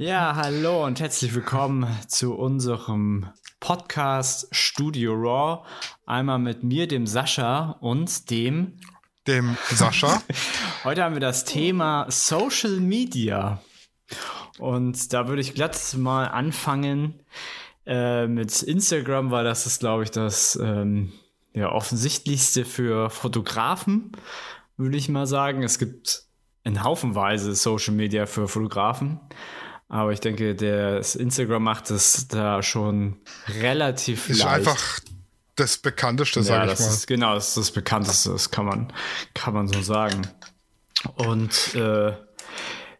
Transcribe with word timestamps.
Ja, 0.00 0.34
hallo 0.34 0.86
und 0.86 0.98
herzlich 0.98 1.34
willkommen 1.34 1.86
zu 2.08 2.34
unserem 2.34 3.28
Podcast 3.60 4.48
Studio 4.50 5.12
Raw. 5.12 5.66
Einmal 6.06 6.38
mit 6.38 6.64
mir, 6.64 6.88
dem 6.88 7.06
Sascha 7.06 7.76
und 7.80 8.30
dem 8.30 8.78
dem 9.26 9.58
Sascha. 9.68 10.22
Heute 10.84 11.04
haben 11.04 11.14
wir 11.14 11.20
das 11.20 11.44
Thema 11.44 12.06
Social 12.08 12.80
Media. 12.80 13.60
Und 14.58 15.12
da 15.12 15.28
würde 15.28 15.42
ich 15.42 15.52
glatt 15.52 15.78
mal 15.98 16.28
anfangen 16.28 17.20
äh, 17.84 18.26
mit 18.26 18.62
Instagram, 18.62 19.30
weil 19.30 19.44
das 19.44 19.66
ist, 19.66 19.80
glaube 19.80 20.04
ich, 20.04 20.10
das 20.10 20.56
ähm, 20.56 21.12
ja, 21.52 21.70
offensichtlichste 21.70 22.64
für 22.64 23.10
Fotografen, 23.10 24.12
würde 24.78 24.96
ich 24.96 25.10
mal 25.10 25.26
sagen. 25.26 25.62
Es 25.62 25.78
gibt 25.78 26.22
in 26.64 26.82
Haufenweise 26.82 27.54
Social 27.54 27.92
Media 27.92 28.24
für 28.24 28.48
Fotografen. 28.48 29.20
Aber 29.90 30.12
ich 30.12 30.20
denke, 30.20 30.54
das 30.54 31.16
Instagram 31.16 31.64
macht 31.64 31.90
es 31.90 32.28
da 32.28 32.62
schon 32.62 33.16
relativ 33.60 34.30
ist 34.30 34.38
leicht. 34.38 34.68
einfach 34.68 35.00
das 35.56 35.78
bekannteste, 35.78 36.44
sage 36.44 36.68
ja, 36.68 36.72
ich 36.72 36.78
mal. 36.78 36.86
Ist, 36.86 37.06
genau, 37.08 37.34
das 37.34 37.48
ist 37.48 37.56
das 37.56 37.70
bekannteste, 37.72 38.30
das 38.30 38.52
kann 38.52 38.66
man, 38.66 38.92
kann 39.34 39.52
man 39.52 39.66
so 39.66 39.82
sagen. 39.82 40.22
Und 41.16 41.74
äh, 41.74 42.12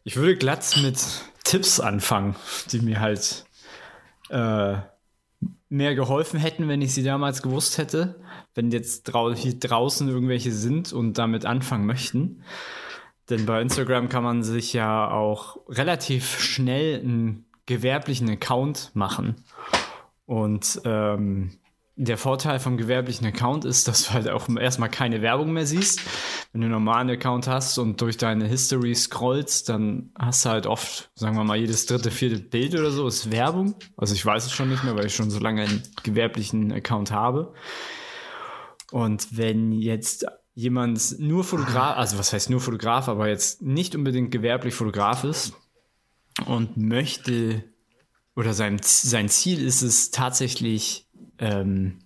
ich 0.03 0.17
würde 0.17 0.37
glatt 0.37 0.79
mit 0.83 0.99
Tipps 1.45 1.79
anfangen, 1.79 2.35
die 2.73 2.81
mir 2.81 2.99
halt 2.99 3.45
äh, 4.31 4.79
mehr 5.69 5.95
geholfen 5.95 6.41
hätten, 6.41 6.67
wenn 6.67 6.83
ich 6.83 6.93
sie 6.93 7.05
damals 7.05 7.41
gewusst 7.41 7.79
hätte. 7.79 8.21
Wenn 8.57 8.73
jetzt 8.73 9.05
drau 9.05 9.33
hier 9.33 9.57
draußen 9.57 10.09
irgendwelche 10.09 10.51
sind 10.51 10.93
und 10.93 11.19
damit 11.19 11.45
anfangen 11.45 11.87
möchten. 11.87 12.43
Denn 13.31 13.47
bei 13.47 13.63
Instagram 13.63 14.09
kann 14.09 14.25
man 14.25 14.43
sich 14.43 14.73
ja 14.73 15.11
auch 15.11 15.57
relativ 15.69 16.41
schnell 16.41 17.01
einen 17.01 17.47
gewerblichen 17.67 18.29
Account 18.29 18.91
machen. 18.95 19.37
Und 20.27 20.81
ähm, 20.85 21.53
der 21.97 22.17
Vorteil 22.17 22.59
vom 22.59 22.77
gewerblichen 22.77 23.27
Account 23.27 23.65
ist, 23.65 23.87
dass 23.87 24.05
du 24.05 24.15
halt 24.15 24.29
auch 24.29 24.49
erstmal 24.49 24.89
keine 24.89 25.23
Werbung 25.23 25.53
mehr 25.53 25.67
siehst. 25.67 26.01
Wenn 26.53 26.63
du 26.63 26.65
einen 26.65 26.73
normalen 26.73 27.11
Account 27.11 27.47
hast 27.47 27.79
und 27.79 28.01
durch 28.01 28.17
deine 28.17 28.47
History 28.47 28.95
scrollst, 28.95 29.69
dann 29.69 30.11
hast 30.19 30.45
du 30.45 30.49
halt 30.49 30.67
oft, 30.67 31.11
sagen 31.15 31.37
wir 31.37 31.45
mal, 31.45 31.59
jedes 31.59 31.87
dritte, 31.87 32.11
vierte 32.11 32.39
Bild 32.39 32.75
oder 32.75 32.91
so 32.91 33.07
ist 33.07 33.31
Werbung. 33.31 33.75
Also 33.97 34.15
ich 34.15 34.25
weiß 34.25 34.47
es 34.47 34.53
schon 34.53 34.71
nicht 34.71 34.83
mehr, 34.83 34.97
weil 34.97 35.07
ich 35.07 35.15
schon 35.15 35.31
so 35.31 35.39
lange 35.39 35.63
einen 35.63 35.83
gewerblichen 36.03 36.73
Account 36.73 37.13
habe. 37.13 37.53
Und 38.91 39.37
wenn 39.37 39.71
jetzt 39.73 40.27
jemand 40.61 41.19
nur 41.19 41.43
Fotograf, 41.43 41.97
also 41.97 42.19
was 42.19 42.35
heißt 42.35 42.51
nur 42.51 42.61
Fotograf, 42.61 43.09
aber 43.09 43.29
jetzt 43.29 43.63
nicht 43.63 43.95
unbedingt 43.95 44.31
gewerblich 44.31 44.75
Fotograf 44.75 45.25
ist 45.25 45.55
und 46.45 46.77
möchte 46.77 47.65
oder 48.37 48.53
sein, 48.53 48.79
sein 48.83 49.31
Ziel 49.31 49.65
ist 49.65 49.81
es 49.81 50.11
tatsächlich, 50.11 51.07
ähm, 51.39 52.01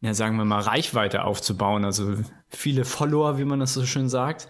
ja, 0.00 0.12
sagen 0.12 0.36
wir 0.38 0.44
mal, 0.44 0.60
Reichweite 0.60 1.22
aufzubauen, 1.22 1.84
also 1.84 2.16
viele 2.48 2.84
Follower, 2.84 3.38
wie 3.38 3.44
man 3.44 3.60
das 3.60 3.74
so 3.74 3.86
schön 3.86 4.08
sagt, 4.08 4.48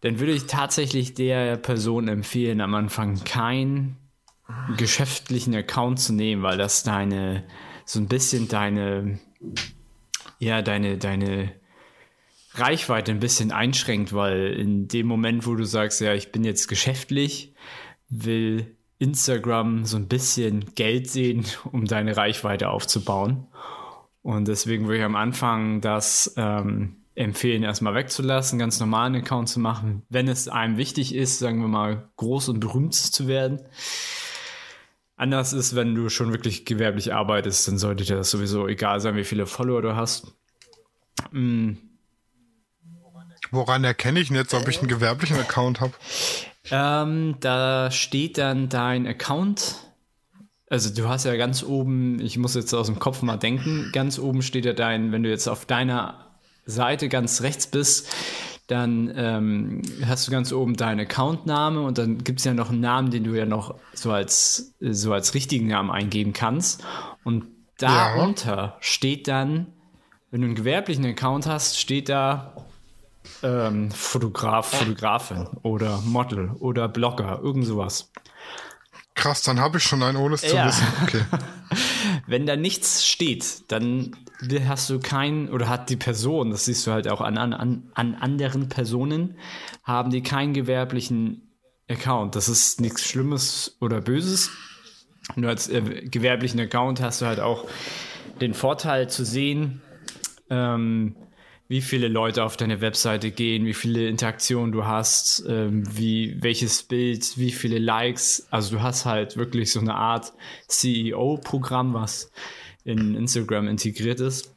dann 0.00 0.18
würde 0.18 0.32
ich 0.32 0.46
tatsächlich 0.46 1.12
der 1.12 1.56
Person 1.56 2.08
empfehlen, 2.08 2.62
am 2.62 2.74
Anfang 2.74 3.22
keinen 3.22 3.98
geschäftlichen 4.78 5.54
Account 5.54 6.00
zu 6.00 6.14
nehmen, 6.14 6.42
weil 6.42 6.56
das 6.56 6.84
deine, 6.84 7.44
so 7.84 8.00
ein 8.00 8.08
bisschen 8.08 8.48
deine, 8.48 9.18
ja, 10.38 10.62
deine, 10.62 10.96
deine 10.96 11.52
Reichweite 12.54 13.12
ein 13.12 13.20
bisschen 13.20 13.50
einschränkt, 13.50 14.12
weil 14.12 14.52
in 14.52 14.88
dem 14.88 15.06
Moment, 15.06 15.46
wo 15.46 15.54
du 15.54 15.64
sagst, 15.64 16.00
ja, 16.00 16.14
ich 16.14 16.32
bin 16.32 16.44
jetzt 16.44 16.68
geschäftlich, 16.68 17.54
will 18.08 18.76
Instagram 18.98 19.84
so 19.84 19.96
ein 19.96 20.08
bisschen 20.08 20.74
Geld 20.74 21.08
sehen, 21.10 21.44
um 21.72 21.86
deine 21.86 22.16
Reichweite 22.16 22.68
aufzubauen. 22.68 23.46
Und 24.22 24.46
deswegen 24.48 24.86
würde 24.86 24.98
ich 24.98 25.04
am 25.04 25.16
Anfang 25.16 25.80
das 25.80 26.34
ähm, 26.36 26.96
empfehlen, 27.14 27.64
erstmal 27.64 27.94
wegzulassen, 27.94 28.58
ganz 28.58 28.78
normalen 28.78 29.16
Account 29.16 29.48
zu 29.48 29.58
machen, 29.58 30.02
wenn 30.08 30.28
es 30.28 30.48
einem 30.48 30.76
wichtig 30.76 31.14
ist, 31.14 31.40
sagen 31.40 31.60
wir 31.60 31.68
mal, 31.68 32.08
groß 32.16 32.50
und 32.50 32.60
berühmt 32.60 32.94
zu 32.94 33.26
werden. 33.26 33.60
Anders 35.16 35.52
ist, 35.52 35.74
wenn 35.74 35.94
du 35.94 36.08
schon 36.08 36.32
wirklich 36.32 36.64
gewerblich 36.64 37.12
arbeitest, 37.12 37.66
dann 37.66 37.78
sollte 37.78 38.04
dir 38.04 38.16
das 38.16 38.30
sowieso 38.30 38.68
egal 38.68 39.00
sein, 39.00 39.16
wie 39.16 39.24
viele 39.24 39.46
Follower 39.46 39.82
du 39.82 39.96
hast. 39.96 40.36
Mm 41.32 41.72
Woran 43.52 43.84
erkenne 43.84 44.18
ich 44.18 44.28
denn 44.28 44.36
jetzt, 44.36 44.54
ob 44.54 44.66
ich 44.66 44.78
einen 44.78 44.88
gewerblichen 44.88 45.38
Account 45.38 45.80
habe? 45.80 45.92
Ähm, 46.70 47.36
da 47.40 47.90
steht 47.90 48.38
dann 48.38 48.70
dein 48.70 49.06
Account. 49.06 49.76
Also 50.70 50.92
du 50.92 51.06
hast 51.06 51.26
ja 51.26 51.36
ganz 51.36 51.62
oben, 51.62 52.18
ich 52.18 52.38
muss 52.38 52.54
jetzt 52.54 52.72
aus 52.72 52.86
dem 52.86 52.98
Kopf 52.98 53.20
mal 53.20 53.36
denken, 53.36 53.90
ganz 53.92 54.18
oben 54.18 54.40
steht 54.40 54.64
ja 54.64 54.72
dein, 54.72 55.12
wenn 55.12 55.22
du 55.22 55.28
jetzt 55.28 55.48
auf 55.48 55.66
deiner 55.66 56.38
Seite 56.64 57.10
ganz 57.10 57.42
rechts 57.42 57.66
bist, 57.66 58.10
dann 58.68 59.12
ähm, 59.14 59.82
hast 60.06 60.26
du 60.26 60.32
ganz 60.32 60.50
oben 60.50 60.74
deinen 60.74 61.00
Accountname 61.00 61.82
und 61.82 61.98
dann 61.98 62.24
gibt 62.24 62.38
es 62.38 62.46
ja 62.46 62.54
noch 62.54 62.70
einen 62.70 62.80
Namen, 62.80 63.10
den 63.10 63.24
du 63.24 63.34
ja 63.34 63.44
noch 63.44 63.74
so 63.92 64.12
als, 64.12 64.74
so 64.80 65.12
als 65.12 65.34
richtigen 65.34 65.66
Namen 65.66 65.90
eingeben 65.90 66.32
kannst. 66.32 66.82
Und 67.22 67.44
darunter 67.76 68.56
ja. 68.56 68.76
steht 68.80 69.28
dann, 69.28 69.66
wenn 70.30 70.40
du 70.40 70.46
einen 70.46 70.54
gewerblichen 70.54 71.04
Account 71.04 71.46
hast, 71.46 71.78
steht 71.78 72.08
da 72.08 72.54
ähm, 73.42 73.90
Fotograf, 73.90 74.78
Fotografin 74.78 75.46
oder 75.62 76.00
Model 76.02 76.50
oder 76.60 76.88
Blogger, 76.88 77.40
irgend 77.42 77.66
sowas. 77.66 78.10
Krass, 79.14 79.42
dann 79.42 79.60
habe 79.60 79.78
ich 79.78 79.84
schon 79.84 80.02
einen, 80.02 80.16
ohne 80.16 80.34
es 80.34 80.40
zu 80.40 80.54
ja. 80.54 80.66
wissen. 80.66 80.86
Okay. 81.02 81.24
Wenn 82.26 82.46
da 82.46 82.56
nichts 82.56 83.06
steht, 83.06 83.70
dann 83.70 84.16
hast 84.66 84.90
du 84.90 84.98
keinen, 84.98 85.48
oder 85.48 85.68
hat 85.68 85.90
die 85.90 85.96
Person, 85.96 86.50
das 86.50 86.64
siehst 86.64 86.86
du 86.86 86.92
halt 86.92 87.08
auch 87.08 87.20
an, 87.20 87.36
an, 87.38 87.90
an 87.94 88.14
anderen 88.14 88.68
Personen, 88.68 89.36
haben 89.84 90.10
die 90.10 90.22
keinen 90.22 90.54
gewerblichen 90.54 91.52
Account. 91.88 92.36
Das 92.36 92.48
ist 92.48 92.80
nichts 92.80 93.02
Schlimmes 93.02 93.76
oder 93.80 94.00
Böses. 94.00 94.50
Nur 95.36 95.50
als 95.50 95.68
äh, 95.68 95.82
gewerblichen 96.06 96.60
Account 96.60 97.00
hast 97.00 97.20
du 97.20 97.26
halt 97.26 97.40
auch 97.40 97.66
den 98.40 98.54
Vorteil 98.54 99.08
zu 99.08 99.24
sehen, 99.24 99.82
ähm, 100.50 101.16
wie 101.72 101.80
viele 101.80 102.08
Leute 102.08 102.44
auf 102.44 102.58
deine 102.58 102.82
Webseite 102.82 103.30
gehen, 103.30 103.64
wie 103.64 103.72
viele 103.72 104.06
Interaktionen 104.06 104.72
du 104.72 104.84
hast, 104.84 105.42
ähm, 105.48 105.84
wie 105.90 106.36
welches 106.42 106.82
Bild, 106.82 107.38
wie 107.38 107.50
viele 107.50 107.78
Likes. 107.78 108.46
Also 108.50 108.76
du 108.76 108.82
hast 108.82 109.06
halt 109.06 109.38
wirklich 109.38 109.72
so 109.72 109.80
eine 109.80 109.94
Art 109.94 110.34
CEO-Programm, 110.68 111.94
was 111.94 112.30
in 112.84 113.14
Instagram 113.14 113.68
integriert 113.68 114.20
ist. 114.20 114.52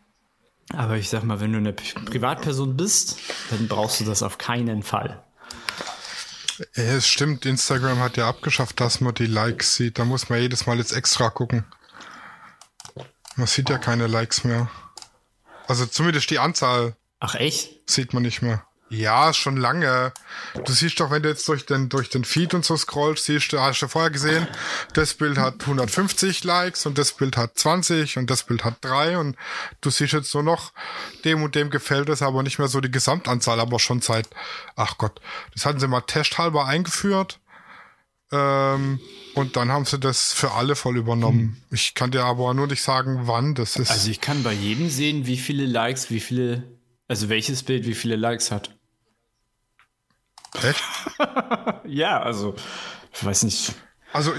Aber 0.73 0.97
ich 0.97 1.09
sag 1.09 1.23
mal, 1.23 1.39
wenn 1.39 1.53
du 1.53 1.59
eine 1.59 1.71
Privatperson 1.71 2.75
bist, 2.75 3.17
dann 3.49 3.69
brauchst 3.69 4.01
du 4.01 4.03
das 4.03 4.21
auf 4.21 4.37
keinen 4.37 4.83
Fall. 4.83 5.23
Es 6.73 7.07
stimmt, 7.07 7.45
Instagram 7.45 7.99
hat 7.99 8.17
ja 8.17 8.27
abgeschafft, 8.27 8.81
dass 8.81 8.99
man 8.99 9.13
die 9.13 9.27
Likes 9.27 9.77
sieht. 9.77 9.99
Da 9.99 10.03
muss 10.03 10.27
man 10.27 10.41
jedes 10.41 10.65
Mal 10.65 10.79
jetzt 10.79 10.91
extra 10.91 11.29
gucken. 11.29 11.63
Man 13.37 13.47
sieht 13.47 13.69
ja 13.69 13.77
keine 13.77 14.07
Likes 14.07 14.43
mehr. 14.43 14.69
Also 15.65 15.85
zumindest 15.85 16.29
die 16.29 16.39
Anzahl 16.39 16.97
Ach 17.19 17.35
echt? 17.35 17.89
Sieht 17.89 18.13
man 18.13 18.23
nicht 18.23 18.41
mehr. 18.41 18.65
Ja, 18.89 19.33
schon 19.33 19.57
lange. 19.57 20.13
Du 20.63 20.71
siehst 20.71 20.99
doch, 20.99 21.09
wenn 21.09 21.23
du 21.23 21.29
jetzt 21.29 21.47
durch 21.47 21.65
den, 21.65 21.89
durch 21.89 22.09
den 22.09 22.23
Feed 22.23 22.53
und 22.53 22.63
so 22.63 22.77
scrollst, 22.77 23.25
siehst 23.25 23.51
du, 23.51 23.59
hast 23.59 23.81
du 23.81 23.87
vorher 23.87 24.11
gesehen, 24.11 24.47
das 24.93 25.15
Bild 25.15 25.39
hat 25.39 25.61
150 25.61 26.43
Likes 26.43 26.85
und 26.85 26.97
das 26.99 27.11
Bild 27.13 27.35
hat 27.35 27.57
20 27.57 28.17
und 28.17 28.29
das 28.29 28.43
Bild 28.43 28.63
hat 28.63 28.77
3 28.81 29.17
und 29.17 29.37
du 29.81 29.89
siehst 29.89 30.13
jetzt 30.13 30.33
nur 30.35 30.43
noch, 30.43 30.71
dem 31.23 31.41
und 31.41 31.55
dem 31.55 31.71
gefällt 31.71 32.09
es, 32.09 32.21
aber 32.21 32.43
nicht 32.43 32.59
mehr 32.59 32.67
so 32.67 32.79
die 32.79 32.91
Gesamtanzahl, 32.91 33.59
aber 33.59 33.79
schon 33.79 34.01
seit, 34.01 34.29
ach 34.75 34.99
Gott, 34.99 35.19
das 35.53 35.65
hatten 35.65 35.79
sie 35.79 35.87
mal 35.87 36.01
testhalber 36.01 36.65
eingeführt. 36.65 37.39
Ähm, 38.31 38.99
und 39.33 39.55
dann 39.55 39.71
haben 39.71 39.85
sie 39.85 39.99
das 39.99 40.31
für 40.31 40.51
alle 40.51 40.75
voll 40.75 40.97
übernommen. 40.97 41.39
Hm. 41.39 41.57
Ich 41.71 41.95
kann 41.95 42.11
dir 42.11 42.23
aber 42.23 42.53
nur 42.53 42.67
nicht 42.67 42.81
sagen, 42.81 43.21
wann 43.23 43.55
das 43.55 43.77
ist. 43.77 43.91
Also 43.91 44.11
ich 44.11 44.21
kann 44.21 44.43
bei 44.43 44.53
jedem 44.53 44.89
sehen, 44.89 45.25
wie 45.25 45.37
viele 45.37 45.65
Likes, 45.65 46.09
wie 46.09 46.19
viele 46.19 46.74
also 47.07 47.29
welches 47.29 47.63
Bild 47.63 47.85
wie 47.85 47.93
viele 47.93 48.15
Likes 48.15 48.51
hat? 48.51 48.71
Echt? 50.63 50.83
ja, 51.85 52.21
also, 52.21 52.55
ich 53.13 53.25
weiß 53.25 53.43
nicht. 53.43 53.73
Also, 54.13 54.33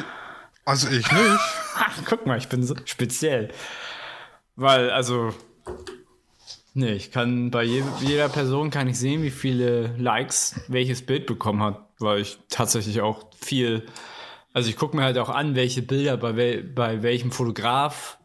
also 0.64 0.88
ich 0.88 1.10
nicht. 1.10 1.40
Guck 2.06 2.26
mal, 2.26 2.38
ich 2.38 2.48
bin 2.48 2.62
so 2.62 2.74
speziell. 2.84 3.52
Weil, 4.56 4.90
also, 4.90 5.34
nee, 6.74 6.92
ich 6.94 7.12
kann 7.12 7.50
bei 7.50 7.62
je, 7.62 7.82
jeder 8.00 8.28
Person 8.28 8.70
kann 8.70 8.88
ich 8.88 8.98
sehen, 8.98 9.22
wie 9.22 9.30
viele 9.30 9.94
Likes 9.98 10.60
welches 10.68 11.04
Bild 11.04 11.26
bekommen 11.26 11.62
hat, 11.62 11.86
weil 11.98 12.20
ich 12.20 12.38
tatsächlich 12.48 13.02
auch 13.02 13.26
viel, 13.38 13.86
also 14.54 14.70
ich 14.70 14.76
gucke 14.76 14.96
mir 14.96 15.02
halt 15.02 15.18
auch 15.18 15.28
an, 15.28 15.54
welche 15.54 15.82
Bilder 15.82 16.16
bei, 16.16 16.36
wel, 16.36 16.62
bei 16.62 17.02
welchem 17.02 17.32
Fotograf 17.32 18.18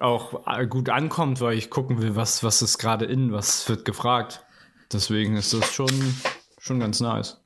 auch 0.00 0.46
äh, 0.46 0.66
gut 0.66 0.88
ankommt, 0.88 1.40
weil 1.40 1.56
ich 1.56 1.70
gucken 1.70 2.00
will, 2.02 2.16
was, 2.16 2.42
was 2.42 2.62
ist 2.62 2.78
gerade 2.78 3.04
in, 3.06 3.32
was 3.32 3.68
wird 3.68 3.84
gefragt. 3.84 4.44
Deswegen 4.92 5.36
ist 5.36 5.52
das 5.52 5.72
schon, 5.72 5.90
schon 6.58 6.80
ganz 6.80 7.00
nice. 7.00 7.38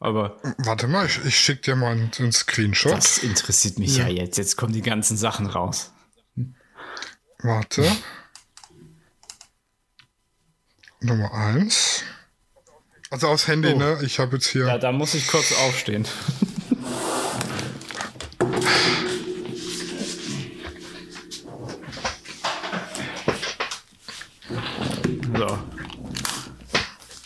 Aber 0.00 0.38
Warte 0.58 0.86
mal, 0.86 1.06
ich, 1.06 1.24
ich 1.24 1.36
schicke 1.38 1.62
dir 1.62 1.76
mal 1.76 1.92
einen, 1.92 2.10
einen 2.18 2.32
Screenshot. 2.32 2.92
das 2.92 3.18
interessiert 3.18 3.78
mich 3.78 3.96
ja. 3.96 4.06
jetzt. 4.08 4.36
Jetzt 4.38 4.56
kommen 4.56 4.72
die 4.72 4.82
ganzen 4.82 5.16
Sachen 5.16 5.46
raus. 5.46 5.92
Warte. 7.40 7.90
Nummer 11.00 11.32
eins. 11.32 12.02
Also 13.10 13.28
aufs 13.28 13.46
Handy, 13.46 13.72
Oh. 13.72 13.78
ne? 13.78 13.98
Ich 14.02 14.18
habe 14.18 14.36
jetzt 14.36 14.48
hier. 14.48 14.66
Ja, 14.66 14.78
da 14.78 14.92
muss 14.92 15.14
ich 15.14 15.26
kurz 15.28 15.52
aufstehen. 15.66 16.06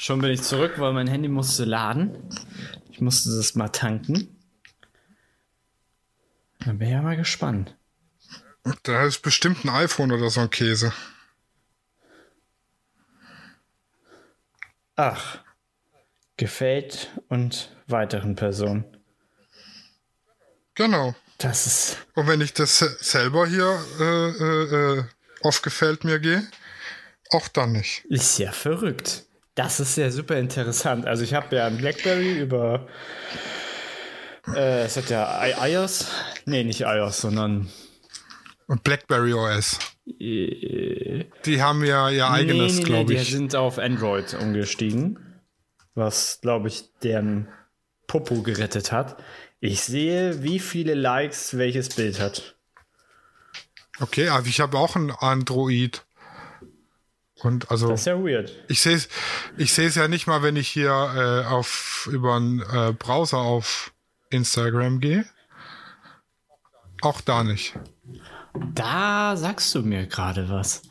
Schon 0.02 0.20
bin 0.20 0.32
ich 0.32 0.42
zurück, 0.42 0.80
weil 0.80 0.92
mein 0.92 1.06
Handy 1.06 1.28
musste 1.28 1.64
laden. 1.64 2.28
Ich 2.90 3.00
musste 3.00 3.30
das 3.36 3.54
mal 3.54 3.68
tanken. 3.68 4.36
Dann 6.58 6.78
bin 6.78 6.88
ich 6.88 6.92
ja 6.94 7.02
mal 7.02 7.16
gespannt. 7.16 7.76
Da 8.82 9.04
ist 9.04 9.20
bestimmt 9.22 9.64
ein 9.64 9.68
iPhone 9.68 10.10
oder 10.10 10.28
so 10.28 10.40
ein 10.40 10.50
Käse. 10.50 10.92
Ach. 14.96 15.38
Gefällt 16.36 17.12
und 17.28 17.70
weiteren 17.86 18.34
Personen. 18.34 18.84
Genau. 20.74 21.14
Das 21.38 21.64
ist. 21.68 21.98
Und 22.14 22.26
wenn 22.26 22.40
ich 22.40 22.52
das 22.54 22.76
se- 22.80 22.96
selber 23.00 23.46
hier 23.46 23.78
äh, 24.00 24.30
äh, 24.30 24.98
äh, 24.98 25.04
auf 25.42 25.62
gefällt 25.62 26.02
mir 26.02 26.18
gehe, 26.18 26.44
auch 27.30 27.46
dann 27.46 27.70
nicht. 27.70 28.04
Ist 28.06 28.38
ja 28.38 28.50
verrückt. 28.50 29.26
Das 29.62 29.78
ist 29.78 29.96
ja 29.96 30.10
super 30.10 30.36
interessant. 30.38 31.06
Also 31.06 31.22
ich 31.22 31.34
habe 31.34 31.54
ja 31.54 31.66
ein 31.66 31.76
Blackberry 31.76 32.40
über 32.40 32.88
äh, 34.56 34.82
es 34.84 34.96
hat 34.96 35.08
ja 35.10 35.40
I 35.46 35.72
iOS. 35.72 36.06
Nee, 36.46 36.64
nicht 36.64 36.80
iOS, 36.80 37.20
sondern 37.20 37.68
Und 38.66 38.82
BlackBerry 38.82 39.34
OS. 39.34 39.78
äh, 40.18 41.24
Die 41.44 41.62
haben 41.62 41.84
ja 41.84 42.10
ihr 42.10 42.28
eigenes, 42.28 42.74
nee, 42.74 42.78
nee, 42.80 42.84
glaube 42.84 43.12
nee, 43.14 43.20
ich. 43.20 43.28
Die 43.28 43.34
sind 43.34 43.54
auf 43.54 43.78
Android 43.78 44.34
umgestiegen. 44.34 45.18
Was, 45.94 46.40
glaube 46.40 46.68
ich, 46.68 46.90
deren 47.02 47.48
Popo 48.08 48.42
gerettet 48.42 48.90
hat. 48.90 49.22
Ich 49.60 49.82
sehe, 49.82 50.42
wie 50.42 50.58
viele 50.58 50.94
Likes 50.94 51.56
welches 51.56 51.90
Bild 51.90 52.18
hat. 52.18 52.56
Okay, 54.00 54.28
aber 54.28 54.46
ich 54.46 54.60
habe 54.60 54.76
auch 54.76 54.96
ein 54.96 55.12
Android. 55.12 56.04
Und 57.42 57.70
also 57.70 57.88
Das 57.88 58.00
ist 58.00 58.06
ja 58.06 58.22
weird. 58.22 58.52
ich 58.68 58.80
sehe 58.80 58.96
es 58.96 59.08
ich 59.56 59.72
sehe 59.72 59.88
es 59.88 59.94
ja 59.96 60.08
nicht 60.08 60.26
mal, 60.26 60.42
wenn 60.42 60.56
ich 60.56 60.68
hier 60.68 60.90
äh, 60.90 61.46
auf 61.46 62.08
über 62.10 62.36
einen 62.36 62.60
äh, 62.60 62.92
Browser 62.96 63.38
auf 63.38 63.92
Instagram 64.30 65.00
gehe. 65.00 65.24
Auch 67.00 67.20
da 67.20 67.42
nicht. 67.42 67.74
Da 68.74 69.36
sagst 69.36 69.74
du 69.74 69.82
mir 69.82 70.06
gerade 70.06 70.48
was. 70.48 70.82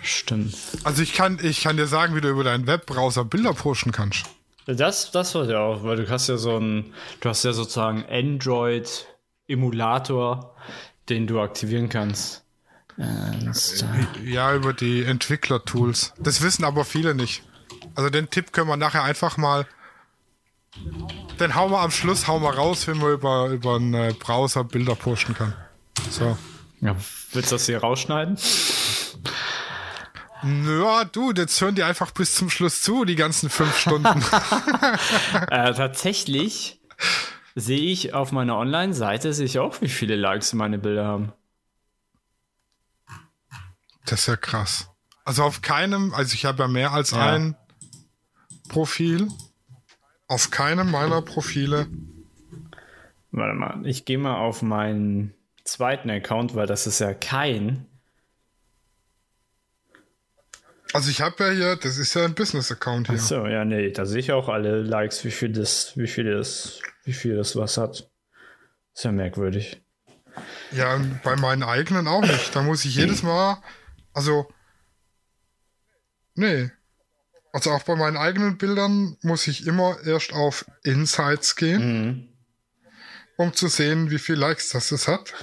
Stimmt. 0.00 0.56
Also 0.82 1.02
ich 1.02 1.12
kann 1.14 1.38
ich 1.42 1.62
kann 1.62 1.76
dir 1.76 1.86
sagen, 1.86 2.16
wie 2.16 2.20
du 2.20 2.28
über 2.28 2.42
deinen 2.44 2.66
Webbrowser 2.66 3.24
Bilder 3.24 3.54
pushen 3.54 3.92
kannst. 3.92 4.26
Das, 4.66 5.10
das 5.10 5.34
war 5.34 5.48
ja 5.48 5.58
auch, 5.60 5.82
weil 5.84 5.96
du 5.96 6.08
hast 6.08 6.28
ja 6.28 6.36
so 6.36 6.56
ein, 6.56 6.94
du 7.20 7.28
hast 7.28 7.42
ja 7.44 7.52
sozusagen 7.52 8.04
Android-Emulator, 8.08 10.54
den 11.08 11.26
du 11.26 11.40
aktivieren 11.40 11.88
kannst. 11.88 12.41
Ja, 14.24 14.54
über 14.54 14.72
die 14.72 15.04
Entwickler-Tools. 15.04 16.14
Das 16.18 16.42
wissen 16.42 16.64
aber 16.64 16.84
viele 16.84 17.14
nicht. 17.14 17.42
Also 17.94 18.10
den 18.10 18.30
Tipp 18.30 18.52
können 18.52 18.68
wir 18.68 18.76
nachher 18.76 19.02
einfach 19.02 19.36
mal. 19.36 19.66
Den 21.38 21.54
hauen 21.54 21.70
wir 21.70 21.80
am 21.80 21.90
Schluss, 21.90 22.26
hauen 22.28 22.42
wir 22.42 22.54
raus, 22.54 22.86
wenn 22.86 22.98
man 22.98 23.12
über, 23.12 23.48
über 23.48 23.76
einen 23.76 23.94
äh, 23.94 24.14
Browser 24.18 24.64
Bilder 24.64 24.94
posten 24.94 25.34
kann. 25.34 25.54
So. 26.10 26.36
Ja, 26.80 26.96
willst 27.32 27.50
du 27.50 27.56
das 27.56 27.66
hier 27.66 27.78
rausschneiden? 27.78 28.38
Ja, 30.42 31.04
du, 31.04 31.32
jetzt 31.32 31.60
hören 31.60 31.74
die 31.74 31.82
einfach 31.82 32.10
bis 32.10 32.34
zum 32.34 32.50
Schluss 32.50 32.82
zu, 32.82 33.04
die 33.04 33.14
ganzen 33.14 33.50
fünf 33.50 33.78
Stunden. 33.78 34.08
äh, 35.50 35.72
tatsächlich 35.74 36.80
sehe 37.54 37.92
ich 37.92 38.14
auf 38.14 38.32
meiner 38.32 38.56
Online-Seite 38.56 39.32
sehe 39.32 39.46
ich 39.46 39.58
auch, 39.58 39.80
wie 39.80 39.88
viele 39.88 40.16
Likes 40.16 40.52
meine 40.54 40.78
Bilder 40.78 41.04
haben. 41.04 41.32
Das 44.12 44.20
ist 44.20 44.26
ja 44.26 44.36
krass. 44.36 44.90
Also 45.24 45.42
auf 45.42 45.62
keinem, 45.62 46.12
also 46.12 46.34
ich 46.34 46.44
habe 46.44 46.62
ja 46.64 46.68
mehr 46.68 46.92
als 46.92 47.12
Ja. 47.12 47.32
ein 47.32 47.56
Profil. 48.68 49.26
Auf 50.28 50.50
keinem 50.50 50.90
meiner 50.90 51.22
Profile. 51.22 51.86
Warte 53.30 53.54
mal, 53.54 53.86
ich 53.86 54.04
gehe 54.04 54.18
mal 54.18 54.36
auf 54.36 54.60
meinen 54.60 55.32
zweiten 55.64 56.10
Account, 56.10 56.54
weil 56.54 56.66
das 56.66 56.86
ist 56.86 56.98
ja 56.98 57.14
kein. 57.14 57.86
Also 60.92 61.08
ich 61.08 61.22
habe 61.22 61.44
ja 61.44 61.50
hier, 61.52 61.76
das 61.76 61.96
ist 61.96 62.12
ja 62.12 62.26
ein 62.26 62.34
Business-Account 62.34 63.08
hier. 63.08 63.18
So, 63.18 63.46
ja, 63.46 63.64
nee, 63.64 63.92
da 63.92 64.04
sehe 64.04 64.18
ich 64.20 64.30
auch 64.32 64.50
alle 64.50 64.82
Likes, 64.82 65.24
wie 65.24 65.30
viel 65.30 65.52
das, 65.52 65.96
wie 65.96 66.06
viel 66.06 66.30
das, 66.30 66.80
wie 67.04 67.14
viel 67.14 67.34
das 67.34 67.56
was 67.56 67.78
hat. 67.78 68.10
Ist 68.94 69.04
ja 69.04 69.12
merkwürdig. 69.12 69.80
Ja, 70.70 71.00
bei 71.24 71.34
meinen 71.36 71.62
eigenen 71.62 72.06
auch 72.08 72.20
nicht. 72.20 72.54
Da 72.54 72.60
muss 72.60 72.84
ich 72.84 72.94
jedes 72.94 73.22
Mal, 73.22 73.56
also, 74.14 74.46
nee. 76.34 76.70
Also 77.52 77.70
auch 77.70 77.82
bei 77.82 77.96
meinen 77.96 78.16
eigenen 78.16 78.56
Bildern 78.56 79.16
muss 79.22 79.46
ich 79.46 79.66
immer 79.66 79.96
erst 80.06 80.32
auf 80.32 80.64
Insights 80.84 81.54
gehen, 81.56 81.82
Mhm. 81.82 82.28
um 83.36 83.52
zu 83.52 83.68
sehen, 83.68 84.10
wie 84.10 84.18
viel 84.18 84.36
Likes 84.36 84.70
das 84.70 84.90
es 84.90 85.06
hat. 85.06 85.34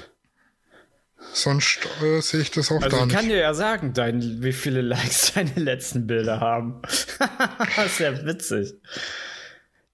Sonst 1.34 1.80
äh, 2.02 2.22
sehe 2.22 2.42
ich 2.42 2.50
das 2.50 2.72
auch 2.72 2.82
Also 2.82 2.98
da 2.98 3.06
ich 3.06 3.12
kann 3.12 3.26
nicht. 3.26 3.36
dir 3.36 3.42
ja 3.42 3.54
sagen, 3.54 3.94
dein, 3.94 4.42
wie 4.42 4.54
viele 4.54 4.82
Likes 4.82 5.34
deine 5.36 5.54
letzten 5.56 6.08
Bilder 6.08 6.40
haben. 6.40 6.82
das 7.76 7.86
ist 7.86 8.00
ja 8.00 8.26
witzig. 8.26 8.74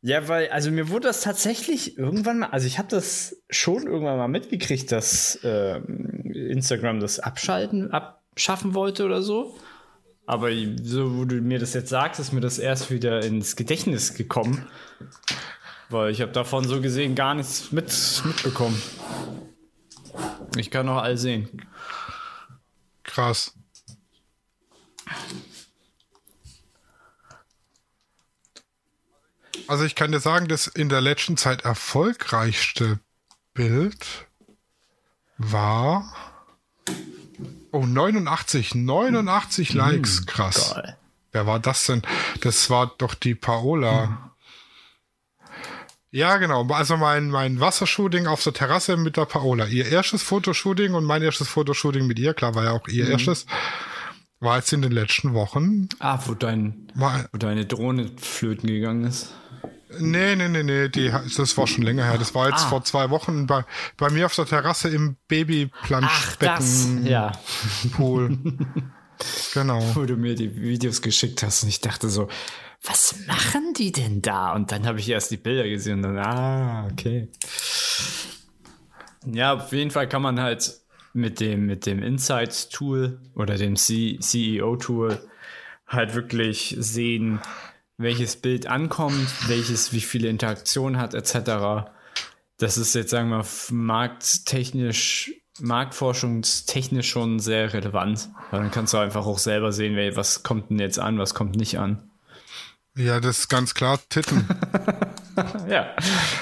Ja, 0.01 0.27
weil, 0.27 0.50
also 0.50 0.69
mir 0.72 0.88
wurde 0.89 1.07
das 1.07 1.22
tatsächlich 1.22 1.98
irgendwann 1.98 2.39
mal, 2.39 2.50
also 2.51 2.68
ich 2.68 2.77
habe 2.77 2.88
das 2.89 3.42
schon 3.50 3.88
irgendwann 3.88 4.18
mal 4.18 4.27
mitgekriegt, 4.27 4.92
dass 4.92 5.39
ähm, 5.44 6.31
Instagram 6.31 7.00
das 7.00 7.19
abschalten, 7.19 7.92
abschaffen 8.35 8.73
wollte 8.73 9.05
oder 9.05 9.21
so. 9.21 9.57
Aber 10.25 10.49
so, 10.83 11.17
wo 11.17 11.23
du 11.25 11.35
mir 11.35 11.57
das 11.57 11.73
jetzt 11.73 11.89
sagst, 11.89 12.19
ist 12.19 12.33
mir 12.33 12.41
das 12.41 12.59
erst 12.59 12.91
wieder 12.91 13.23
ins 13.23 13.55
Gedächtnis 13.55 14.13
gekommen. 14.13 14.67
Weil 15.89 16.11
ich 16.11 16.19
habe 16.21 16.33
davon 16.33 16.67
so 16.67 16.81
gesehen 16.81 17.15
gar 17.15 17.33
nichts 17.33 17.71
mit, 17.71 18.21
mitbekommen. 18.25 18.81
Ich 20.57 20.69
kann 20.69 20.88
noch 20.88 21.01
all 21.01 21.17
sehen. 21.17 21.65
Krass. 23.03 23.53
Also 29.67 29.86
ich 29.86 29.95
kann 29.95 30.12
dir 30.12 30.19
sagen, 30.19 30.48
das 30.48 30.67
in 30.67 30.89
der 30.89 31.01
letzten 31.01 31.38
Zeit 31.38 31.63
erfolgreichste 31.63 33.00
Bild 33.53 34.27
war 35.38 36.25
oh 37.75 37.86
89 37.86 38.75
89 38.75 39.74
Likes 39.74 40.25
krass. 40.25 40.74
Geil. 40.75 40.98
Wer 41.32 41.46
war 41.46 41.60
das 41.60 41.86
denn? 41.86 42.01
Das 42.41 42.70
war 42.70 42.94
doch 42.98 43.13
die 43.13 43.36
Paola. 43.36 44.32
Ja, 46.10 46.38
genau. 46.38 46.65
Also 46.67 46.96
mein, 46.96 47.29
mein 47.29 47.60
Wassershooting 47.60 48.25
auf 48.25 48.41
der 48.41 48.53
Terrasse 48.53 48.96
mit 48.96 49.17
der 49.17 49.25
Paola. 49.25 49.67
Ihr 49.67 49.88
erstes 49.88 50.24
Fotoshooting 50.24 50.94
und 50.94 51.03
mein 51.03 51.22
erstes 51.22 51.50
Fotoshooting 51.50 52.08
mit 52.08 52.20
ihr, 52.20 52.34
klar, 52.34 52.55
war 52.55 52.63
ja 52.63 52.72
auch 52.72 52.88
ihr 52.88 53.10
erstes, 53.10 53.46
war 54.39 54.55
jetzt 54.55 54.72
in 54.72 54.82
den 54.82 54.94
letzten 54.94 55.34
Wochen. 55.34 55.89
Ah, 56.00 56.20
wo, 56.25 56.34
dein, 56.34 56.89
Mal, 56.96 57.27
wo 57.34 57.38
deine 57.38 57.65
Drohne 57.65 58.12
flöten 58.17 58.67
gegangen 58.67 59.03
ist. 59.03 59.34
Nee, 59.99 60.35
nee, 60.35 60.47
nee, 60.47 60.63
nee, 60.63 60.89
die, 60.89 61.11
das 61.37 61.57
war 61.57 61.67
schon 61.67 61.83
länger 61.83 62.03
her. 62.05 62.17
Das 62.17 62.33
war 62.35 62.49
jetzt 62.49 62.65
Ah. 62.65 62.69
vor 62.69 62.83
zwei 62.83 63.09
Wochen 63.09 63.47
bei, 63.47 63.63
bei 63.97 64.09
mir 64.09 64.25
auf 64.25 64.35
der 64.35 64.45
Terrasse 64.45 64.89
im 64.89 65.17
Babyplanschbecken 65.27 67.05
Ja. 67.05 67.31
Pool. 67.95 68.37
genau. 69.53 69.81
Wo 69.95 70.05
du 70.05 70.15
mir 70.15 70.35
die 70.35 70.55
Videos 70.55 71.01
geschickt 71.01 71.43
hast 71.43 71.63
und 71.63 71.69
ich 71.69 71.81
dachte 71.81 72.09
so, 72.09 72.27
was 72.83 73.15
machen 73.27 73.73
die 73.77 73.91
denn 73.91 74.21
da? 74.21 74.53
Und 74.53 74.71
dann 74.71 74.85
habe 74.85 74.99
ich 74.99 75.09
erst 75.09 75.31
die 75.31 75.37
Bilder 75.37 75.67
gesehen 75.67 76.03
und 76.05 76.13
dann, 76.13 76.17
ah, 76.19 76.87
okay. 76.91 77.29
Ja, 79.25 79.53
auf 79.53 79.71
jeden 79.73 79.91
Fall 79.91 80.07
kann 80.07 80.21
man 80.21 80.39
halt 80.39 80.79
mit 81.13 81.39
dem, 81.39 81.65
mit 81.65 81.85
dem 81.85 82.03
Insights-Tool 82.03 83.19
oder 83.35 83.55
dem 83.57 83.75
CEO-Tool 83.75 85.17
halt 85.87 86.13
wirklich 86.13 86.75
sehen, 86.77 87.39
welches 87.97 88.35
Bild 88.35 88.67
ankommt, 88.67 89.27
welches 89.47 89.93
wie 89.93 90.01
viele 90.01 90.27
Interaktionen 90.29 90.99
hat, 90.99 91.13
etc. 91.13 91.89
Das 92.57 92.77
ist 92.77 92.95
jetzt, 92.95 93.11
sagen 93.11 93.29
wir, 93.29 93.37
mal, 93.37 93.45
markttechnisch, 93.71 95.31
marktforschungstechnisch 95.59 97.09
schon 97.09 97.39
sehr 97.39 97.73
relevant. 97.73 98.29
Weil 98.51 98.61
dann 98.61 98.71
kannst 98.71 98.93
du 98.93 98.97
einfach 98.97 99.25
auch 99.25 99.39
selber 99.39 99.71
sehen, 99.71 99.95
was 100.15 100.43
kommt 100.43 100.69
denn 100.69 100.79
jetzt 100.79 100.99
an, 100.99 101.17
was 101.19 101.33
kommt 101.33 101.55
nicht 101.55 101.79
an. 101.79 102.09
Ja, 102.97 103.19
das 103.19 103.39
ist 103.39 103.49
ganz 103.49 103.73
klar 103.73 103.99
Titten. 104.09 104.47
ja, 105.69 105.93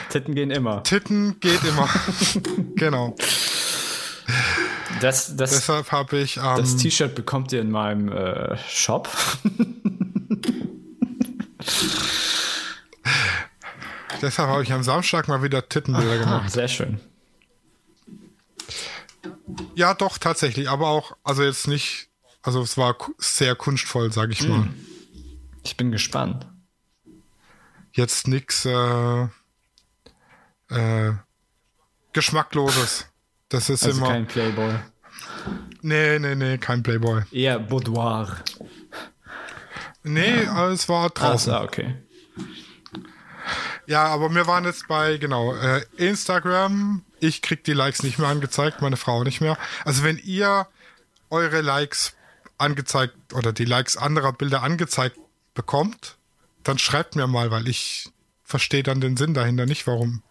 Titten 0.09 0.35
gehen 0.35 0.51
immer. 0.51 0.83
Titten 0.83 1.39
geht 1.39 1.63
immer. 1.63 1.89
genau. 2.75 3.15
Das, 5.01 5.35
das, 5.35 5.51
Deshalb 5.51 5.91
habe 5.91 6.17
ich 6.17 6.37
ähm, 6.37 6.57
Das 6.57 6.77
T-Shirt 6.77 7.15
bekommt 7.15 7.51
ihr 7.51 7.61
in 7.61 7.71
meinem 7.71 8.09
äh, 8.09 8.55
Shop. 8.69 9.09
Deshalb 14.23 14.49
habe 14.49 14.63
ich 14.63 14.71
am 14.71 14.83
Samstag 14.83 15.27
mal 15.27 15.43
wieder 15.43 15.67
Tittenbilder 15.67 16.13
Aha, 16.13 16.23
gemacht. 16.23 16.49
Sehr 16.49 16.69
schön. 16.69 17.01
Ja, 19.75 19.93
doch, 19.93 20.17
tatsächlich. 20.17 20.69
Aber 20.69 20.87
auch, 20.87 21.17
also 21.25 21.43
jetzt 21.43 21.67
nicht, 21.67 22.07
also 22.41 22.61
es 22.61 22.77
war 22.77 22.95
sehr 23.17 23.53
kunstvoll, 23.55 24.13
sage 24.13 24.31
ich 24.31 24.39
hm. 24.39 24.49
mal. 24.49 24.69
Ich 25.65 25.75
bin 25.75 25.91
gespannt. 25.91 26.47
Jetzt 27.91 28.29
nichts 28.29 28.65
äh, 28.65 29.23
äh, 30.69 31.13
Geschmackloses. 32.13 33.07
Das 33.49 33.69
ist 33.69 33.83
also 33.83 33.97
immer. 33.97 34.07
kein 34.07 34.25
Playboy. 34.25 34.75
Nee, 35.81 36.17
nee, 36.19 36.35
nee, 36.35 36.57
kein 36.59 36.81
Playboy. 36.81 37.23
Eher 37.33 37.59
Boudoir. 37.59 38.37
Nee, 40.03 40.43
ja. 40.43 40.69
es 40.69 40.87
war 40.87 41.09
draußen. 41.09 41.53
Ah, 41.53 41.63
okay. 41.63 41.95
Ja, 43.87 44.05
aber 44.05 44.33
wir 44.33 44.47
waren 44.47 44.65
jetzt 44.65 44.87
bei, 44.87 45.17
genau, 45.17 45.53
äh, 45.55 45.83
Instagram. 45.97 47.03
Ich 47.19 47.41
krieg 47.41 47.63
die 47.63 47.73
Likes 47.73 48.03
nicht 48.03 48.19
mehr 48.19 48.29
angezeigt, 48.29 48.81
meine 48.81 48.97
Frau 48.97 49.23
nicht 49.23 49.41
mehr. 49.41 49.57
Also 49.85 50.03
wenn 50.03 50.17
ihr 50.17 50.67
eure 51.29 51.61
Likes 51.61 52.13
angezeigt 52.57 53.15
oder 53.33 53.53
die 53.53 53.65
Likes 53.65 53.97
anderer 53.97 54.33
Bilder 54.33 54.63
angezeigt 54.63 55.17
bekommt, 55.53 56.17
dann 56.63 56.79
schreibt 56.79 57.15
mir 57.15 57.27
mal, 57.27 57.51
weil 57.51 57.67
ich 57.67 58.09
verstehe 58.43 58.83
dann 58.83 59.01
den 59.01 59.17
Sinn 59.17 59.33
dahinter 59.33 59.65
nicht, 59.65 59.87
warum 59.87 60.21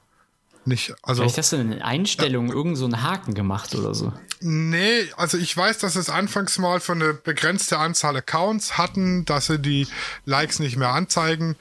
nicht. 0.64 0.94
Also, 1.02 1.22
Vielleicht 1.22 1.38
hast 1.38 1.52
du 1.52 1.56
in 1.56 1.70
den 1.70 1.82
Einstellungen 1.82 2.50
ja, 2.50 2.56
irgend 2.56 2.78
so 2.78 2.84
einen 2.84 3.02
Haken 3.02 3.34
gemacht 3.34 3.74
oder 3.74 3.94
so. 3.94 4.12
Nee, 4.40 5.10
also 5.16 5.38
ich 5.38 5.56
weiß, 5.56 5.78
dass 5.78 5.96
es 5.96 6.08
anfangs 6.08 6.58
mal 6.58 6.80
für 6.80 6.92
eine 6.92 7.14
begrenzte 7.14 7.78
Anzahl 7.78 8.16
Accounts 8.16 8.78
hatten, 8.78 9.24
dass 9.24 9.46
sie 9.46 9.58
die 9.58 9.86
Likes 10.24 10.58
nicht 10.58 10.76
mehr 10.76 10.90
anzeigen. 10.90 11.56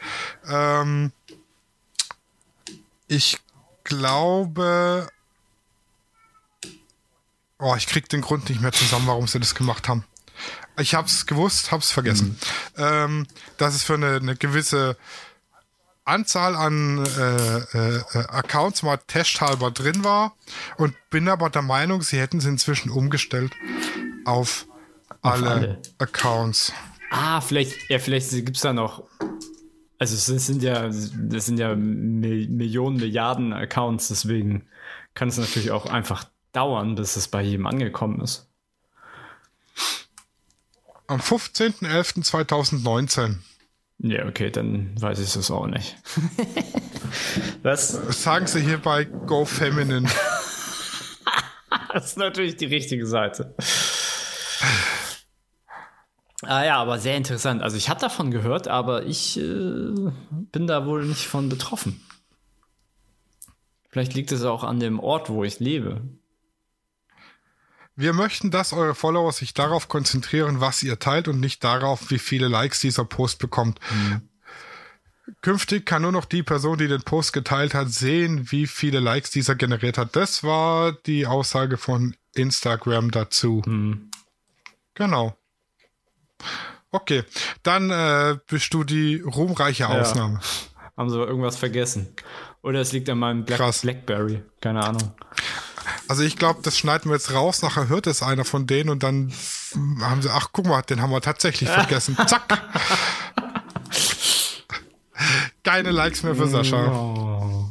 Ähm, 0.47 1.11
ich 3.11 3.37
glaube. 3.83 5.07
Oh, 7.59 7.75
ich 7.77 7.85
krieg 7.85 8.09
den 8.09 8.21
Grund 8.21 8.49
nicht 8.49 8.61
mehr 8.61 8.71
zusammen, 8.71 9.05
warum 9.05 9.27
sie 9.27 9.39
das 9.39 9.53
gemacht 9.53 9.87
haben. 9.87 10.05
Ich 10.79 10.95
hab's 10.95 11.25
gewusst, 11.25 11.71
hab's 11.71 11.91
vergessen. 11.91 12.39
Mhm. 12.77 12.83
Ähm, 12.83 13.27
dass 13.57 13.75
es 13.75 13.83
für 13.83 13.95
eine, 13.95 14.15
eine 14.15 14.35
gewisse 14.35 14.97
Anzahl 16.05 16.55
an 16.55 17.05
äh, 17.05 17.57
äh, 17.77 18.01
Accounts 18.29 18.81
mal 18.81 18.97
testhalber 18.97 19.69
drin 19.69 20.03
war 20.03 20.35
und 20.77 20.95
bin 21.09 21.27
aber 21.27 21.49
der 21.49 21.61
Meinung, 21.61 22.01
sie 22.01 22.19
hätten 22.19 22.39
es 22.39 22.45
inzwischen 22.45 22.89
umgestellt 22.89 23.53
auf, 24.25 24.65
auf 25.21 25.33
alle, 25.33 25.49
alle, 25.49 25.81
Accounts. 25.99 26.73
Ah, 27.11 27.41
vielleicht, 27.41 27.89
ja, 27.89 27.99
vielleicht 27.99 28.31
gibt 28.31 28.55
es 28.55 28.63
da 28.63 28.73
noch. 28.73 29.03
Also 30.01 30.15
es 30.15 30.25
sind 30.47 30.63
ja, 30.63 30.87
das 30.87 31.45
sind 31.45 31.59
ja 31.59 31.75
Millionen, 31.75 32.97
Milliarden 32.97 33.53
Accounts, 33.53 34.07
deswegen 34.07 34.65
kann 35.13 35.27
es 35.27 35.37
natürlich 35.37 35.69
auch 35.69 35.85
einfach 35.85 36.23
dauern, 36.53 36.95
bis 36.95 37.17
es 37.17 37.27
bei 37.27 37.43
jedem 37.43 37.67
angekommen 37.67 38.19
ist. 38.19 38.49
Am 41.05 41.19
15.11.2019 41.19 43.35
ja, 43.99 44.25
okay, 44.25 44.49
dann 44.49 44.99
weiß 44.99 45.19
ich 45.19 45.35
es 45.35 45.51
auch 45.51 45.67
nicht. 45.67 45.95
Was? 47.61 47.91
Sagen 48.23 48.47
Sie 48.47 48.61
hier 48.61 48.79
bei 48.79 49.03
Go 49.03 49.45
Feminine. 49.45 50.09
das 51.93 52.05
ist 52.05 52.17
natürlich 52.17 52.55
die 52.55 52.65
richtige 52.65 53.05
Seite. 53.05 53.53
Ah 56.43 56.63
ja, 56.65 56.77
aber 56.77 56.99
sehr 56.99 57.17
interessant. 57.17 57.61
Also 57.61 57.77
ich 57.77 57.89
habe 57.89 57.99
davon 57.99 58.31
gehört, 58.31 58.67
aber 58.67 59.05
ich 59.05 59.37
äh, 59.37 59.93
bin 60.51 60.67
da 60.67 60.85
wohl 60.85 61.05
nicht 61.05 61.27
von 61.27 61.49
betroffen. 61.49 62.01
Vielleicht 63.89 64.13
liegt 64.13 64.31
es 64.31 64.43
auch 64.43 64.63
an 64.63 64.79
dem 64.79 64.99
Ort, 64.99 65.29
wo 65.29 65.43
ich 65.43 65.59
lebe. 65.59 66.01
Wir 67.95 68.13
möchten, 68.13 68.49
dass 68.49 68.73
eure 68.73 68.95
Follower 68.95 69.31
sich 69.33 69.53
darauf 69.53 69.87
konzentrieren, 69.89 70.61
was 70.61 70.81
ihr 70.81 70.97
teilt 70.97 71.27
und 71.27 71.39
nicht 71.39 71.63
darauf, 71.63 72.09
wie 72.09 72.19
viele 72.19 72.47
Likes 72.47 72.79
dieser 72.79 73.05
Post 73.05 73.39
bekommt. 73.39 73.79
Mhm. 73.91 74.21
Künftig 75.41 75.85
kann 75.85 76.01
nur 76.01 76.11
noch 76.11 76.25
die 76.25 76.41
Person, 76.41 76.77
die 76.77 76.87
den 76.87 77.03
Post 77.03 77.33
geteilt 77.33 77.73
hat, 77.73 77.89
sehen, 77.89 78.51
wie 78.51 78.65
viele 78.65 78.99
Likes 78.99 79.29
dieser 79.29 79.55
generiert 79.55 79.97
hat. 79.97 80.15
Das 80.15 80.43
war 80.43 80.93
die 80.93 81.27
Aussage 81.27 81.77
von 81.77 82.15
Instagram 82.33 83.11
dazu. 83.11 83.61
Mhm. 83.65 84.09
Genau. 84.93 85.35
Okay, 86.91 87.23
dann 87.63 87.89
äh, 87.89 88.37
bist 88.47 88.73
du 88.73 88.83
die 88.83 89.21
ruhmreiche 89.21 89.87
Ausnahme. 89.87 90.39
Ja. 90.41 90.91
Haben 90.97 91.09
sie 91.09 91.17
irgendwas 91.17 91.55
vergessen? 91.55 92.13
Oder 92.61 92.81
es 92.81 92.91
liegt 92.91 93.09
an 93.09 93.17
meinem 93.17 93.45
Black 93.45 93.81
Blackberry. 93.81 94.43
Keine 94.59 94.83
Ahnung. 94.83 95.13
Also 96.07 96.23
ich 96.23 96.35
glaube, 96.35 96.59
das 96.61 96.77
schneiden 96.77 97.09
wir 97.09 97.15
jetzt 97.15 97.33
raus. 97.33 97.61
Nachher 97.61 97.87
hört 97.87 98.07
es 98.07 98.21
einer 98.21 98.45
von 98.45 98.67
denen 98.67 98.89
und 98.89 99.01
dann 99.01 99.33
haben 100.01 100.21
sie, 100.21 100.29
ach 100.29 100.49
guck 100.51 100.67
mal, 100.67 100.81
den 100.81 101.01
haben 101.01 101.11
wir 101.11 101.21
tatsächlich 101.21 101.69
vergessen. 101.71 102.17
Zack. 102.27 102.61
Keine 105.63 105.91
Likes 105.91 106.23
mehr 106.23 106.35
für 106.35 106.47
Sascha. 106.47 106.87
Oh. 106.87 107.69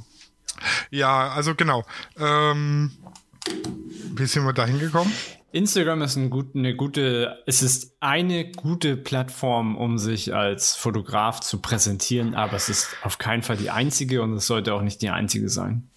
Ja, 0.91 1.31
also 1.31 1.55
genau. 1.55 1.85
Ähm, 2.19 2.91
wie 4.15 4.27
sind 4.27 4.45
wir 4.45 4.53
da 4.53 4.67
hingekommen? 4.67 5.13
Instagram 5.53 6.03
ist 6.03 6.17
ein 6.17 6.31
gut, 6.31 6.55
eine 6.55 6.77
gute, 6.77 7.43
es 7.47 7.63
ist 7.63 7.97
eine 8.01 8.51
gute 8.53 8.97
Plattform, 8.97 9.77
um 9.77 9.99
sich 9.99 10.35
als 10.35 10.77
Fotograf 10.77 11.41
zu 11.41 11.61
präsentieren, 11.61 12.35
aber 12.35 12.57
es 12.57 12.69
ist 12.69 12.89
auf 13.03 13.19
keinen 13.19 13.43
Fall 13.43 13.57
die 13.57 13.71
einzige 13.71 14.23
und 14.23 14.35
es 14.35 14.47
sollte 14.47 14.75
auch 14.75 14.83
nicht 14.83 15.03
die 15.03 15.11
einzige 15.11 15.49
sein. 15.49 15.89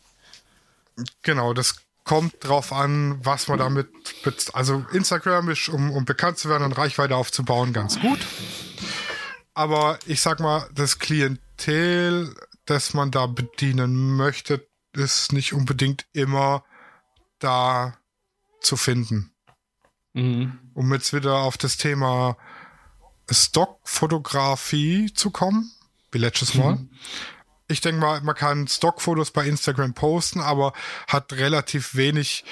Genau, 1.21 1.53
das 1.53 1.83
kommt 2.03 2.35
drauf 2.39 2.73
an, 2.73 3.19
was 3.23 3.47
man 3.47 3.59
damit, 3.59 3.89
also 4.53 4.85
Instagram 4.91 5.49
ist, 5.49 5.69
um, 5.69 5.91
um 5.91 6.05
bekannt 6.05 6.37
zu 6.37 6.49
werden 6.49 6.63
und 6.63 6.77
Reichweite 6.77 7.15
aufzubauen, 7.15 7.73
ganz 7.73 7.99
gut. 7.99 8.19
Aber 9.53 9.99
ich 10.07 10.21
sag 10.21 10.39
mal, 10.39 10.67
das 10.73 10.97
Klientel, 10.97 12.35
das 12.65 12.93
man 12.93 13.11
da 13.11 13.27
bedienen 13.27 14.15
möchte, 14.15 14.67
ist 14.93 15.31
nicht 15.31 15.53
unbedingt 15.53 16.05
immer 16.11 16.63
da 17.39 17.97
zu 18.61 18.77
finden. 18.77 19.32
Mhm. 20.13 20.59
Um 20.73 20.93
jetzt 20.93 21.13
wieder 21.13 21.37
auf 21.37 21.57
das 21.57 21.77
Thema 21.77 22.37
Stockfotografie 23.29 25.13
zu 25.13 25.31
kommen, 25.31 25.71
wie 26.11 26.19
letztes 26.19 26.55
Mal. 26.55 26.75
Mhm 26.75 26.89
ich 27.67 27.81
denke 27.81 28.01
mal, 28.01 28.21
man 28.21 28.35
kann 28.35 28.67
Stockfotos 28.67 29.31
bei 29.31 29.45
Instagram 29.47 29.93
posten, 29.93 30.39
aber 30.39 30.73
hat 31.07 31.33
relativ 31.33 31.95
wenig 31.95 32.45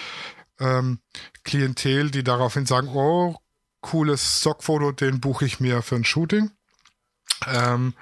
ähm, 0.60 1.00
Klientel, 1.44 2.12
die 2.12 2.24
daraufhin 2.24 2.65
sagen, 2.65 2.89
oh, 2.89 3.38
cooles 3.82 4.39
Stockfoto, 4.39 4.91
den 4.91 5.20
buche 5.20 5.46
ich 5.46 5.60
mir 5.60 5.82
für 5.82 5.96
ein 5.96 6.03
Shooting. 6.03 6.51
Ähm, 7.48 7.94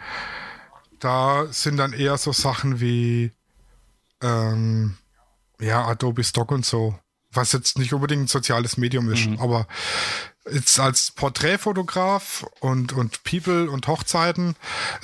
da 0.99 1.47
sind 1.51 1.77
dann 1.77 1.93
eher 1.93 2.17
so 2.17 2.33
Sachen 2.33 2.79
wie 2.81 3.31
ähm, 4.21 4.97
ja, 5.59 5.85
Adobe 5.85 6.23
Stock 6.23 6.51
und 6.51 6.65
so, 6.65 6.97
was 7.31 7.51
jetzt 7.51 7.77
nicht 7.77 7.93
unbedingt 7.93 8.23
ein 8.23 8.27
soziales 8.27 8.77
Medium 8.77 9.11
ist, 9.11 9.27
mhm. 9.27 9.39
aber 9.39 9.67
jetzt 10.51 10.79
als 10.79 11.11
Porträtfotograf 11.11 12.45
und, 12.59 12.93
und 12.93 13.23
People 13.23 13.69
und 13.69 13.87
Hochzeiten, 13.87 14.55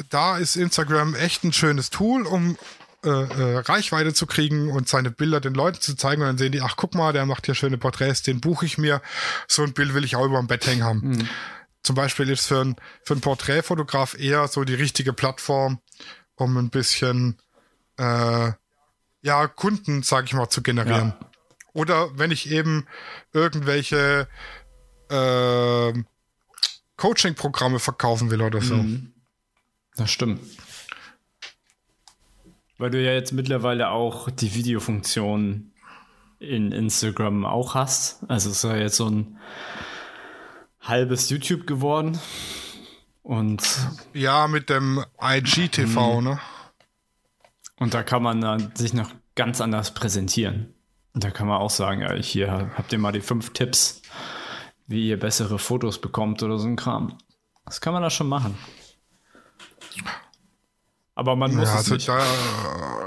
da 0.10 0.38
ist 0.38 0.56
Instagram 0.56 1.16
echt 1.16 1.44
ein 1.44 1.54
schönes 1.54 1.90
Tool, 1.90 2.26
um 2.26 2.58
äh, 3.04 3.10
äh, 3.10 3.58
Reichweite 3.60 4.14
zu 4.14 4.26
kriegen 4.26 4.72
und 4.72 4.90
seine 4.90 5.12
Bilder 5.12 5.40
den 5.40 5.54
Leuten 5.54 5.80
zu 5.80 5.96
zeigen 5.96 6.24
und 6.24 6.28
dann 6.28 6.38
sehen 6.40 6.52
die, 6.52 6.62
ach 6.62 6.76
guck 6.76 6.96
mal, 6.96 7.14
der 7.14 7.28
macht 7.28 7.46
hier 7.46 7.54
schöne 7.54 7.78
Porträts, 7.78 8.24
den 8.24 8.42
buche 8.42 8.66
ich 8.66 8.80
mir. 8.80 9.02
So 9.48 9.62
ein 9.62 9.74
Bild 9.74 9.94
will 9.94 10.04
ich 10.04 10.16
auch 10.16 10.26
über 10.26 10.40
dem 10.40 10.48
Bett 10.48 10.66
hängen 10.66 10.84
haben. 10.84 11.10
Mhm. 11.10 11.30
Zum 11.84 11.96
Beispiel 11.96 12.28
ist 12.32 12.48
für, 12.48 12.62
ein, 12.62 12.76
für 13.04 13.14
einen 13.14 13.22
Porträtfotograf 13.22 14.18
eher 14.18 14.48
so 14.48 14.64
die 14.64 14.74
richtige 14.74 15.14
Plattform, 15.14 15.80
um 16.36 16.58
ein 16.58 16.72
bisschen 16.72 17.38
äh, 17.98 18.52
ja, 19.22 19.48
Kunden, 19.48 20.02
sag 20.02 20.26
ich 20.26 20.34
mal, 20.34 20.50
zu 20.50 20.64
generieren. 20.64 21.14
Ja. 21.20 21.30
Oder 21.76 22.18
wenn 22.18 22.32
ich 22.32 22.50
eben 22.50 22.88
irgendwelche 23.34 24.30
äh, 25.10 25.94
Coaching-Programme 26.96 27.80
verkaufen 27.80 28.32
will 28.32 28.42
oder 28.42 28.62
so. 28.62 28.76
Mhm. 28.76 29.12
Das 29.98 30.10
stimmt. 30.10 30.40
Weil 32.78 32.92
du 32.92 33.04
ja 33.04 33.12
jetzt 33.12 33.34
mittlerweile 33.34 33.90
auch 33.90 34.30
die 34.30 34.56
Videofunktion 34.56 35.74
in 36.40 36.72
Instagram 36.72 37.46
auch 37.46 37.76
hast. 37.76 38.24
Also 38.30 38.52
es 38.52 38.58
ist 38.58 38.64
ja 38.64 38.78
jetzt 38.78 38.96
so 38.96 39.10
ein 39.10 39.38
halbes 40.80 41.30
YouTube 41.30 41.68
geworden. 41.68 42.18
Und 43.22 43.64
ja, 44.14 44.48
mit 44.48 44.70
dem 44.70 45.04
IGTV, 45.22 46.22
mhm. 46.22 46.24
ne? 46.24 46.40
Und 47.78 47.94
da 47.94 48.02
kann 48.02 48.24
man 48.24 48.40
dann 48.40 48.74
sich 48.76 48.94
noch 48.94 49.12
ganz 49.36 49.60
anders 49.60 49.94
präsentieren. 49.94 50.75
Da 51.18 51.32
kann 51.32 51.48
man 51.48 51.62
auch 51.62 51.70
sagen, 51.70 52.02
ja, 52.02 52.14
hier 52.14 52.72
habt 52.76 52.92
ihr 52.92 53.00
mal 53.00 53.14
die 53.14 53.22
fünf 53.22 53.54
Tipps, 53.54 54.02
wie 54.86 55.08
ihr 55.08 55.20
bessere 55.20 55.58
Fotos 55.60 56.00
bekommt 56.00 56.44
oder 56.44 56.58
so 56.58 56.68
ein 56.68 56.76
Kram. 56.76 57.18
Das 57.66 57.80
kann 57.80 57.94
man 57.94 58.04
da 58.04 58.10
schon 58.10 58.28
machen. 58.28 58.58
Aber 61.16 61.38
man 61.38 61.56
muss 61.56 61.70
ja, 61.70 61.76
also 61.76 61.94
nicht. 61.94 62.10
Da, 62.10 62.22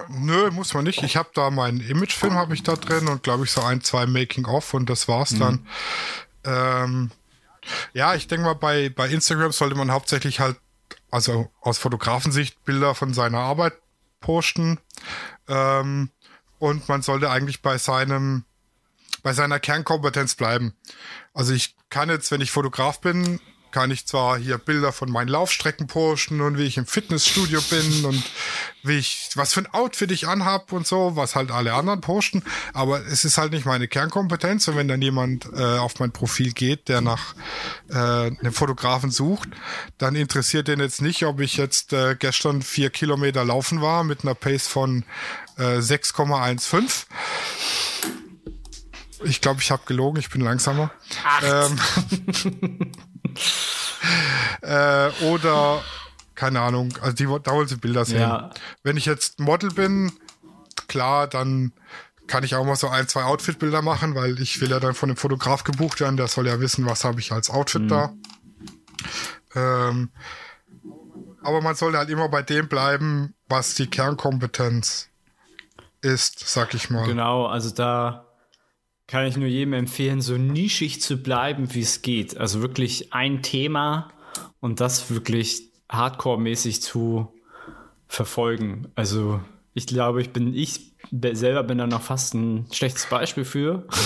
nö, 0.09 0.51
muss 0.51 0.73
man 0.73 0.85
nicht. 0.85 1.03
Ich 1.03 1.19
habe 1.19 1.29
da 1.35 1.51
meinen 1.51 1.81
Imagefilm 1.81 2.33
habe 2.33 2.55
ich 2.55 2.63
da 2.63 2.77
drin 2.77 3.09
und 3.09 3.23
glaube 3.23 3.45
ich 3.45 3.53
so 3.53 3.61
ein, 3.61 3.83
zwei 3.83 4.07
Making-of 4.07 4.73
und 4.73 4.89
das 4.89 5.07
war's 5.07 5.33
mhm. 5.33 5.39
dann. 5.39 5.67
Ähm, 6.45 7.11
ja, 7.93 8.15
ich 8.15 8.27
denke 8.27 8.47
mal, 8.47 8.55
bei, 8.55 8.89
bei 8.89 9.09
Instagram 9.11 9.53
sollte 9.53 9.75
man 9.75 9.93
hauptsächlich 9.93 10.41
halt, 10.41 10.57
also 11.11 11.51
aus 11.61 11.77
Fotografensicht, 11.77 12.65
Bilder 12.65 12.95
von 12.95 13.13
seiner 13.13 13.41
Arbeit 13.41 13.75
posten. 14.21 14.79
Ähm, 15.47 16.11
und 16.59 16.89
man 16.89 17.03
sollte 17.03 17.31
eigentlich 17.31 17.63
bei 17.63 17.79
seinem, 17.79 18.45
bei 19.23 19.33
seiner 19.33 19.61
Kernkompetenz 19.61 20.35
bleiben. 20.35 20.75
Also 21.35 21.53
ich 21.53 21.77
kann 21.91 22.09
jetzt, 22.09 22.31
wenn 22.31 22.41
ich 22.41 22.51
Fotograf 22.51 23.01
bin, 23.01 23.41
kann 23.71 23.91
ich 23.91 24.07
zwar 24.07 24.39
hier 24.39 24.59
Bilder 24.59 24.93
von 24.93 25.11
meinen 25.11 25.29
Laufstrecken 25.29 25.87
posten 25.87 26.41
und 26.41 26.59
wie 26.59 26.65
ich 26.65 26.79
im 26.79 26.87
Fitnessstudio 26.87 27.61
bin 27.71 28.05
und 28.05 28.23
wie 28.83 28.99
ich, 28.99 29.31
was 29.35 29.53
für 29.53 29.61
ein 29.61 29.73
Outfit 29.73 30.11
ich 30.11 30.27
anhab 30.27 30.73
und 30.73 30.87
so, 30.87 31.17
was 31.17 31.37
halt 31.37 31.51
alle 31.51 31.75
anderen 31.75 32.01
posten, 32.01 32.43
aber 32.73 33.07
es 33.07 33.25
ist 33.25 33.39
halt 33.39 33.53
nicht 33.53 33.67
meine 33.67 33.89
Kernkompetenz 33.89 34.69
und 34.69 34.77
wenn 34.77 34.89
dann 34.89 35.03
jemand 35.03 35.49
äh, 35.55 35.79
auf 35.79 35.99
mein 35.99 36.13
Profil 36.13 36.53
geht, 36.53 36.89
der 36.89 37.01
nach 37.01 37.35
äh, 37.91 37.95
einem 37.95 38.53
Fotografen 38.53 39.11
sucht, 39.11 39.51
dann 39.99 40.17
interessiert 40.17 40.69
den 40.69 40.81
jetzt 40.81 41.03
nicht, 41.03 41.25
ob 41.25 41.41
ich 41.41 41.57
jetzt 41.57 41.93
äh, 41.93 42.17
gestern 42.19 42.63
vier 42.63 42.91
Kilometer 42.91 43.45
laufen 43.45 43.83
war 43.83 44.05
mit 44.05 44.23
einer 44.23 44.35
Pace 44.35 44.67
von 44.67 45.05
äh, 45.59 45.79
6,15 45.79 47.07
ich 49.25 49.41
glaube, 49.41 49.61
ich 49.61 49.71
habe 49.71 49.83
gelogen, 49.87 50.21
ich 50.21 50.31
bin 50.31 50.41
langsamer. 50.41 50.91
Ähm, 51.43 51.79
äh, 54.63 55.11
oder, 55.25 55.83
keine 56.35 56.61
Ahnung, 56.61 56.97
also 57.01 57.13
die, 57.13 57.25
da 57.43 57.53
wollen 57.53 57.69
sie 57.69 57.77
Bilder 57.77 58.05
sehen. 58.05 58.21
Ja. 58.21 58.51
Wenn 58.83 58.97
ich 58.97 59.07
jetzt 59.07 59.41
Model 59.41 59.71
bin, 59.71 60.13
klar, 60.87 61.27
dann 61.27 61.73
kann 62.27 62.45
ich 62.45 62.55
auch 62.55 62.65
mal 62.65 62.77
so 62.77 62.89
ein, 62.89 63.09
zwei 63.09 63.25
Outfit-Bilder 63.25 63.83
machen, 63.83 64.15
weil 64.15 64.41
ich 64.41 64.61
will 64.61 64.71
ja 64.71 64.81
dann 64.81 64.95
von 64.95 65.09
dem 65.09 65.17
Fotograf 65.17 65.65
gebucht 65.65 66.01
werden, 66.01 66.17
der 66.17 66.29
soll 66.29 66.47
ja 66.47 66.61
wissen, 66.61 66.87
was 66.87 67.05
habe 67.05 67.21
ich 67.21 67.33
als 67.33 67.51
Outfit 67.51 67.83
mhm. 67.83 67.89
da. 67.89 68.13
Ähm, 69.55 70.11
aber 71.43 71.63
man 71.63 71.75
sollte 71.75 71.99
halt 71.99 72.11
immer 72.11 72.29
bei 72.29 72.43
dem 72.43 72.69
bleiben, 72.69 73.35
was 73.49 73.75
die 73.75 73.87
Kernkompetenz 73.87 75.09
ist, 76.01 76.41
sag 76.41 76.75
ich 76.75 76.91
mal. 76.91 77.07
Genau, 77.07 77.47
also 77.47 77.71
da 77.71 78.27
kann 79.07 79.27
ich 79.27 79.37
nur 79.37 79.49
jedem 79.49 79.73
empfehlen, 79.73 80.21
so 80.21 80.37
nischig 80.37 81.01
zu 81.01 81.17
bleiben, 81.17 81.75
wie 81.75 81.81
es 81.81 82.03
geht. 82.03 82.37
Also 82.37 82.61
wirklich 82.61 83.13
ein 83.13 83.43
Thema 83.43 84.11
und 84.61 84.81
das 84.81 85.11
wirklich 85.11 85.63
hardcore-mäßig 85.89 86.83
zu 86.83 87.33
verfolgen. 88.07 88.89
Also 88.95 89.41
ich 89.75 89.87
glaube, 89.87 90.21
ich 90.21 90.33
bin, 90.33 90.55
ich 90.55 90.93
selber 91.11 91.63
bin 91.63 91.79
da 91.79 91.87
noch 91.87 92.03
fast 92.03 92.35
ein 92.35 92.67
schlechtes 92.73 93.07
Beispiel 93.07 93.45
für. 93.45 93.87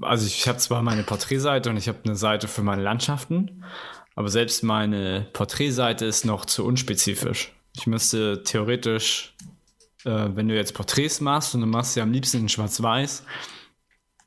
Also 0.00 0.26
ich 0.26 0.48
habe 0.48 0.56
zwar 0.56 0.80
meine 0.80 1.02
Porträtseite 1.02 1.68
und 1.68 1.76
ich 1.76 1.88
habe 1.88 1.98
eine 2.06 2.16
Seite 2.16 2.48
für 2.48 2.62
meine 2.62 2.80
Landschaften, 2.80 3.62
aber 4.14 4.28
selbst 4.28 4.62
meine 4.62 5.26
Porträtseite 5.34 6.06
ist 6.06 6.24
noch 6.24 6.46
zu 6.46 6.64
unspezifisch. 6.64 7.52
Ich 7.76 7.86
müsste 7.86 8.42
theoretisch, 8.44 9.34
äh, 10.04 10.28
wenn 10.34 10.48
du 10.48 10.54
jetzt 10.54 10.74
Porträts 10.74 11.20
machst 11.20 11.54
und 11.54 11.60
du 11.60 11.66
machst 11.66 11.96
ja 11.96 12.02
am 12.02 12.12
liebsten 12.12 12.38
in 12.38 12.48
Schwarz-Weiß, 12.48 13.24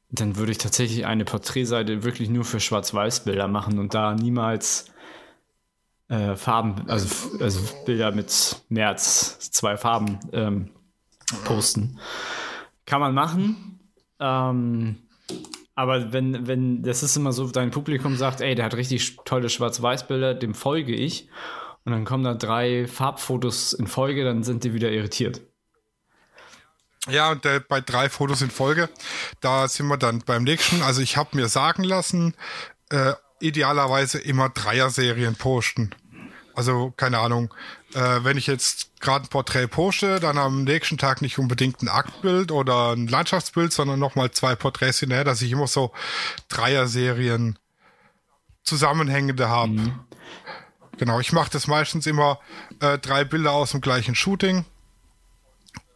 dann 0.10 0.38
würde 0.38 0.52
ich 0.52 0.58
tatsächlich 0.58 1.06
eine 1.06 1.26
Porträtseite 1.26 2.04
wirklich 2.04 2.30
nur 2.30 2.46
für 2.46 2.60
Schwarz-Weiß-Bilder 2.60 3.48
machen 3.48 3.78
und 3.80 3.94
da 3.94 4.16
niemals 4.16 4.92
äh, 6.08 6.36
Farben, 6.36 6.90
also, 6.90 7.40
also 7.40 7.60
Bilder 7.86 8.12
mit 8.12 8.62
mehr 8.70 8.88
als 8.90 9.40
zwei 9.40 9.76
Farben 9.76 10.20
ähm, 10.32 10.72
posten. 11.44 12.00
Kann 12.86 13.02
man 13.02 13.14
machen. 13.14 13.80
Ähm, 14.20 14.96
aber 15.76 16.14
wenn, 16.14 16.48
wenn, 16.48 16.82
das 16.82 17.04
ist 17.04 17.18
immer 17.18 17.34
so, 17.34 17.52
dein 17.52 17.72
Publikum 17.72 18.16
sagt, 18.16 18.42
ey, 18.42 18.56
der 18.56 18.66
hat 18.66 18.76
richtig 18.76 19.18
tolle 19.26 19.50
Schwarz-Weiß-Bilder, 19.50 20.34
dem 20.34 20.54
folge 20.56 20.96
ich. 20.96 21.30
Und 21.86 21.92
dann 21.92 22.06
kommen 22.06 22.24
da 22.24 22.34
drei 22.34 22.88
Farbfotos 22.88 23.74
in 23.74 23.88
Folge, 23.88 24.24
dann 24.24 24.44
sind 24.44 24.64
die 24.64 24.74
wieder 24.74 24.92
irritiert. 24.92 25.42
Ja, 27.08 27.32
und 27.32 27.46
äh, 27.46 27.62
bei 27.66 27.82
drei 27.82 28.10
Fotos 28.10 28.42
in 28.42 28.52
Folge, 28.52 28.90
da 29.40 29.68
sind 29.68 29.88
wir 29.88 29.98
dann 29.98 30.20
beim 30.20 30.44
nächsten. 30.44 30.82
Also 30.82 31.02
ich 31.02 31.18
habe 31.18 31.38
mir 31.38 31.48
sagen 31.48 31.84
lassen, 31.84 32.34
äh, 32.90 33.14
idealerweise 33.40 34.20
immer 34.20 34.50
Dreier-Serien 34.50 35.36
posten. 35.36 35.92
Also 36.56 36.92
keine 36.98 37.20
Ahnung, 37.20 37.54
äh, 37.94 38.24
wenn 38.24 38.36
ich 38.36 38.48
jetzt 38.48 39.00
gerade 39.00 39.26
ein 39.26 39.30
Porträt 39.30 39.68
poste, 39.68 40.20
dann 40.20 40.38
am 40.38 40.64
nächsten 40.64 40.98
Tag 40.98 41.22
nicht 41.22 41.38
unbedingt 41.38 41.84
ein 41.84 41.88
Aktbild 41.88 42.52
oder 42.52 42.94
ein 42.94 43.08
Landschaftsbild, 43.08 43.72
sondern 43.72 44.00
nochmal 44.00 44.32
zwei 44.32 44.56
Porträts 44.56 45.00
hinterher, 45.00 45.24
dass 45.24 45.42
ich 45.42 45.52
immer 45.52 45.68
so 45.68 45.92
Dreier-Serien 46.50 47.60
zusammenhängende 48.64 49.50
habe. 49.50 49.72
Mhm. 49.72 50.00
Genau, 50.98 51.20
ich 51.20 51.32
mache 51.32 51.52
das 51.52 51.68
meistens 51.68 52.08
immer 52.08 52.40
äh, 52.80 52.98
drei 52.98 53.24
Bilder 53.24 53.52
aus 53.52 53.72
dem 53.72 53.82
gleichen 53.82 54.16
Shooting. 54.16 54.66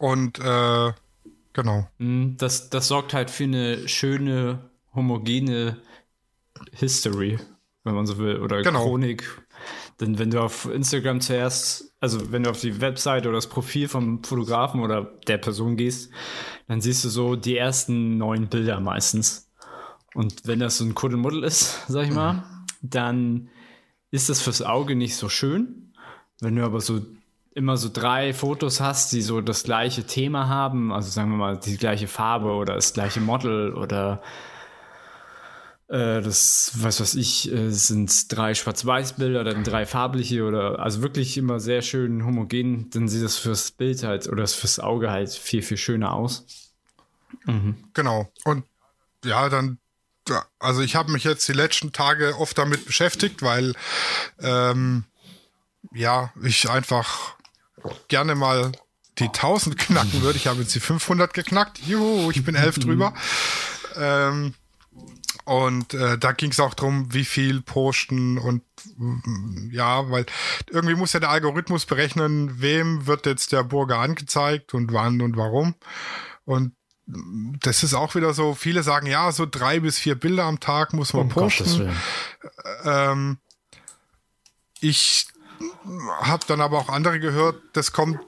Und 0.02 0.38
äh, 0.40 0.92
Genau. 1.52 1.88
Mhm, 1.98 2.36
das, 2.38 2.70
das 2.70 2.88
sorgt 2.88 3.14
halt 3.14 3.30
für 3.30 3.44
eine 3.44 3.88
schöne, 3.88 4.70
homogene 4.94 5.78
History, 6.72 7.38
wenn 7.84 7.94
man 7.94 8.06
so 8.06 8.18
will, 8.18 8.38
oder 8.38 8.62
genau. 8.62 8.84
Chronik. 8.84 9.42
Denn 10.00 10.18
wenn 10.18 10.30
du 10.30 10.40
auf 10.40 10.66
Instagram 10.66 11.20
zuerst, 11.20 11.94
also 12.00 12.32
wenn 12.32 12.44
du 12.44 12.50
auf 12.50 12.60
die 12.60 12.80
Website 12.80 13.26
oder 13.26 13.36
das 13.36 13.48
Profil 13.48 13.88
vom 13.88 14.24
Fotografen 14.24 14.80
oder 14.80 15.04
der 15.26 15.38
Person 15.38 15.76
gehst, 15.76 16.10
dann 16.68 16.80
siehst 16.80 17.04
du 17.04 17.08
so 17.08 17.36
die 17.36 17.56
ersten 17.56 18.16
neun 18.16 18.48
Bilder 18.48 18.80
meistens. 18.80 19.50
Und 20.14 20.46
wenn 20.46 20.58
das 20.58 20.78
so 20.78 20.84
ein 20.84 20.94
Kuddelmuddel 20.94 21.44
ist, 21.44 21.84
sag 21.88 22.06
ich 22.06 22.12
mal, 22.12 22.34
mhm. 22.34 22.42
dann 22.82 23.48
ist 24.10 24.28
das 24.28 24.40
fürs 24.40 24.62
Auge 24.62 24.96
nicht 24.96 25.16
so 25.16 25.28
schön. 25.28 25.92
Wenn 26.40 26.56
du 26.56 26.64
aber 26.64 26.80
so 26.80 27.02
immer 27.54 27.76
so 27.76 27.90
drei 27.92 28.32
Fotos 28.32 28.80
hast, 28.80 29.12
die 29.12 29.22
so 29.22 29.40
das 29.40 29.64
gleiche 29.64 30.04
Thema 30.04 30.48
haben, 30.48 30.92
also 30.92 31.10
sagen 31.10 31.30
wir 31.30 31.36
mal 31.36 31.58
die 31.58 31.76
gleiche 31.76 32.08
Farbe 32.08 32.52
oder 32.52 32.74
das 32.74 32.94
gleiche 32.94 33.20
Model 33.20 33.74
oder 33.74 34.22
äh, 35.88 36.22
das, 36.22 36.72
was 36.76 37.00
weiß 37.00 37.14
ich, 37.16 37.52
äh, 37.52 37.70
sind 37.70 38.34
drei 38.34 38.54
Schwarz-Weiß-Bilder, 38.54 39.44
dann 39.44 39.64
drei 39.64 39.84
farbliche 39.84 40.44
oder 40.44 40.78
also 40.78 41.02
wirklich 41.02 41.36
immer 41.36 41.60
sehr 41.60 41.82
schön 41.82 42.24
homogen, 42.24 42.88
dann 42.90 43.08
sieht 43.08 43.22
das 43.22 43.36
fürs 43.36 43.70
Bild 43.70 44.02
halt 44.02 44.28
oder 44.28 44.46
fürs 44.46 44.80
Auge 44.80 45.10
halt 45.10 45.30
viel, 45.30 45.62
viel 45.62 45.76
schöner 45.76 46.14
aus. 46.14 46.46
Mhm. 47.44 47.76
Genau. 47.92 48.32
Und 48.44 48.64
ja, 49.24 49.48
dann 49.48 49.78
also 50.58 50.82
ich 50.82 50.94
habe 50.94 51.10
mich 51.10 51.24
jetzt 51.24 51.48
die 51.48 51.52
letzten 51.52 51.92
Tage 51.92 52.38
oft 52.38 52.56
damit 52.56 52.86
beschäftigt, 52.86 53.42
weil 53.42 53.74
ähm, 54.40 55.04
ja, 55.92 56.32
ich 56.42 56.70
einfach 56.70 57.34
gerne 58.08 58.34
mal 58.34 58.72
die 59.18 59.26
1000 59.26 59.78
knacken 59.78 60.22
würde. 60.22 60.38
Ich 60.38 60.46
habe 60.46 60.60
jetzt 60.60 60.74
die 60.74 60.80
500 60.80 61.34
geknackt. 61.34 61.78
Juhu, 61.86 62.30
ich 62.30 62.44
bin 62.44 62.54
elf 62.54 62.78
drüber. 62.78 63.14
Ähm, 63.96 64.54
und 65.44 65.94
äh, 65.94 66.18
da 66.18 66.32
ging 66.32 66.52
es 66.52 66.60
auch 66.60 66.74
drum, 66.74 67.12
wie 67.12 67.24
viel 67.24 67.62
posten 67.62 68.38
und 68.38 68.62
ja, 69.70 70.08
weil 70.10 70.24
irgendwie 70.70 70.94
muss 70.94 71.12
ja 71.12 71.20
der 71.20 71.30
Algorithmus 71.30 71.84
berechnen, 71.84 72.60
wem 72.60 73.06
wird 73.06 73.26
jetzt 73.26 73.50
der 73.52 73.64
Burger 73.64 73.98
angezeigt 73.98 74.72
und 74.72 74.92
wann 74.92 75.20
und 75.20 75.36
warum. 75.36 75.74
Und 76.44 76.74
das 77.06 77.82
ist 77.82 77.94
auch 77.94 78.14
wieder 78.14 78.34
so, 78.34 78.54
viele 78.54 78.82
sagen, 78.82 79.06
ja, 79.06 79.32
so 79.32 79.44
drei 79.44 79.80
bis 79.80 79.98
vier 79.98 80.14
Bilder 80.14 80.44
am 80.44 80.60
Tag 80.60 80.92
muss 80.92 81.12
man 81.12 81.22
um 81.22 81.28
posten. 81.28 81.90
Ähm, 82.84 83.38
ich 84.80 85.26
habe 86.20 86.44
dann 86.46 86.60
aber 86.60 86.78
auch 86.78 86.88
andere 86.88 87.20
gehört, 87.20 87.60
das 87.72 87.92
kommt, 87.92 88.18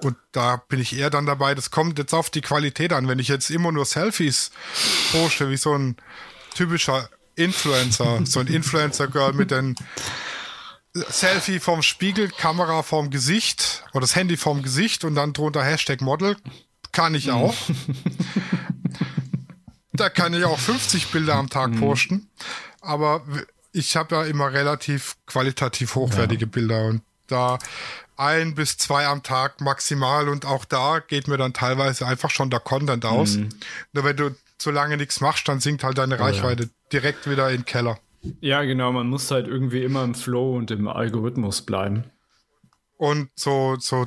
und 0.00 0.16
da 0.32 0.56
bin 0.68 0.80
ich 0.80 0.96
eher 0.96 1.10
dann 1.10 1.26
dabei, 1.26 1.54
das 1.54 1.70
kommt 1.70 1.98
jetzt 1.98 2.14
auf 2.14 2.30
die 2.30 2.40
Qualität 2.40 2.92
an. 2.92 3.08
Wenn 3.08 3.18
ich 3.18 3.28
jetzt 3.28 3.50
immer 3.50 3.72
nur 3.72 3.84
Selfies 3.84 4.50
poste, 5.12 5.50
wie 5.50 5.56
so 5.56 5.74
ein 5.74 5.96
typischer 6.54 7.08
Influencer, 7.36 8.20
so 8.24 8.40
ein 8.40 8.46
Influencer-Girl 8.46 9.32
mit 9.32 9.50
den 9.50 9.74
Selfie 10.92 11.58
vom 11.58 11.82
Spiegel, 11.82 12.28
Kamera 12.28 12.82
vorm 12.82 13.10
Gesicht 13.10 13.84
oder 13.92 14.02
das 14.02 14.14
Handy 14.14 14.36
vorm 14.36 14.62
Gesicht 14.62 15.04
und 15.04 15.16
dann 15.16 15.32
drunter 15.32 15.64
Hashtag 15.64 16.00
Model, 16.00 16.36
kann 16.92 17.14
ich 17.14 17.32
auch. 17.32 17.54
da 19.92 20.08
kann 20.08 20.34
ich 20.34 20.44
auch 20.44 20.58
50 20.58 21.08
Bilder 21.08 21.34
am 21.34 21.50
Tag 21.50 21.70
mhm. 21.70 21.80
posten. 21.80 22.30
Aber 22.80 23.22
ich 23.74 23.96
habe 23.96 24.14
ja 24.14 24.24
immer 24.24 24.52
relativ 24.52 25.16
qualitativ 25.26 25.96
hochwertige 25.96 26.46
ja. 26.46 26.50
Bilder 26.50 26.86
und 26.86 27.02
da 27.26 27.58
ein 28.16 28.54
bis 28.54 28.78
zwei 28.78 29.06
am 29.06 29.22
Tag 29.22 29.60
maximal 29.60 30.28
und 30.28 30.46
auch 30.46 30.64
da 30.64 31.00
geht 31.00 31.26
mir 31.26 31.36
dann 31.36 31.52
teilweise 31.52 32.06
einfach 32.06 32.30
schon 32.30 32.48
der 32.50 32.60
Content 32.60 33.04
aus. 33.04 33.36
Mhm. 33.36 33.48
Nur 33.92 34.04
wenn 34.04 34.16
du 34.16 34.36
so 34.58 34.70
lange 34.70 34.96
nichts 34.96 35.20
machst, 35.20 35.48
dann 35.48 35.58
sinkt 35.58 35.82
halt 35.82 35.98
deine 35.98 36.20
Reichweite 36.20 36.64
oh, 36.64 36.66
ja. 36.66 36.88
direkt 36.92 37.28
wieder 37.28 37.50
in 37.50 37.58
den 37.58 37.64
Keller. 37.64 37.98
Ja, 38.40 38.62
genau, 38.62 38.92
man 38.92 39.08
muss 39.08 39.30
halt 39.30 39.48
irgendwie 39.48 39.82
immer 39.82 40.04
im 40.04 40.14
Flow 40.14 40.56
und 40.56 40.70
im 40.70 40.86
Algorithmus 40.86 41.62
bleiben. 41.62 42.04
Und 42.96 43.28
so, 43.34 43.76
so 43.78 44.06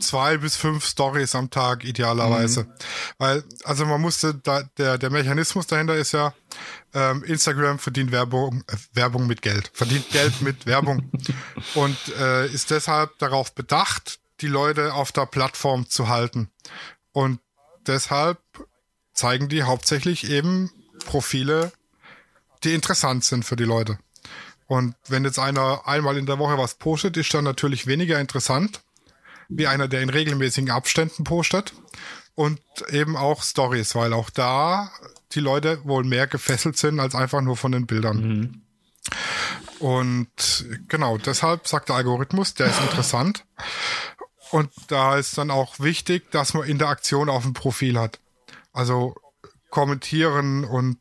zwei 0.00 0.36
bis 0.38 0.56
fünf 0.56 0.84
Stories 0.84 1.34
am 1.34 1.50
Tag 1.50 1.84
idealerweise. 1.84 2.64
Mhm. 2.64 2.72
Weil, 3.18 3.44
also 3.64 3.86
man 3.86 4.00
musste, 4.00 4.34
da, 4.34 4.62
der, 4.78 4.98
der 4.98 5.10
Mechanismus 5.10 5.66
dahinter 5.66 5.96
ist 5.96 6.12
ja, 6.12 6.34
ähm, 6.94 7.22
Instagram 7.24 7.78
verdient 7.78 8.12
Werbung, 8.12 8.64
äh, 8.66 8.76
Werbung 8.92 9.26
mit 9.26 9.42
Geld, 9.42 9.70
verdient 9.74 10.08
Geld 10.10 10.42
mit 10.42 10.66
Werbung 10.66 11.10
und 11.74 11.96
äh, 12.18 12.46
ist 12.46 12.70
deshalb 12.70 13.18
darauf 13.18 13.54
bedacht, 13.54 14.18
die 14.40 14.48
Leute 14.48 14.94
auf 14.94 15.12
der 15.12 15.26
Plattform 15.26 15.88
zu 15.88 16.08
halten. 16.08 16.50
Und 17.12 17.40
deshalb 17.86 18.38
zeigen 19.12 19.48
die 19.48 19.62
hauptsächlich 19.64 20.30
eben 20.30 20.70
Profile, 21.04 21.72
die 22.64 22.74
interessant 22.74 23.24
sind 23.24 23.44
für 23.44 23.56
die 23.56 23.64
Leute. 23.64 23.98
Und 24.66 24.94
wenn 25.08 25.24
jetzt 25.24 25.38
einer 25.38 25.86
einmal 25.86 26.16
in 26.16 26.26
der 26.26 26.38
Woche 26.38 26.56
was 26.56 26.74
postet, 26.74 27.16
ist 27.16 27.34
dann 27.34 27.44
natürlich 27.44 27.86
weniger 27.86 28.20
interessant, 28.20 28.82
wie 29.50 29.66
einer, 29.66 29.88
der 29.88 30.00
in 30.02 30.10
regelmäßigen 30.10 30.70
Abständen 30.70 31.24
postet. 31.24 31.74
Und 32.34 32.60
eben 32.88 33.16
auch 33.16 33.42
Stories, 33.42 33.94
weil 33.94 34.12
auch 34.14 34.30
da 34.30 34.90
die 35.32 35.40
Leute 35.40 35.84
wohl 35.84 36.04
mehr 36.04 36.26
gefesselt 36.26 36.78
sind 36.78 36.98
als 36.98 37.14
einfach 37.14 37.42
nur 37.42 37.56
von 37.56 37.72
den 37.72 37.86
Bildern. 37.86 38.16
Mhm. 38.16 38.62
Und 39.78 40.66
genau, 40.88 41.18
deshalb 41.18 41.66
sagt 41.66 41.88
der 41.88 41.96
Algorithmus, 41.96 42.54
der 42.54 42.66
ist 42.68 42.80
interessant. 42.90 43.44
Und 44.50 44.70
da 44.88 45.16
ist 45.16 45.36
dann 45.38 45.50
auch 45.50 45.78
wichtig, 45.80 46.30
dass 46.30 46.54
man 46.54 46.68
Interaktion 46.68 47.28
auf 47.28 47.42
dem 47.42 47.52
Profil 47.52 47.98
hat. 47.98 48.18
Also 48.72 49.14
kommentieren 49.70 50.64
und 50.64 50.98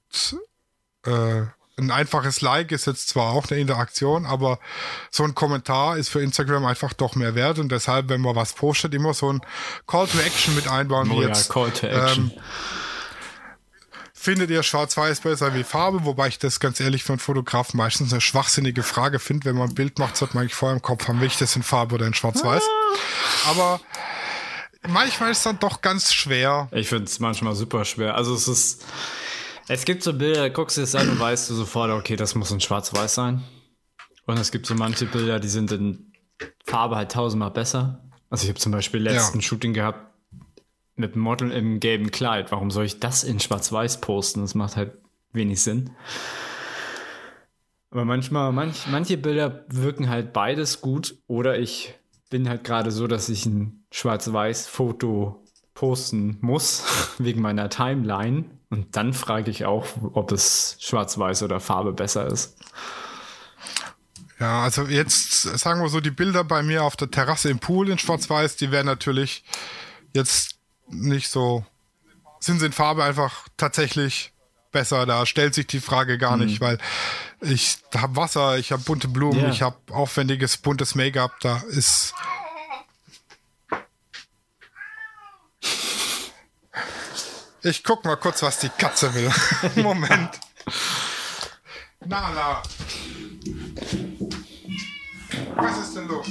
äh, 1.05 1.43
ein 1.79 1.91
einfaches 1.91 2.41
Like 2.41 2.71
ist 2.71 2.87
jetzt 2.87 3.09
zwar 3.09 3.33
auch 3.33 3.49
eine 3.49 3.59
Interaktion, 3.59 4.25
aber 4.25 4.59
so 5.09 5.23
ein 5.23 5.33
Kommentar 5.33 5.97
ist 5.97 6.09
für 6.09 6.21
Instagram 6.21 6.65
einfach 6.65 6.93
doch 6.93 7.15
mehr 7.15 7.35
wert 7.35 7.59
und 7.59 7.71
deshalb, 7.71 8.09
wenn 8.09 8.21
man 8.21 8.35
was 8.35 8.53
postet, 8.53 8.93
immer 8.93 9.13
so 9.13 9.33
ein 9.33 9.41
Call 9.87 10.07
to 10.07 10.19
Action 10.19 10.55
mit 10.55 10.67
einbauen. 10.67 11.09
Oh 11.11 11.19
wie 11.19 11.25
jetzt, 11.25 11.49
Call 11.49 11.71
to 11.71 11.87
Action. 11.87 12.31
Ähm, 12.35 12.41
findet 14.13 14.49
ihr 14.49 14.63
Schwarz-Weiß 14.63 15.21
besser 15.21 15.55
wie 15.55 15.63
Farbe? 15.63 16.03
Wobei 16.03 16.27
ich 16.27 16.39
das 16.39 16.59
ganz 16.59 16.79
ehrlich 16.79 17.03
für 17.03 17.13
einen 17.13 17.19
Fotografen 17.19 17.77
meistens 17.77 18.11
eine 18.11 18.21
schwachsinnige 18.21 18.83
Frage 18.83 19.19
finde. 19.19 19.45
Wenn 19.45 19.55
man 19.55 19.69
ein 19.69 19.75
Bild 19.75 19.97
macht, 19.97 20.17
sollte 20.17 20.35
man 20.35 20.41
eigentlich 20.41 20.55
vorher 20.55 20.75
im 20.75 20.81
Kopf 20.81 21.07
haben, 21.07 21.21
will 21.21 21.27
ich 21.27 21.37
das 21.37 21.55
in 21.55 21.63
Farbe 21.63 21.95
oder 21.95 22.05
in 22.05 22.13
Schwarz-Weiß? 22.13 22.63
Ah. 22.63 23.49
Aber 23.49 23.79
manchmal 24.87 25.31
ist 25.31 25.37
es 25.37 25.43
dann 25.43 25.59
doch 25.59 25.81
ganz 25.81 26.13
schwer. 26.13 26.67
Ich 26.71 26.89
finde 26.89 27.05
es 27.05 27.19
manchmal 27.19 27.55
super 27.55 27.85
schwer. 27.85 28.15
Also 28.15 28.33
es 28.33 28.47
ist 28.47 28.85
es 29.69 29.85
gibt 29.85 30.01
so 30.01 30.13
Bilder, 30.13 30.49
guckst 30.49 30.77
du 30.77 30.81
es 30.81 30.95
an 30.95 31.07
und 31.09 31.19
weißt 31.19 31.49
du 31.49 31.53
sofort, 31.53 31.91
okay, 31.91 32.15
das 32.15 32.33
muss 32.33 32.51
in 32.51 32.59
Schwarz-Weiß 32.59 33.13
sein. 33.13 33.43
Und 34.25 34.39
es 34.39 34.51
gibt 34.51 34.65
so 34.65 34.73
manche 34.73 35.05
Bilder, 35.05 35.39
die 35.39 35.47
sind 35.47 35.71
in 35.71 36.11
Farbe 36.65 36.95
halt 36.95 37.11
tausendmal 37.11 37.51
besser. 37.51 38.03
Also 38.31 38.43
ich 38.43 38.49
habe 38.49 38.59
zum 38.59 38.71
Beispiel 38.71 39.01
letzten 39.01 39.39
ja. 39.39 39.43
Shooting 39.43 39.73
gehabt 39.73 40.11
mit 40.95 41.13
einem 41.13 41.21
Model 41.21 41.51
im 41.51 41.79
gelben 41.79 42.09
Kleid. 42.09 42.51
Warum 42.51 42.71
soll 42.71 42.85
ich 42.85 42.99
das 42.99 43.23
in 43.23 43.39
Schwarz-Weiß 43.39 44.01
posten? 44.01 44.41
Das 44.41 44.55
macht 44.55 44.75
halt 44.75 44.93
wenig 45.33 45.61
Sinn. 45.61 45.91
Aber 47.91 48.05
manchmal, 48.05 48.51
manch, 48.51 48.87
manche 48.87 49.17
Bilder 49.17 49.65
wirken 49.69 50.09
halt 50.09 50.33
beides 50.33 50.81
gut. 50.81 51.15
Oder 51.27 51.59
ich 51.59 51.93
bin 52.31 52.49
halt 52.49 52.63
gerade 52.63 52.89
so, 52.89 53.05
dass 53.05 53.29
ich 53.29 53.45
ein 53.45 53.83
Schwarz-Weiß-Foto 53.91 55.43
posten 55.75 56.39
muss, 56.41 57.15
wegen 57.19 57.41
meiner 57.41 57.69
Timeline. 57.69 58.58
Und 58.69 58.95
dann 58.95 59.13
frage 59.13 59.49
ich 59.49 59.65
auch, 59.65 59.87
ob 60.13 60.31
es 60.31 60.77
schwarz-weiß 60.79 61.43
oder 61.43 61.59
Farbe 61.59 61.91
besser 61.91 62.27
ist. 62.27 62.55
Ja, 64.39 64.63
also 64.63 64.83
jetzt 64.83 65.41
sagen 65.41 65.81
wir 65.81 65.89
so, 65.89 65.99
die 65.99 66.11
Bilder 66.11 66.43
bei 66.43 66.63
mir 66.63 66.83
auf 66.83 66.95
der 66.95 67.11
Terrasse 67.11 67.49
im 67.49 67.59
Pool 67.59 67.89
in 67.89 67.97
schwarz-weiß, 67.97 68.55
die 68.55 68.71
wären 68.71 68.85
natürlich 68.85 69.43
jetzt 70.13 70.55
nicht 70.87 71.29
so, 71.29 71.65
sind 72.39 72.59
sie 72.59 72.67
in 72.67 72.71
Farbe 72.71 73.03
einfach 73.03 73.47
tatsächlich 73.57 74.31
besser. 74.71 75.05
Da 75.05 75.25
stellt 75.25 75.55
sich 75.55 75.67
die 75.67 75.79
Frage 75.81 76.17
gar 76.17 76.37
mhm. 76.37 76.45
nicht, 76.45 76.61
weil 76.61 76.77
ich 77.41 77.79
habe 77.95 78.15
Wasser, 78.15 78.57
ich 78.57 78.71
habe 78.71 78.83
bunte 78.83 79.07
Blumen, 79.07 79.39
yeah. 79.39 79.49
ich 79.49 79.61
habe 79.61 79.77
aufwendiges 79.91 80.57
buntes 80.57 80.95
Make-up, 80.95 81.39
da 81.41 81.63
ist 81.69 82.13
Ich 87.63 87.83
guck 87.83 88.05
mal 88.05 88.15
kurz, 88.15 88.41
was 88.41 88.59
die 88.59 88.69
Katze 88.69 89.13
will. 89.13 89.31
Moment. 89.83 90.39
Nala. 92.05 92.63
Was 95.55 95.77
ist 95.79 95.95
denn 95.95 96.07
los? 96.07 96.27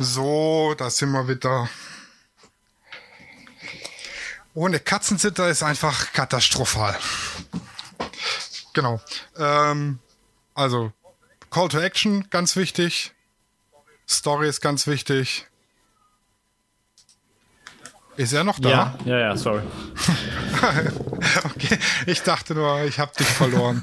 So, 0.00 0.74
da 0.78 0.90
sind 0.90 1.10
wir 1.10 1.26
wieder. 1.26 1.68
Ohne 4.54 4.78
Katzensitter 4.78 5.48
ist 5.48 5.64
einfach 5.64 6.12
katastrophal. 6.12 6.96
Genau. 8.74 9.00
Ähm, 9.36 9.98
also, 10.54 10.92
Call 11.50 11.68
to 11.68 11.80
Action, 11.80 12.30
ganz 12.30 12.54
wichtig. 12.54 13.12
Story 14.08 14.48
ist 14.48 14.60
ganz 14.60 14.86
wichtig. 14.86 15.46
Ist 18.16 18.32
er 18.32 18.44
noch 18.44 18.60
da? 18.60 18.68
Ja, 18.68 18.98
ja, 19.04 19.18
ja 19.18 19.36
sorry. 19.36 19.62
okay, 21.44 21.78
ich 22.06 22.22
dachte 22.22 22.54
nur, 22.54 22.82
ich 22.84 23.00
habe 23.00 23.12
dich 23.16 23.26
verloren. 23.26 23.82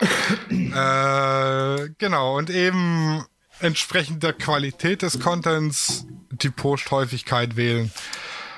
äh, 0.48 1.90
genau, 1.98 2.38
und 2.38 2.50
eben 2.50 3.24
entsprechend 3.60 4.22
der 4.22 4.32
Qualität 4.32 5.02
des 5.02 5.20
Contents 5.20 6.06
die 6.30 6.50
Posthäufigkeit 6.50 7.56
wählen. 7.56 7.90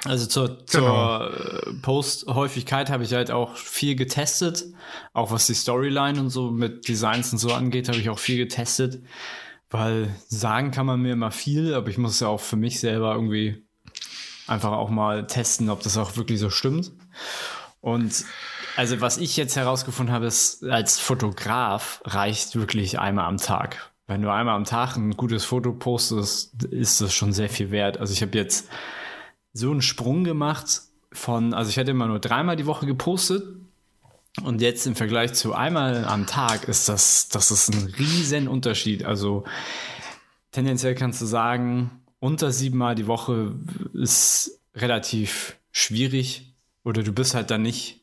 Also 0.04 0.26
zur, 0.26 0.48
genau. 0.48 1.28
zur 1.28 1.66
äh, 1.66 1.72
Posthäufigkeit 1.80 2.90
habe 2.90 3.04
ich 3.04 3.14
halt 3.14 3.30
auch 3.30 3.56
viel 3.56 3.94
getestet. 3.94 4.64
Auch 5.12 5.30
was 5.30 5.46
die 5.46 5.54
Storyline 5.54 6.18
und 6.18 6.30
so 6.30 6.50
mit 6.50 6.88
Designs 6.88 7.32
und 7.32 7.38
so 7.38 7.52
angeht, 7.52 7.88
habe 7.88 7.98
ich 7.98 8.10
auch 8.10 8.18
viel 8.18 8.36
getestet. 8.36 9.02
Weil 9.70 10.14
sagen 10.26 10.72
kann 10.72 10.86
man 10.86 11.00
mir 11.00 11.12
immer 11.12 11.30
viel, 11.30 11.74
aber 11.74 11.88
ich 11.88 11.98
muss 11.98 12.20
ja 12.20 12.28
auch 12.28 12.40
für 12.40 12.56
mich 12.56 12.80
selber 12.80 13.14
irgendwie 13.14 13.64
einfach 14.46 14.72
auch 14.72 14.90
mal 14.90 15.26
testen, 15.26 15.70
ob 15.70 15.82
das 15.82 15.96
auch 15.96 16.16
wirklich 16.16 16.40
so 16.40 16.50
stimmt. 16.50 16.92
Und 17.80 18.24
also 18.76 19.00
was 19.00 19.18
ich 19.18 19.36
jetzt 19.36 19.56
herausgefunden 19.56 20.14
habe, 20.14 20.26
ist, 20.26 20.64
als 20.64 20.98
Fotograf 20.98 22.02
reicht 22.04 22.56
wirklich 22.56 22.98
einmal 22.98 23.26
am 23.26 23.36
Tag 23.36 23.91
wenn 24.06 24.22
du 24.22 24.32
einmal 24.32 24.56
am 24.56 24.64
Tag 24.64 24.96
ein 24.96 25.16
gutes 25.16 25.44
Foto 25.44 25.72
postest, 25.72 26.64
ist 26.64 27.00
das 27.00 27.14
schon 27.14 27.32
sehr 27.32 27.48
viel 27.48 27.70
wert. 27.70 27.98
Also 27.98 28.12
ich 28.12 28.22
habe 28.22 28.36
jetzt 28.36 28.68
so 29.52 29.70
einen 29.70 29.82
Sprung 29.82 30.24
gemacht 30.24 30.82
von, 31.12 31.54
also 31.54 31.70
ich 31.70 31.78
hatte 31.78 31.90
immer 31.92 32.06
nur 32.06 32.18
dreimal 32.18 32.56
die 32.56 32.66
Woche 32.66 32.86
gepostet 32.86 33.44
und 34.42 34.60
jetzt 34.60 34.86
im 34.86 34.96
Vergleich 34.96 35.34
zu 35.34 35.54
einmal 35.54 36.04
am 36.04 36.26
Tag 36.26 36.64
ist 36.64 36.88
das, 36.88 37.28
das 37.28 37.50
ist 37.50 37.68
ein 37.68 37.94
riesen 37.98 38.48
Unterschied. 38.48 39.04
Also 39.04 39.44
tendenziell 40.52 40.94
kannst 40.94 41.20
du 41.20 41.26
sagen, 41.26 42.02
unter 42.18 42.50
siebenmal 42.50 42.94
die 42.94 43.06
Woche 43.06 43.54
ist 43.92 44.60
relativ 44.74 45.56
schwierig 45.70 46.54
oder 46.82 47.02
du 47.02 47.12
bist 47.12 47.34
halt 47.34 47.50
dann 47.50 47.62
nicht 47.62 48.00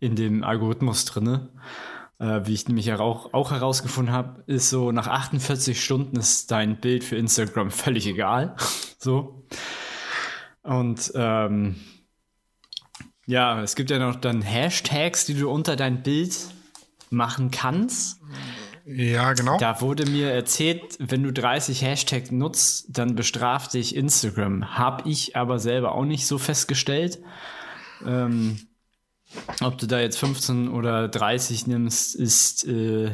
in 0.00 0.16
dem 0.16 0.42
Algorithmus 0.42 1.04
drinne 1.04 1.48
äh, 2.22 2.46
wie 2.46 2.54
ich 2.54 2.68
nämlich 2.68 2.92
auch, 2.92 3.34
auch 3.34 3.50
herausgefunden 3.50 4.14
habe, 4.14 4.44
ist 4.46 4.70
so, 4.70 4.92
nach 4.92 5.08
48 5.08 5.82
Stunden 5.82 6.16
ist 6.16 6.52
dein 6.52 6.80
Bild 6.80 7.02
für 7.02 7.16
Instagram 7.16 7.70
völlig 7.72 8.06
egal. 8.06 8.54
so. 8.98 9.44
Und 10.62 11.10
ähm, 11.16 11.76
ja, 13.26 13.60
es 13.62 13.74
gibt 13.74 13.90
ja 13.90 13.98
noch 13.98 14.16
dann 14.16 14.42
Hashtags, 14.42 15.26
die 15.26 15.34
du 15.34 15.50
unter 15.50 15.74
dein 15.74 16.04
Bild 16.04 16.36
machen 17.10 17.50
kannst. 17.50 18.20
Ja, 18.84 19.32
genau. 19.32 19.58
Da 19.58 19.80
wurde 19.80 20.06
mir 20.06 20.30
erzählt, 20.30 20.96
wenn 20.98 21.24
du 21.24 21.32
30 21.32 21.82
Hashtags 21.82 22.30
nutzt, 22.30 22.86
dann 22.96 23.16
bestraft 23.16 23.74
dich 23.74 23.96
Instagram. 23.96 24.76
Hab 24.76 25.06
ich 25.06 25.36
aber 25.36 25.58
selber 25.58 25.92
auch 25.92 26.04
nicht 26.04 26.26
so 26.26 26.38
festgestellt. 26.38 27.20
Ähm, 28.06 28.60
ob 29.62 29.78
du 29.78 29.86
da 29.86 30.00
jetzt 30.00 30.18
15 30.18 30.68
oder 30.68 31.08
30 31.08 31.66
nimmst, 31.66 32.14
ist 32.14 32.64
äh, 32.64 33.10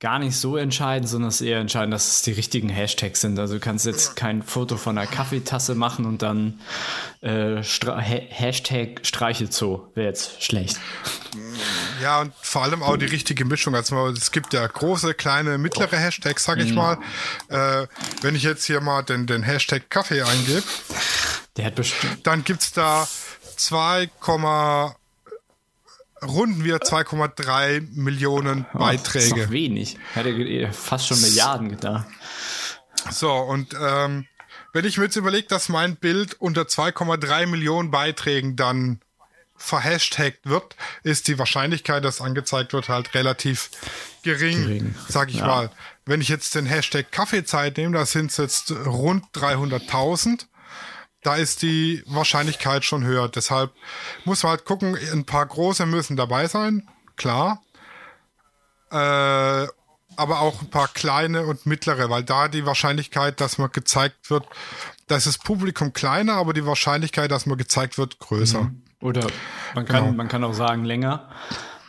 gar 0.00 0.20
nicht 0.20 0.36
so 0.36 0.56
entscheidend, 0.56 1.08
sondern 1.08 1.28
es 1.28 1.40
ist 1.40 1.46
eher 1.46 1.58
entscheidend, 1.58 1.92
dass 1.92 2.08
es 2.08 2.22
die 2.22 2.30
richtigen 2.30 2.68
Hashtags 2.68 3.20
sind. 3.20 3.38
Also 3.38 3.54
du 3.54 3.60
kannst 3.60 3.84
jetzt 3.84 4.14
kein 4.14 4.42
Foto 4.42 4.76
von 4.76 4.96
einer 4.96 5.08
Kaffeetasse 5.08 5.74
machen 5.74 6.04
und 6.06 6.22
dann 6.22 6.60
äh, 7.20 7.64
Stra 7.64 7.96
ha 7.96 8.20
Hashtag 8.28 9.00
Streichelzoo. 9.02 9.88
Wäre 9.94 10.06
jetzt 10.06 10.42
schlecht. 10.42 10.78
Ja, 12.00 12.20
und 12.20 12.32
vor 12.40 12.62
allem 12.62 12.84
auch 12.84 12.96
die 12.96 13.06
richtige 13.06 13.44
Mischung. 13.44 13.74
Also 13.74 14.06
es 14.08 14.30
gibt 14.30 14.54
ja 14.54 14.64
große, 14.64 15.14
kleine, 15.14 15.58
mittlere 15.58 15.96
Hashtags, 15.96 16.44
sag 16.44 16.58
ich 16.58 16.70
mhm. 16.70 16.76
mal. 16.76 16.98
Äh, 17.48 17.88
wenn 18.22 18.36
ich 18.36 18.44
jetzt 18.44 18.64
hier 18.64 18.80
mal 18.80 19.02
den, 19.02 19.26
den 19.26 19.42
Hashtag 19.42 19.90
Kaffee 19.90 20.22
eingebe, 20.22 20.62
dann 22.22 22.44
gibt's 22.44 22.72
da 22.72 23.08
2, 23.56 24.10
runden 26.22 26.64
wir 26.64 26.78
2,3 26.78 27.86
Millionen 27.92 28.66
oh, 28.74 28.78
Beiträge. 28.78 29.30
Das 29.30 29.44
ist 29.44 29.50
wenig. 29.50 29.98
Hätte 30.14 30.72
fast 30.72 31.08
schon 31.08 31.20
Milliarden 31.20 31.68
gedacht. 31.68 32.06
So, 33.10 33.32
und 33.32 33.74
ähm, 33.80 34.26
wenn 34.72 34.84
ich 34.84 34.98
mir 34.98 35.04
jetzt 35.04 35.16
überlege, 35.16 35.48
dass 35.48 35.68
mein 35.68 35.96
Bild 35.96 36.34
unter 36.40 36.62
2,3 36.62 37.46
Millionen 37.46 37.90
Beiträgen 37.90 38.56
dann 38.56 39.00
verhashtagt 39.56 40.40
wird, 40.44 40.76
ist 41.02 41.26
die 41.28 41.38
Wahrscheinlichkeit, 41.38 42.04
dass 42.04 42.20
angezeigt 42.20 42.72
wird, 42.72 42.88
halt 42.88 43.14
relativ 43.14 43.70
gering, 44.22 44.62
gering. 44.62 44.94
sag 45.08 45.30
ich 45.30 45.38
ja. 45.38 45.46
mal. 45.46 45.70
Wenn 46.06 46.20
ich 46.20 46.28
jetzt 46.28 46.54
den 46.54 46.66
Hashtag 46.66 47.10
Kaffeezeit 47.10 47.76
nehme, 47.76 47.98
da 47.98 48.06
sind 48.06 48.30
es 48.30 48.36
jetzt 48.36 48.70
rund 48.70 49.24
300.000 49.34 50.46
da 51.22 51.36
ist 51.36 51.62
die 51.62 52.02
Wahrscheinlichkeit 52.06 52.84
schon 52.84 53.04
höher. 53.04 53.28
Deshalb 53.28 53.72
muss 54.24 54.42
man 54.42 54.50
halt 54.50 54.64
gucken, 54.64 54.96
ein 55.12 55.24
paar 55.24 55.46
große 55.46 55.86
müssen 55.86 56.16
dabei 56.16 56.46
sein, 56.46 56.88
klar. 57.16 57.62
Äh, 58.90 59.66
aber 60.16 60.40
auch 60.40 60.62
ein 60.62 60.70
paar 60.70 60.88
kleine 60.88 61.46
und 61.46 61.66
mittlere, 61.66 62.10
weil 62.10 62.24
da 62.24 62.48
die 62.48 62.66
Wahrscheinlichkeit, 62.66 63.40
dass 63.40 63.58
man 63.58 63.70
gezeigt 63.70 64.30
wird, 64.30 64.46
da 65.06 65.16
ist 65.16 65.26
das 65.26 65.38
Publikum 65.38 65.92
kleiner, 65.92 66.34
aber 66.34 66.52
die 66.52 66.66
Wahrscheinlichkeit, 66.66 67.30
dass 67.30 67.46
man 67.46 67.58
gezeigt 67.58 67.98
wird, 67.98 68.18
größer. 68.18 68.62
Mhm. 68.62 68.82
Oder 69.00 69.26
man 69.74 69.84
kann, 69.84 70.04
genau. 70.04 70.16
man 70.16 70.28
kann 70.28 70.42
auch 70.44 70.54
sagen 70.54 70.84
länger. 70.84 71.28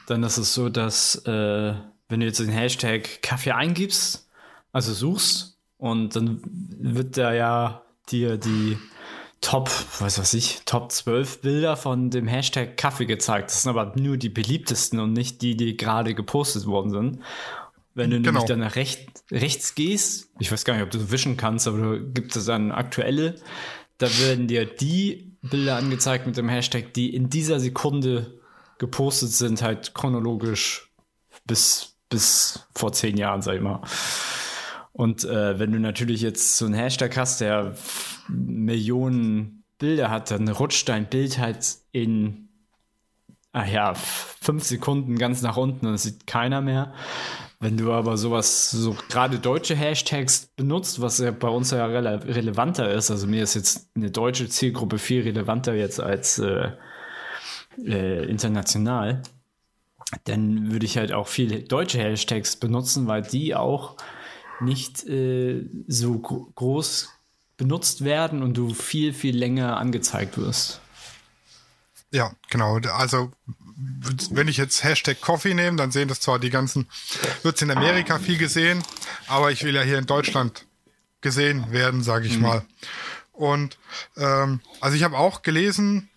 Dann 0.07 0.23
ist 0.23 0.37
es 0.37 0.53
so, 0.53 0.69
dass 0.69 1.15
äh, 1.25 1.73
wenn 2.07 2.19
du 2.19 2.25
jetzt 2.25 2.39
den 2.39 2.49
Hashtag 2.49 3.21
Kaffee 3.21 3.51
eingibst, 3.51 4.27
also 4.71 4.93
suchst, 4.93 5.57
und 5.77 6.15
dann 6.15 6.41
wird 6.43 7.17
da 7.17 7.33
ja 7.33 7.81
dir 8.09 8.37
die 8.37 8.77
Top, 9.41 9.69
was 9.99 10.19
weiß 10.19 10.33
ich, 10.33 10.61
Top 10.65 10.91
12 10.91 11.41
Bilder 11.41 11.77
von 11.77 12.09
dem 12.09 12.27
Hashtag 12.27 12.75
Kaffee 12.75 13.05
gezeigt. 13.05 13.49
Das 13.49 13.63
sind 13.63 13.69
aber 13.69 13.93
nur 13.95 14.17
die 14.17 14.29
beliebtesten 14.29 14.99
und 14.99 15.13
nicht 15.13 15.41
die, 15.41 15.55
die 15.55 15.77
gerade 15.77 16.13
gepostet 16.13 16.65
worden 16.65 16.91
sind. 16.91 17.19
Wenn 17.95 18.11
du 18.11 18.17
genau. 18.17 18.31
nämlich 18.31 18.45
dann 18.45 18.59
nach 18.59 18.75
recht, 18.75 19.09
rechts 19.31 19.75
gehst, 19.75 20.29
ich 20.39 20.51
weiß 20.51 20.65
gar 20.65 20.73
nicht, 20.73 20.83
ob 20.83 20.91
du 20.91 21.11
wischen 21.11 21.37
kannst, 21.37 21.67
aber 21.67 21.77
du 21.77 22.11
gibt 22.13 22.35
es 22.35 22.45
dann 22.45 22.71
aktuelle, 22.71 23.35
da 23.97 24.07
werden 24.19 24.47
dir 24.47 24.65
die 24.65 25.33
Bilder 25.41 25.77
angezeigt 25.77 26.27
mit 26.27 26.37
dem 26.37 26.49
Hashtag, 26.49 26.93
die 26.93 27.13
in 27.13 27.29
dieser 27.29 27.59
Sekunde 27.59 28.39
gepostet 28.77 29.31
sind, 29.31 29.61
halt 29.61 29.93
chronologisch 29.93 30.91
bis, 31.45 31.95
bis 32.09 32.67
vor 32.75 32.91
zehn 32.93 33.17
Jahren, 33.17 33.41
sag 33.41 33.55
ich 33.55 33.61
mal. 33.61 33.81
Und 34.93 35.23
äh, 35.23 35.59
wenn 35.59 35.71
du 35.71 35.79
natürlich 35.79 36.21
jetzt 36.21 36.57
so 36.57 36.65
einen 36.65 36.73
Hashtag 36.73 37.15
hast, 37.17 37.41
der 37.41 37.75
Millionen 38.27 39.63
Bilder 39.77 40.09
hat, 40.09 40.29
dann 40.31 40.47
rutscht 40.49 40.89
dein 40.89 41.05
Bild 41.05 41.39
halt 41.39 41.77
in, 41.91 42.49
ach 43.53 43.67
ja, 43.67 43.93
fünf 43.93 44.63
Sekunden 44.65 45.17
ganz 45.17 45.41
nach 45.41 45.57
unten 45.57 45.85
und 45.85 45.93
das 45.93 46.03
sieht 46.03 46.27
keiner 46.27 46.61
mehr. 46.61 46.93
Wenn 47.61 47.75
du 47.75 47.91
aber 47.91 48.15
sowas, 48.17 48.71
so 48.71 48.95
gerade 49.09 49.39
deutsche 49.39 49.75
Hashtags 49.75 50.47
benutzt, 50.55 51.01
was 51.01 51.19
ja 51.19 51.31
bei 51.31 51.49
uns 51.49 51.71
ja 51.71 51.85
rele 51.85 52.21
relevanter 52.25 52.89
ist, 52.91 53.11
also 53.11 53.27
mir 53.27 53.43
ist 53.43 53.55
jetzt 53.55 53.89
eine 53.95 54.11
deutsche 54.11 54.47
Zielgruppe 54.47 54.97
viel 54.97 55.23
relevanter 55.23 55.73
jetzt 55.73 55.99
als 55.99 56.39
äh, 56.39 56.71
äh, 57.85 58.25
international, 58.25 59.23
dann 60.23 60.71
würde 60.71 60.85
ich 60.85 60.97
halt 60.97 61.11
auch 61.11 61.27
viele 61.27 61.59
deutsche 61.59 61.99
Hashtags 61.99 62.55
benutzen, 62.55 63.07
weil 63.07 63.23
die 63.23 63.55
auch 63.55 63.97
nicht 64.61 65.05
äh, 65.07 65.65
so 65.87 66.19
groß 66.19 67.09
benutzt 67.57 68.03
werden 68.03 68.41
und 68.41 68.55
du 68.55 68.73
viel, 68.73 69.13
viel 69.13 69.35
länger 69.37 69.77
angezeigt 69.77 70.37
wirst. 70.37 70.79
Ja, 72.11 72.31
genau. 72.49 72.77
Also 72.77 73.31
wenn 74.31 74.47
ich 74.47 74.57
jetzt 74.57 74.83
Hashtag 74.83 75.21
Coffee 75.21 75.53
nehme, 75.53 75.77
dann 75.77 75.91
sehen 75.91 76.07
das 76.07 76.19
zwar 76.19 76.39
die 76.39 76.49
ganzen, 76.49 76.87
wird 77.43 77.55
es 77.55 77.61
in 77.61 77.71
Amerika 77.71 78.19
viel 78.19 78.37
gesehen, 78.37 78.83
aber 79.27 79.51
ich 79.51 79.63
will 79.63 79.75
ja 79.75 79.81
hier 79.81 79.97
in 79.97 80.05
Deutschland 80.05 80.65
gesehen 81.21 81.71
werden, 81.71 82.03
sage 82.03 82.27
ich 82.27 82.37
mhm. 82.37 82.41
mal. 82.41 82.65
Und 83.31 83.77
ähm, 84.17 84.59
also 84.81 84.97
ich 84.97 85.03
habe 85.03 85.17
auch 85.17 85.43
gelesen, 85.43 86.09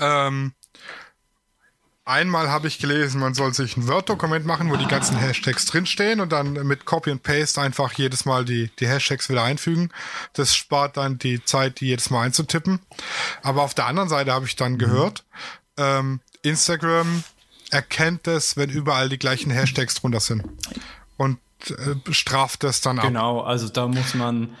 ähm, 0.00 0.52
Einmal 2.04 2.50
habe 2.50 2.66
ich 2.66 2.80
gelesen, 2.80 3.20
man 3.20 3.32
soll 3.32 3.54
sich 3.54 3.76
ein 3.76 3.86
Word-Dokument 3.86 4.44
machen, 4.44 4.70
wo 4.70 4.76
die 4.76 4.88
ganzen 4.88 5.16
Hashtags 5.16 5.66
drinstehen 5.66 6.20
und 6.20 6.32
dann 6.32 6.54
mit 6.66 6.84
Copy 6.84 7.12
und 7.12 7.22
Paste 7.22 7.60
einfach 7.60 7.92
jedes 7.92 8.24
Mal 8.24 8.44
die, 8.44 8.70
die 8.80 8.88
Hashtags 8.88 9.28
wieder 9.28 9.44
einfügen. 9.44 9.90
Das 10.32 10.56
spart 10.56 10.96
dann 10.96 11.18
die 11.18 11.44
Zeit, 11.44 11.78
die 11.78 11.86
jedes 11.86 12.10
Mal 12.10 12.22
einzutippen. 12.22 12.80
Aber 13.42 13.62
auf 13.62 13.74
der 13.74 13.86
anderen 13.86 14.08
Seite 14.08 14.32
habe 14.32 14.46
ich 14.46 14.56
dann 14.56 14.72
mhm. 14.72 14.78
gehört, 14.78 15.24
ähm, 15.76 16.18
Instagram 16.42 17.22
erkennt 17.70 18.26
es, 18.26 18.56
wenn 18.56 18.68
überall 18.68 19.08
die 19.08 19.18
gleichen 19.18 19.52
Hashtags 19.52 19.94
drunter 19.94 20.20
sind. 20.20 20.44
Und 21.16 21.38
äh, 21.70 22.12
straft 22.12 22.64
das 22.64 22.80
dann 22.80 22.98
ab. 22.98 23.06
Genau, 23.06 23.42
also 23.42 23.68
da 23.68 23.86
muss 23.86 24.14
man, 24.14 24.56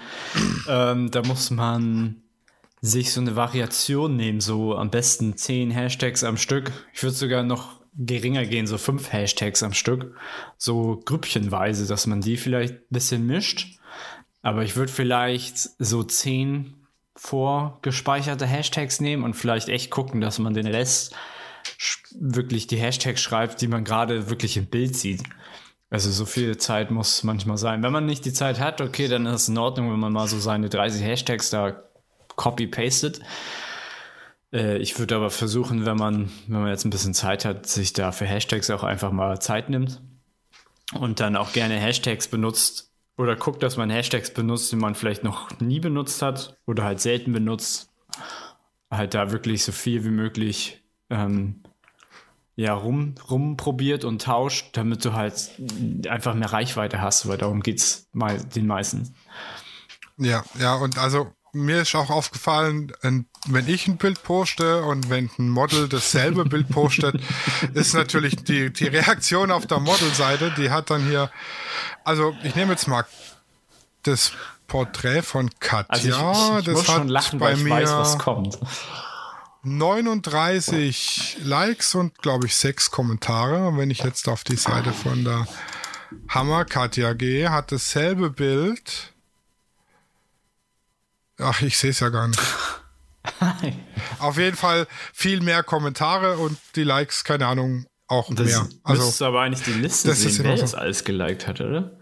ähm, 0.68 1.10
da 1.10 1.22
muss 1.22 1.50
man 1.50 2.21
sich 2.82 3.12
so 3.12 3.20
eine 3.20 3.36
Variation 3.36 4.16
nehmen, 4.16 4.40
so 4.40 4.76
am 4.76 4.90
besten 4.90 5.36
zehn 5.36 5.70
Hashtags 5.70 6.24
am 6.24 6.36
Stück. 6.36 6.72
Ich 6.92 7.02
würde 7.02 7.14
sogar 7.14 7.44
noch 7.44 7.80
geringer 7.94 8.44
gehen, 8.44 8.66
so 8.66 8.76
fünf 8.76 9.12
Hashtags 9.12 9.62
am 9.62 9.72
Stück, 9.72 10.16
so 10.58 11.00
grüppchenweise, 11.04 11.86
dass 11.86 12.08
man 12.08 12.20
die 12.20 12.36
vielleicht 12.36 12.74
ein 12.74 12.86
bisschen 12.90 13.24
mischt. 13.24 13.78
Aber 14.42 14.64
ich 14.64 14.74
würde 14.74 14.90
vielleicht 14.90 15.58
so 15.78 16.02
zehn 16.02 16.74
vorgespeicherte 17.14 18.46
Hashtags 18.46 19.00
nehmen 19.00 19.22
und 19.22 19.34
vielleicht 19.34 19.68
echt 19.68 19.90
gucken, 19.90 20.20
dass 20.20 20.40
man 20.40 20.54
den 20.54 20.66
Rest 20.66 21.14
wirklich 22.18 22.66
die 22.66 22.78
Hashtags 22.78 23.20
schreibt, 23.20 23.60
die 23.60 23.68
man 23.68 23.84
gerade 23.84 24.28
wirklich 24.28 24.56
im 24.56 24.66
Bild 24.66 24.96
sieht. 24.96 25.22
Also 25.88 26.10
so 26.10 26.24
viel 26.24 26.56
Zeit 26.56 26.90
muss 26.90 27.22
manchmal 27.22 27.58
sein. 27.58 27.84
Wenn 27.84 27.92
man 27.92 28.06
nicht 28.06 28.24
die 28.24 28.32
Zeit 28.32 28.58
hat, 28.58 28.80
okay, 28.80 29.06
dann 29.06 29.26
ist 29.26 29.42
es 29.42 29.48
in 29.48 29.58
Ordnung, 29.58 29.92
wenn 29.92 30.00
man 30.00 30.12
mal 30.12 30.26
so 30.26 30.40
seine 30.40 30.68
30 30.68 31.04
Hashtags 31.04 31.50
da 31.50 31.84
copy-pasted. 32.36 33.20
Äh, 34.52 34.78
ich 34.78 34.98
würde 34.98 35.16
aber 35.16 35.30
versuchen, 35.30 35.86
wenn 35.86 35.96
man, 35.96 36.30
wenn 36.46 36.60
man 36.60 36.70
jetzt 36.70 36.84
ein 36.84 36.90
bisschen 36.90 37.14
Zeit 37.14 37.44
hat, 37.44 37.66
sich 37.66 37.92
da 37.92 38.12
für 38.12 38.26
Hashtags 38.26 38.70
auch 38.70 38.84
einfach 38.84 39.12
mal 39.12 39.40
Zeit 39.40 39.70
nimmt 39.70 40.00
und 40.94 41.20
dann 41.20 41.36
auch 41.36 41.52
gerne 41.52 41.74
Hashtags 41.74 42.28
benutzt 42.28 42.90
oder 43.16 43.36
guckt, 43.36 43.62
dass 43.62 43.76
man 43.76 43.90
Hashtags 43.90 44.32
benutzt, 44.32 44.72
die 44.72 44.76
man 44.76 44.94
vielleicht 44.94 45.24
noch 45.24 45.60
nie 45.60 45.80
benutzt 45.80 46.22
hat 46.22 46.58
oder 46.66 46.84
halt 46.84 47.00
selten 47.00 47.32
benutzt. 47.32 47.90
Halt 48.90 49.14
da 49.14 49.30
wirklich 49.30 49.64
so 49.64 49.72
viel 49.72 50.04
wie 50.04 50.10
möglich 50.10 50.82
ähm, 51.08 51.62
ja, 52.56 52.74
rum, 52.74 53.14
rumprobiert 53.30 54.04
und 54.04 54.22
tauscht, 54.22 54.76
damit 54.76 55.04
du 55.04 55.14
halt 55.14 55.50
einfach 56.08 56.34
mehr 56.34 56.52
Reichweite 56.52 57.00
hast, 57.00 57.26
weil 57.26 57.38
darum 57.38 57.62
geht 57.62 57.78
es 57.78 58.10
den 58.12 58.66
meisten. 58.66 59.14
Ja, 60.18 60.44
ja, 60.58 60.74
und 60.74 60.98
also 60.98 61.32
mir 61.52 61.82
ist 61.82 61.94
auch 61.94 62.10
aufgefallen, 62.10 62.92
wenn 63.02 63.68
ich 63.68 63.86
ein 63.86 63.98
Bild 63.98 64.22
poste 64.22 64.82
und 64.84 65.10
wenn 65.10 65.30
ein 65.38 65.50
Model 65.50 65.88
dasselbe 65.88 66.44
Bild 66.44 66.68
postet, 66.68 67.20
ist 67.74 67.94
natürlich 67.94 68.36
die, 68.36 68.72
die 68.72 68.86
Reaktion 68.86 69.50
auf 69.50 69.66
der 69.66 69.78
Modelseite, 69.80 70.52
die 70.56 70.70
hat 70.70 70.90
dann 70.90 71.06
hier, 71.06 71.30
also 72.04 72.34
ich 72.42 72.54
nehme 72.54 72.72
jetzt 72.72 72.88
mal 72.88 73.04
das 74.02 74.32
Porträt 74.66 75.22
von 75.22 75.50
Katja, 75.60 75.88
also 75.88 76.58
ich, 76.58 76.68
ich, 76.68 76.74
ich 76.74 76.74
das 76.74 76.88
hat 76.88 77.08
lachen, 77.08 77.38
bei 77.38 77.54
mir 77.56 77.70
weiß, 77.70 78.16
39 79.64 81.38
Likes 81.42 81.94
und 81.94 82.18
glaube 82.18 82.46
ich 82.46 82.56
sechs 82.56 82.90
Kommentare. 82.90 83.68
Und 83.68 83.78
wenn 83.78 83.90
ich 83.90 84.02
jetzt 84.02 84.28
auf 84.28 84.42
die 84.42 84.56
Seite 84.56 84.92
von 84.92 85.24
der 85.24 85.46
Hammer 86.28 86.64
Katja 86.64 87.12
gehe, 87.12 87.50
hat 87.50 87.70
dasselbe 87.70 88.30
Bild 88.30 89.11
Ach, 91.42 91.62
ich 91.62 91.78
sehe 91.78 91.90
es 91.90 92.00
ja 92.00 92.08
gar 92.08 92.28
nicht. 92.28 92.40
Auf 94.18 94.38
jeden 94.38 94.56
Fall 94.56 94.86
viel 95.12 95.40
mehr 95.40 95.62
Kommentare 95.62 96.38
und 96.38 96.58
die 96.76 96.84
Likes, 96.84 97.24
keine 97.24 97.46
Ahnung, 97.46 97.86
auch 98.08 98.32
Das 98.34 98.46
mehr. 98.46 98.68
Also 98.82 99.02
müsstest 99.02 99.20
du 99.20 99.24
aber 99.26 99.40
eigentlich 99.42 99.62
die 99.62 99.72
Liste 99.72 100.08
das 100.08 100.20
sehen, 100.20 100.44
wer 100.44 100.56
so. 100.56 100.62
das 100.62 100.74
alles 100.74 101.04
geliked 101.04 101.46
hat, 101.46 101.60
oder? 101.60 101.98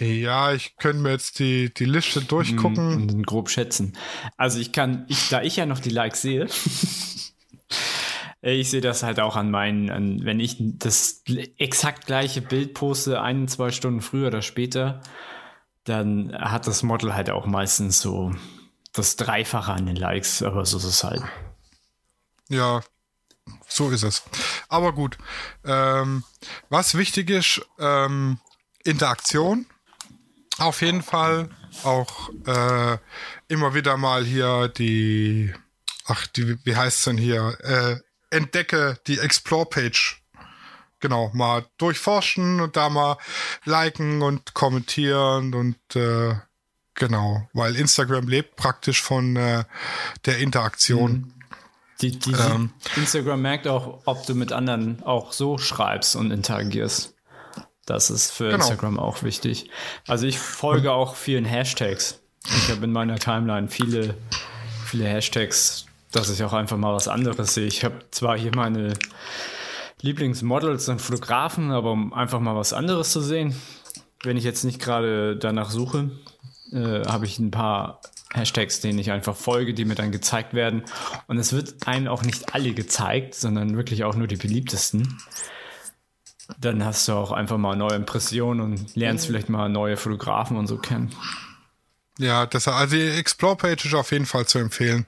ja, 0.00 0.52
ich 0.52 0.76
könnte 0.76 1.02
mir 1.02 1.10
jetzt 1.10 1.38
die, 1.38 1.72
die 1.72 1.84
Liste 1.84 2.20
durchgucken. 2.20 2.94
Und 2.94 3.08
dann 3.08 3.22
grob 3.22 3.50
schätzen. 3.50 3.96
Also 4.36 4.58
ich 4.58 4.72
kann, 4.72 5.06
ich, 5.08 5.28
da 5.28 5.42
ich 5.42 5.56
ja 5.56 5.66
noch 5.66 5.80
die 5.80 5.90
Likes 5.90 6.22
sehe, 6.22 6.46
ich 8.42 8.70
sehe 8.70 8.80
das 8.80 9.02
halt 9.02 9.20
auch 9.20 9.36
an 9.36 9.50
meinen, 9.50 9.90
an, 9.90 10.24
wenn 10.24 10.40
ich 10.40 10.56
das 10.58 11.22
exakt 11.58 12.06
gleiche 12.06 12.42
Bild 12.42 12.74
poste, 12.74 13.20
ein, 13.20 13.48
zwei 13.48 13.70
Stunden 13.70 14.00
früher 14.00 14.28
oder 14.28 14.42
später, 14.42 15.02
dann 15.84 16.32
hat 16.38 16.66
das 16.66 16.82
Model 16.82 17.14
halt 17.14 17.30
auch 17.30 17.46
meistens 17.46 18.00
so 18.00 18.32
das 18.92 19.16
Dreifache 19.16 19.72
an 19.72 19.86
den 19.86 19.96
Likes, 19.96 20.42
aber 20.42 20.64
so 20.64 20.76
ist 20.76 20.84
es 20.84 21.04
halt. 21.04 21.22
Ja, 22.48 22.82
so 23.66 23.90
ist 23.90 24.02
es. 24.02 24.22
Aber 24.68 24.92
gut. 24.92 25.18
Ähm, 25.64 26.24
was 26.68 26.96
wichtig 26.96 27.30
ist, 27.30 27.62
ähm, 27.78 28.38
Interaktion. 28.84 29.66
Auf 30.58 30.82
jeden 30.82 31.02
Fall 31.02 31.48
auch 31.82 32.28
äh, 32.46 32.98
immer 33.48 33.74
wieder 33.74 33.96
mal 33.96 34.24
hier 34.24 34.68
die, 34.68 35.52
ach, 36.04 36.26
die, 36.26 36.58
wie 36.64 36.76
heißt 36.76 37.06
denn 37.06 37.16
hier? 37.16 37.56
Äh, 37.62 37.96
entdecke 38.36 38.98
die 39.06 39.18
Explore-Page. 39.18 40.21
Genau, 41.02 41.30
mal 41.34 41.66
durchforschen 41.78 42.60
und 42.60 42.76
da 42.76 42.88
mal 42.88 43.18
liken 43.64 44.22
und 44.22 44.54
kommentieren 44.54 45.52
und 45.52 45.76
äh, 45.96 46.36
genau, 46.94 47.46
weil 47.52 47.76
Instagram 47.76 48.28
lebt 48.28 48.54
praktisch 48.56 49.02
von 49.02 49.36
äh, 49.36 49.64
der 50.24 50.38
Interaktion. 50.38 51.34
Die, 52.00 52.18
die, 52.18 52.32
Ähm. 52.32 52.70
Instagram 52.96 53.42
merkt 53.42 53.66
auch, 53.66 54.00
ob 54.06 54.24
du 54.26 54.34
mit 54.34 54.52
anderen 54.52 55.02
auch 55.02 55.32
so 55.32 55.58
schreibst 55.58 56.16
und 56.16 56.30
interagierst. 56.30 57.14
Das 57.84 58.10
ist 58.10 58.30
für 58.30 58.44
Genau. 58.50 58.56
Instagram 58.58 58.98
auch 59.00 59.24
wichtig. 59.24 59.70
Also 60.06 60.26
ich 60.26 60.38
folge 60.38 60.92
auch 60.92 61.16
vielen 61.16 61.44
Hashtags. 61.44 62.20
Ich 62.46 62.70
habe 62.70 62.84
in 62.84 62.92
meiner 62.92 63.18
Timeline 63.18 63.68
viele, 63.68 64.16
viele 64.86 65.04
Hashtags, 65.06 65.86
dass 66.12 66.30
ich 66.30 66.42
auch 66.44 66.52
einfach 66.52 66.76
mal 66.76 66.94
was 66.94 67.08
anderes 67.08 67.54
sehe. 67.54 67.66
Ich 67.66 67.84
habe 67.84 68.04
zwar 68.12 68.38
hier 68.38 68.52
meine 68.54 68.94
Lieblingsmodels 70.02 70.88
und 70.88 71.00
Fotografen, 71.00 71.70
aber 71.70 71.92
um 71.92 72.12
einfach 72.12 72.40
mal 72.40 72.56
was 72.56 72.72
anderes 72.72 73.10
zu 73.10 73.20
sehen, 73.20 73.54
wenn 74.22 74.36
ich 74.36 74.44
jetzt 74.44 74.64
nicht 74.64 74.80
gerade 74.80 75.36
danach 75.36 75.70
suche, 75.70 76.10
äh, 76.72 77.06
habe 77.06 77.24
ich 77.24 77.38
ein 77.38 77.50
paar 77.50 78.00
Hashtags, 78.32 78.80
denen 78.80 78.98
ich 78.98 79.10
einfach 79.10 79.36
folge, 79.36 79.74
die 79.74 79.84
mir 79.84 79.94
dann 79.94 80.10
gezeigt 80.10 80.54
werden. 80.54 80.84
Und 81.26 81.38
es 81.38 81.52
wird 81.52 81.86
einem 81.86 82.08
auch 82.08 82.22
nicht 82.22 82.54
alle 82.54 82.72
gezeigt, 82.72 83.34
sondern 83.34 83.76
wirklich 83.76 84.04
auch 84.04 84.16
nur 84.16 84.26
die 84.26 84.36
beliebtesten. 84.36 85.18
Dann 86.58 86.84
hast 86.84 87.06
du 87.08 87.12
auch 87.12 87.30
einfach 87.30 87.58
mal 87.58 87.76
neue 87.76 87.94
Impressionen 87.94 88.60
und 88.60 88.96
lernst 88.96 89.26
vielleicht 89.26 89.48
mal 89.48 89.68
neue 89.68 89.96
Fotografen 89.96 90.56
und 90.56 90.66
so 90.66 90.78
kennen. 90.78 91.14
Ja, 92.18 92.46
das, 92.46 92.68
also 92.68 92.94
die 92.94 93.08
Explore-Page 93.08 93.86
ist 93.86 93.94
auf 93.94 94.12
jeden 94.12 94.26
Fall 94.26 94.46
zu 94.46 94.58
empfehlen. 94.58 95.06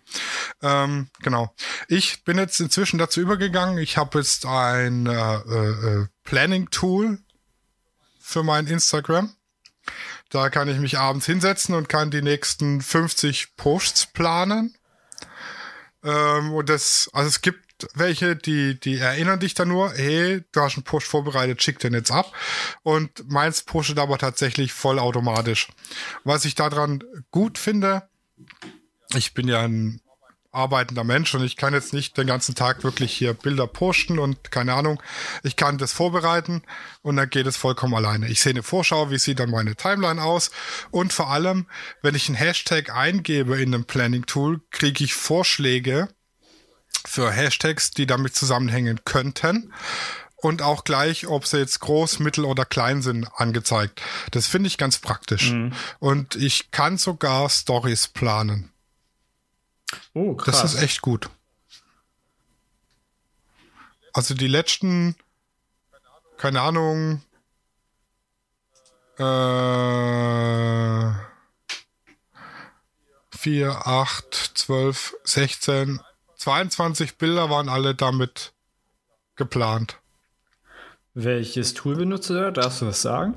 Ähm, 0.62 1.08
genau. 1.22 1.54
Ich 1.88 2.24
bin 2.24 2.38
jetzt 2.38 2.60
inzwischen 2.60 2.98
dazu 2.98 3.20
übergegangen. 3.20 3.78
Ich 3.78 3.98
habe 3.98 4.18
jetzt 4.18 4.46
ein 4.46 5.06
äh, 5.06 5.36
äh, 5.36 6.06
Planning-Tool 6.24 7.18
für 8.20 8.42
mein 8.42 8.66
Instagram. 8.66 9.34
Da 10.30 10.48
kann 10.48 10.68
ich 10.68 10.78
mich 10.78 10.98
abends 10.98 11.26
hinsetzen 11.26 11.74
und 11.74 11.88
kann 11.88 12.10
die 12.10 12.22
nächsten 12.22 12.80
50 12.80 13.56
Posts 13.56 14.06
planen. 14.06 14.74
Ähm, 16.02 16.52
und 16.52 16.68
das, 16.68 17.10
also 17.12 17.28
es 17.28 17.42
gibt 17.42 17.63
welche, 17.94 18.36
die, 18.36 18.78
die 18.78 18.98
erinnern 18.98 19.40
dich 19.40 19.54
dann 19.54 19.68
nur, 19.68 19.92
hey, 19.92 20.42
du 20.52 20.60
hast 20.60 20.76
einen 20.76 20.84
Post 20.84 21.06
vorbereitet, 21.06 21.62
schick 21.62 21.78
den 21.78 21.94
jetzt 21.94 22.10
ab. 22.10 22.32
Und 22.82 23.30
meins 23.30 23.62
postet 23.62 23.98
aber 23.98 24.18
tatsächlich 24.18 24.72
vollautomatisch. 24.72 25.68
Was 26.24 26.44
ich 26.44 26.54
daran 26.54 27.02
gut 27.30 27.58
finde, 27.58 28.08
ich 29.14 29.34
bin 29.34 29.48
ja 29.48 29.62
ein 29.62 30.00
arbeitender 30.54 31.04
Mensch 31.04 31.34
und 31.34 31.44
ich 31.44 31.56
kann 31.56 31.74
jetzt 31.74 31.92
nicht 31.92 32.16
den 32.16 32.26
ganzen 32.26 32.54
Tag 32.54 32.84
wirklich 32.84 33.12
hier 33.12 33.34
Bilder 33.34 33.66
posten 33.66 34.18
und 34.18 34.50
keine 34.50 34.74
Ahnung. 34.74 35.02
Ich 35.42 35.56
kann 35.56 35.78
das 35.78 35.92
vorbereiten 35.92 36.62
und 37.02 37.16
dann 37.16 37.28
geht 37.28 37.46
es 37.46 37.56
vollkommen 37.56 37.94
alleine. 37.94 38.28
Ich 38.28 38.40
sehe 38.40 38.50
eine 38.50 38.62
Vorschau, 38.62 39.10
wie 39.10 39.18
sieht 39.18 39.40
dann 39.40 39.50
meine 39.50 39.74
Timeline 39.74 40.22
aus 40.22 40.52
und 40.90 41.12
vor 41.12 41.30
allem, 41.30 41.66
wenn 42.02 42.14
ich 42.14 42.28
einen 42.28 42.36
Hashtag 42.36 42.94
eingebe 42.94 43.60
in 43.60 43.74
einem 43.74 43.84
Planning 43.84 44.26
Tool, 44.26 44.60
kriege 44.70 45.02
ich 45.02 45.14
Vorschläge 45.14 46.08
für 47.06 47.30
Hashtags, 47.30 47.90
die 47.90 48.06
damit 48.06 48.34
zusammenhängen 48.34 49.00
könnten 49.04 49.72
und 50.36 50.62
auch 50.62 50.84
gleich, 50.84 51.26
ob 51.26 51.46
sie 51.46 51.58
jetzt 51.58 51.80
groß, 51.80 52.18
mittel 52.18 52.44
oder 52.44 52.64
klein 52.64 53.02
sind, 53.02 53.26
angezeigt. 53.36 54.02
Das 54.30 54.46
finde 54.46 54.66
ich 54.66 54.76
ganz 54.78 54.98
praktisch. 54.98 55.54
Und 56.00 56.36
ich 56.36 56.70
kann 56.70 56.98
sogar 56.98 57.48
Stories 57.48 58.08
planen. 58.08 58.70
Oh, 60.12 60.34
krass. 60.34 60.60
Das 60.60 60.74
ist 60.74 60.82
echt 60.82 61.00
gut. 61.00 61.30
Also 64.12 64.34
die 64.34 64.46
letzten, 64.46 65.16
keine 66.36 66.60
Ahnung, 66.60 67.22
äh, 69.18 69.24
4, 73.36 73.86
8, 73.86 74.52
12, 74.54 75.14
16, 75.24 76.00
22 76.44 77.16
Bilder 77.16 77.48
waren 77.48 77.70
alle 77.70 77.94
damit 77.94 78.52
geplant. 79.36 79.96
Welches 81.14 81.72
Tool 81.72 81.96
benutzt 81.96 82.28
du 82.28 82.34
da? 82.34 82.50
Darfst 82.50 82.82
du 82.82 82.84
das 82.84 83.00
sagen? 83.00 83.34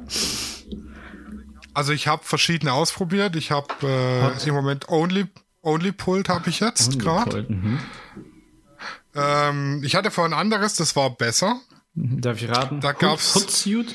Also 1.74 1.94
ich 1.94 2.08
habe 2.08 2.26
verschiedene 2.26 2.74
ausprobiert. 2.74 3.38
Ich 3.38 3.52
habe 3.52 3.68
äh, 3.84 4.48
im 4.48 4.54
Moment 4.54 4.90
Only 4.90 5.28
Only 5.62 5.92
Pulled 5.94 6.28
habe 6.28 6.50
ich 6.50 6.60
jetzt 6.60 7.00
gerade. 7.00 7.44
Mhm. 7.48 7.80
Ähm, 9.16 9.82
ich 9.86 9.96
hatte 9.96 10.12
vorhin 10.12 10.34
ein 10.34 10.40
anderes, 10.40 10.76
das 10.76 10.96
war 10.98 11.10
besser. 11.10 11.62
Darf 11.96 12.42
ich 12.42 12.50
raten? 12.50 12.82
Da 12.82 12.92
gab's- 12.92 13.36
Hootsuite? 13.36 13.94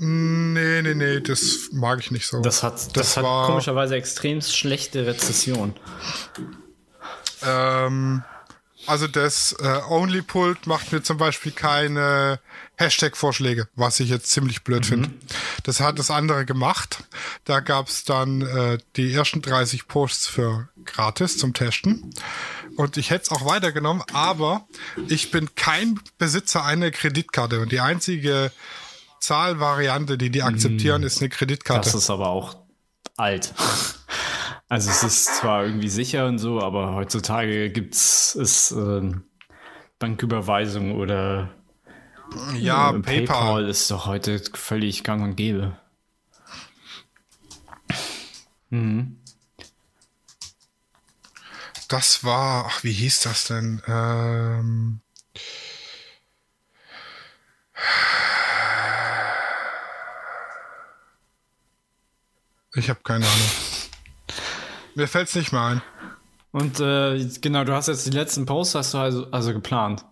Nee, 0.00 0.82
nee, 0.82 0.94
nee, 0.94 1.20
das 1.20 1.70
mag 1.72 2.00
ich 2.00 2.10
nicht 2.10 2.26
so. 2.26 2.40
Das 2.42 2.62
hat, 2.62 2.74
das, 2.74 2.88
Das 2.92 3.16
hat 3.16 3.24
war- 3.24 3.46
komischerweise 3.46 3.96
extrem 3.96 4.42
schlechte 4.42 5.06
Rezession. 5.06 5.74
Ähm, 7.42 8.22
also 8.86 9.06
das 9.06 9.52
äh, 9.60 9.80
Only 9.88 10.22
Pult 10.22 10.66
macht 10.66 10.92
mir 10.92 11.02
zum 11.02 11.18
Beispiel 11.18 11.52
keine 11.52 12.40
Hashtag-Vorschläge, 12.76 13.68
was 13.74 14.00
ich 14.00 14.08
jetzt 14.08 14.30
ziemlich 14.30 14.64
blöd 14.64 14.86
finde. 14.86 15.10
Das 15.64 15.80
hat 15.80 15.98
das 15.98 16.10
andere 16.10 16.46
gemacht. 16.46 17.04
Da 17.44 17.60
gab's 17.60 18.04
dann 18.04 18.40
äh, 18.40 18.78
die 18.96 19.12
ersten 19.12 19.42
30 19.42 19.86
Posts 19.86 20.28
für 20.28 20.68
gratis 20.84 21.36
zum 21.36 21.52
Testen. 21.52 22.14
Und 22.76 22.96
ich 22.96 23.10
hätte 23.10 23.24
es 23.24 23.30
auch 23.30 23.44
weitergenommen, 23.44 24.02
aber 24.14 24.66
ich 25.08 25.30
bin 25.30 25.54
kein 25.54 26.00
Besitzer 26.16 26.64
einer 26.64 26.90
Kreditkarte. 26.90 27.60
Und 27.60 27.72
die 27.72 27.80
einzige 27.80 28.50
Zahlvariante, 29.20 30.16
die 30.16 30.30
die 30.30 30.42
akzeptieren, 30.42 31.02
ist 31.02 31.20
eine 31.20 31.28
Kreditkarte. 31.28 31.90
Das 31.90 31.94
ist 31.94 32.08
aber 32.08 32.28
auch 32.28 32.56
alt. 33.16 33.52
Also 34.70 34.88
es 34.88 35.02
ist 35.02 35.34
zwar 35.34 35.64
irgendwie 35.64 35.88
sicher 35.88 36.26
und 36.26 36.38
so, 36.38 36.60
aber 36.62 36.94
heutzutage 36.94 37.70
gibt's 37.70 38.36
es 38.36 38.70
äh, 38.70 39.10
Banküberweisung 39.98 40.94
oder 40.94 41.50
ja, 42.54 42.90
äh, 42.90 43.00
PayPal. 43.00 43.26
PayPal 43.26 43.68
ist 43.68 43.90
doch 43.90 44.06
heute 44.06 44.40
völlig 44.54 45.02
gang 45.02 45.24
und 45.24 45.34
gäbe. 45.34 45.76
Das 51.88 52.22
war, 52.22 52.66
ach, 52.66 52.84
wie 52.84 52.92
hieß 52.92 53.22
das 53.22 53.48
denn? 53.48 53.82
Ähm, 53.88 55.00
ich 62.76 62.88
habe 62.88 63.00
keine 63.02 63.26
Ahnung. 63.26 63.69
Mir 64.94 65.06
fällt's 65.08 65.34
nicht 65.34 65.52
mehr 65.52 65.62
ein. 65.62 65.82
Und 66.52 66.80
äh, 66.80 67.24
genau, 67.40 67.64
du 67.64 67.72
hast 67.74 67.86
jetzt 67.88 68.06
die 68.06 68.10
letzten 68.10 68.44
Posts 68.46 68.74
hast 68.74 68.94
du 68.94 68.98
also, 68.98 69.26
also 69.30 69.52
geplant. 69.52 70.04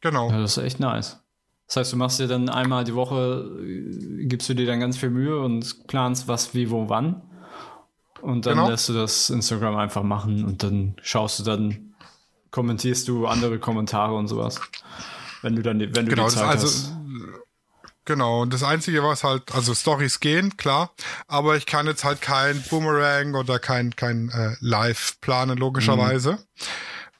Genau. 0.00 0.30
Ja, 0.30 0.40
das 0.40 0.56
ist 0.56 0.64
echt 0.64 0.80
nice. 0.80 1.20
Das 1.66 1.76
heißt, 1.76 1.92
du 1.92 1.96
machst 1.96 2.18
dir 2.18 2.26
dann 2.26 2.48
einmal 2.48 2.82
die 2.84 2.94
Woche, 2.94 3.48
äh, 3.62 4.24
gibst 4.26 4.48
du 4.48 4.54
dir 4.54 4.66
dann 4.66 4.80
ganz 4.80 4.96
viel 4.96 5.10
Mühe 5.10 5.38
und 5.40 5.86
planst 5.86 6.26
was, 6.26 6.52
wie, 6.54 6.70
wo, 6.70 6.88
wann. 6.88 7.22
Und 8.22 8.46
dann 8.46 8.56
Genau. 8.56 8.68
lässt 8.68 8.88
du 8.88 8.92
das 8.92 9.30
Instagram 9.30 9.76
einfach 9.76 10.02
machen 10.02 10.44
und 10.44 10.62
dann 10.62 10.96
schaust 11.02 11.38
du 11.38 11.44
dann, 11.44 11.94
kommentierst 12.50 13.06
du 13.08 13.26
andere 13.26 13.58
Kommentare 13.60 14.14
und 14.14 14.26
sowas. 14.26 14.60
Wenn 15.42 15.54
du 15.54 15.62
dann, 15.62 15.78
die- 15.78 15.94
wenn 15.94 16.06
du 16.06 16.10
Genau, 16.10 16.28
die 16.28 16.34
Zeit 16.34 16.48
also 16.48 16.66
hast. 16.66 16.92
Genau. 18.10 18.42
Und 18.42 18.52
das 18.52 18.64
Einzige, 18.64 19.04
was 19.04 19.22
halt, 19.22 19.54
also 19.54 19.72
Stories 19.72 20.18
gehen, 20.18 20.56
klar, 20.56 20.92
aber 21.28 21.56
ich 21.56 21.64
kann 21.64 21.86
jetzt 21.86 22.02
halt 22.02 22.20
kein 22.20 22.60
Boomerang 22.62 23.36
oder 23.36 23.60
kein 23.60 23.94
kein 23.94 24.30
äh, 24.30 24.56
Live 24.58 25.20
planen 25.20 25.56
logischerweise. 25.56 26.44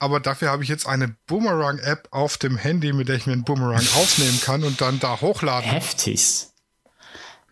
aber 0.00 0.18
dafür 0.18 0.50
habe 0.50 0.64
ich 0.64 0.68
jetzt 0.68 0.86
eine 0.86 1.14
Boomerang-App 1.28 2.08
auf 2.10 2.38
dem 2.38 2.56
Handy, 2.56 2.92
mit 2.92 3.08
der 3.08 3.16
ich 3.16 3.26
mir 3.26 3.34
einen 3.34 3.44
Boomerang 3.44 3.86
aufnehmen 3.94 4.40
kann 4.40 4.64
und 4.64 4.80
dann 4.80 4.98
da 4.98 5.20
hochladen. 5.20 5.70
Heftig. 5.70 6.48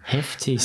Heftig. 0.02 0.62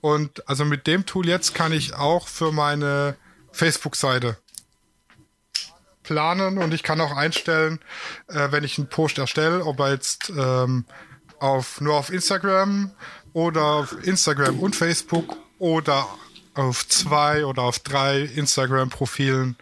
Und 0.00 0.48
also 0.48 0.64
mit 0.64 0.86
dem 0.86 1.06
Tool 1.06 1.26
jetzt 1.26 1.54
kann 1.54 1.72
ich 1.72 1.94
auch 1.94 2.28
für 2.28 2.52
meine 2.52 3.16
Facebook-Seite 3.50 4.36
planen 6.04 6.58
und 6.58 6.72
ich 6.72 6.84
kann 6.84 7.00
auch 7.00 7.16
einstellen, 7.16 7.80
äh, 8.28 8.52
wenn 8.52 8.62
ich 8.62 8.78
einen 8.78 8.88
Post 8.88 9.18
erstelle, 9.18 9.64
ob 9.64 9.80
er 9.80 9.90
jetzt 9.90 10.30
ähm, 10.30 10.84
auf, 11.40 11.80
nur 11.80 11.94
auf 11.94 12.10
Instagram 12.10 12.92
oder 13.32 13.64
auf 13.64 14.06
Instagram 14.06 14.60
und 14.60 14.76
Facebook 14.76 15.36
oder 15.58 16.06
auf 16.54 16.86
zwei 16.86 17.44
oder 17.44 17.62
auf 17.62 17.80
drei 17.80 18.20
Instagram-Profilen 18.20 19.56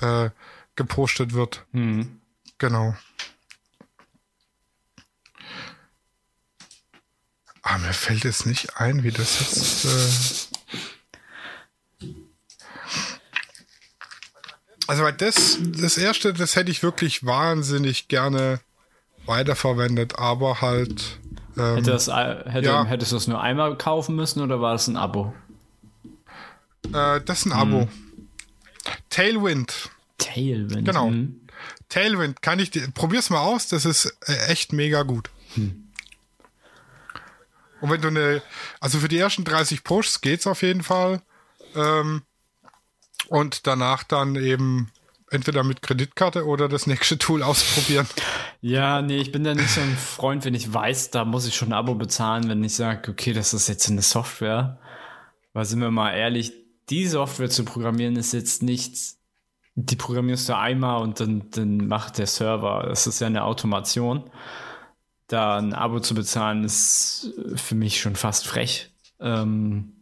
äh, 0.00 0.30
gepostet 0.76 1.34
wird. 1.34 1.66
Mhm. 1.72 2.20
Genau. 2.56 2.96
Aber 7.62 7.78
mir 7.78 7.92
fällt 7.92 8.24
jetzt 8.24 8.46
nicht 8.46 8.78
ein, 8.78 9.04
wie 9.04 9.12
das 9.12 9.38
jetzt. 9.40 9.84
Äh 9.84 10.51
also 14.92 15.10
das, 15.10 15.58
das 15.62 15.96
erste, 15.96 16.34
das 16.34 16.54
hätte 16.54 16.70
ich 16.70 16.82
wirklich 16.82 17.24
wahnsinnig 17.24 18.08
gerne 18.08 18.60
weiterverwendet, 19.24 20.18
aber 20.18 20.60
halt. 20.60 21.18
Ähm, 21.56 21.76
Hätte 21.76 21.92
das, 21.92 22.08
äh, 22.08 22.44
hätte, 22.44 22.66
ja. 22.66 22.84
Hättest 22.84 23.12
du 23.12 23.16
das 23.16 23.26
nur 23.26 23.40
einmal 23.40 23.78
kaufen 23.78 24.14
müssen 24.16 24.42
oder 24.42 24.60
war 24.60 24.72
das 24.72 24.88
ein 24.88 24.98
Abo? 24.98 25.32
äh, 26.92 27.22
das 27.22 27.38
ist 27.38 27.46
ein 27.46 27.52
Abo. 27.52 27.88
Tailwind. 29.08 29.88
Tailwind. 30.18 30.84
Genau. 30.84 31.08
Mhm. 31.08 31.40
Tailwind, 31.88 32.42
kann 32.42 32.58
ich 32.58 32.70
dir, 32.70 32.86
probier's 32.92 33.30
mal 33.30 33.40
aus, 33.40 33.68
das 33.68 33.86
ist 33.86 34.14
äh, 34.26 34.48
echt 34.48 34.74
mega 34.74 35.04
gut. 35.04 35.30
Und 37.80 37.90
wenn 37.90 38.02
du 38.02 38.08
eine, 38.08 38.42
also 38.78 38.98
für 38.98 39.08
die 39.08 39.18
ersten 39.18 39.44
30 39.44 39.84
Posts 39.84 40.20
geht's 40.20 40.46
auf 40.46 40.60
jeden 40.60 40.82
Fall. 40.82 41.22
Ähm, 41.74 42.22
und 43.28 43.66
danach 43.66 44.04
dann 44.04 44.36
eben 44.36 44.90
entweder 45.32 45.64
mit 45.64 45.82
Kreditkarte 45.82 46.46
oder 46.46 46.68
das 46.68 46.86
nächste 46.86 47.18
Tool 47.18 47.42
ausprobieren. 47.42 48.06
Ja, 48.60 49.02
nee, 49.02 49.16
ich 49.16 49.32
bin 49.32 49.44
da 49.44 49.54
nicht 49.54 49.70
so 49.70 49.80
ein 49.80 49.96
Freund, 49.96 50.44
wenn 50.44 50.54
ich 50.54 50.72
weiß, 50.72 51.10
da 51.10 51.24
muss 51.24 51.46
ich 51.46 51.56
schon 51.56 51.70
ein 51.70 51.72
Abo 51.72 51.94
bezahlen, 51.94 52.48
wenn 52.48 52.62
ich 52.62 52.74
sage, 52.74 53.10
okay, 53.10 53.32
das 53.32 53.54
ist 53.54 53.68
jetzt 53.68 53.90
eine 53.90 54.02
Software. 54.02 54.78
Weil 55.52 55.64
sind 55.64 55.80
wir 55.80 55.90
mal 55.90 56.12
ehrlich, 56.12 56.52
die 56.90 57.06
Software 57.06 57.50
zu 57.50 57.64
programmieren 57.64 58.16
ist 58.16 58.32
jetzt 58.32 58.62
nicht, 58.62 58.96
die 59.74 59.96
programmierst 59.96 60.48
du 60.48 60.56
einmal 60.56 61.02
und 61.02 61.20
dann, 61.20 61.50
dann 61.50 61.88
macht 61.88 62.18
der 62.18 62.26
Server. 62.26 62.84
Das 62.86 63.06
ist 63.06 63.20
ja 63.20 63.26
eine 63.26 63.44
Automation. 63.44 64.30
Da 65.28 65.56
ein 65.56 65.72
Abo 65.72 66.00
zu 66.00 66.14
bezahlen, 66.14 66.64
ist 66.64 67.32
für 67.54 67.74
mich 67.74 68.00
schon 68.00 68.16
fast 68.16 68.46
frech. 68.46 68.90
Ähm, 69.18 69.94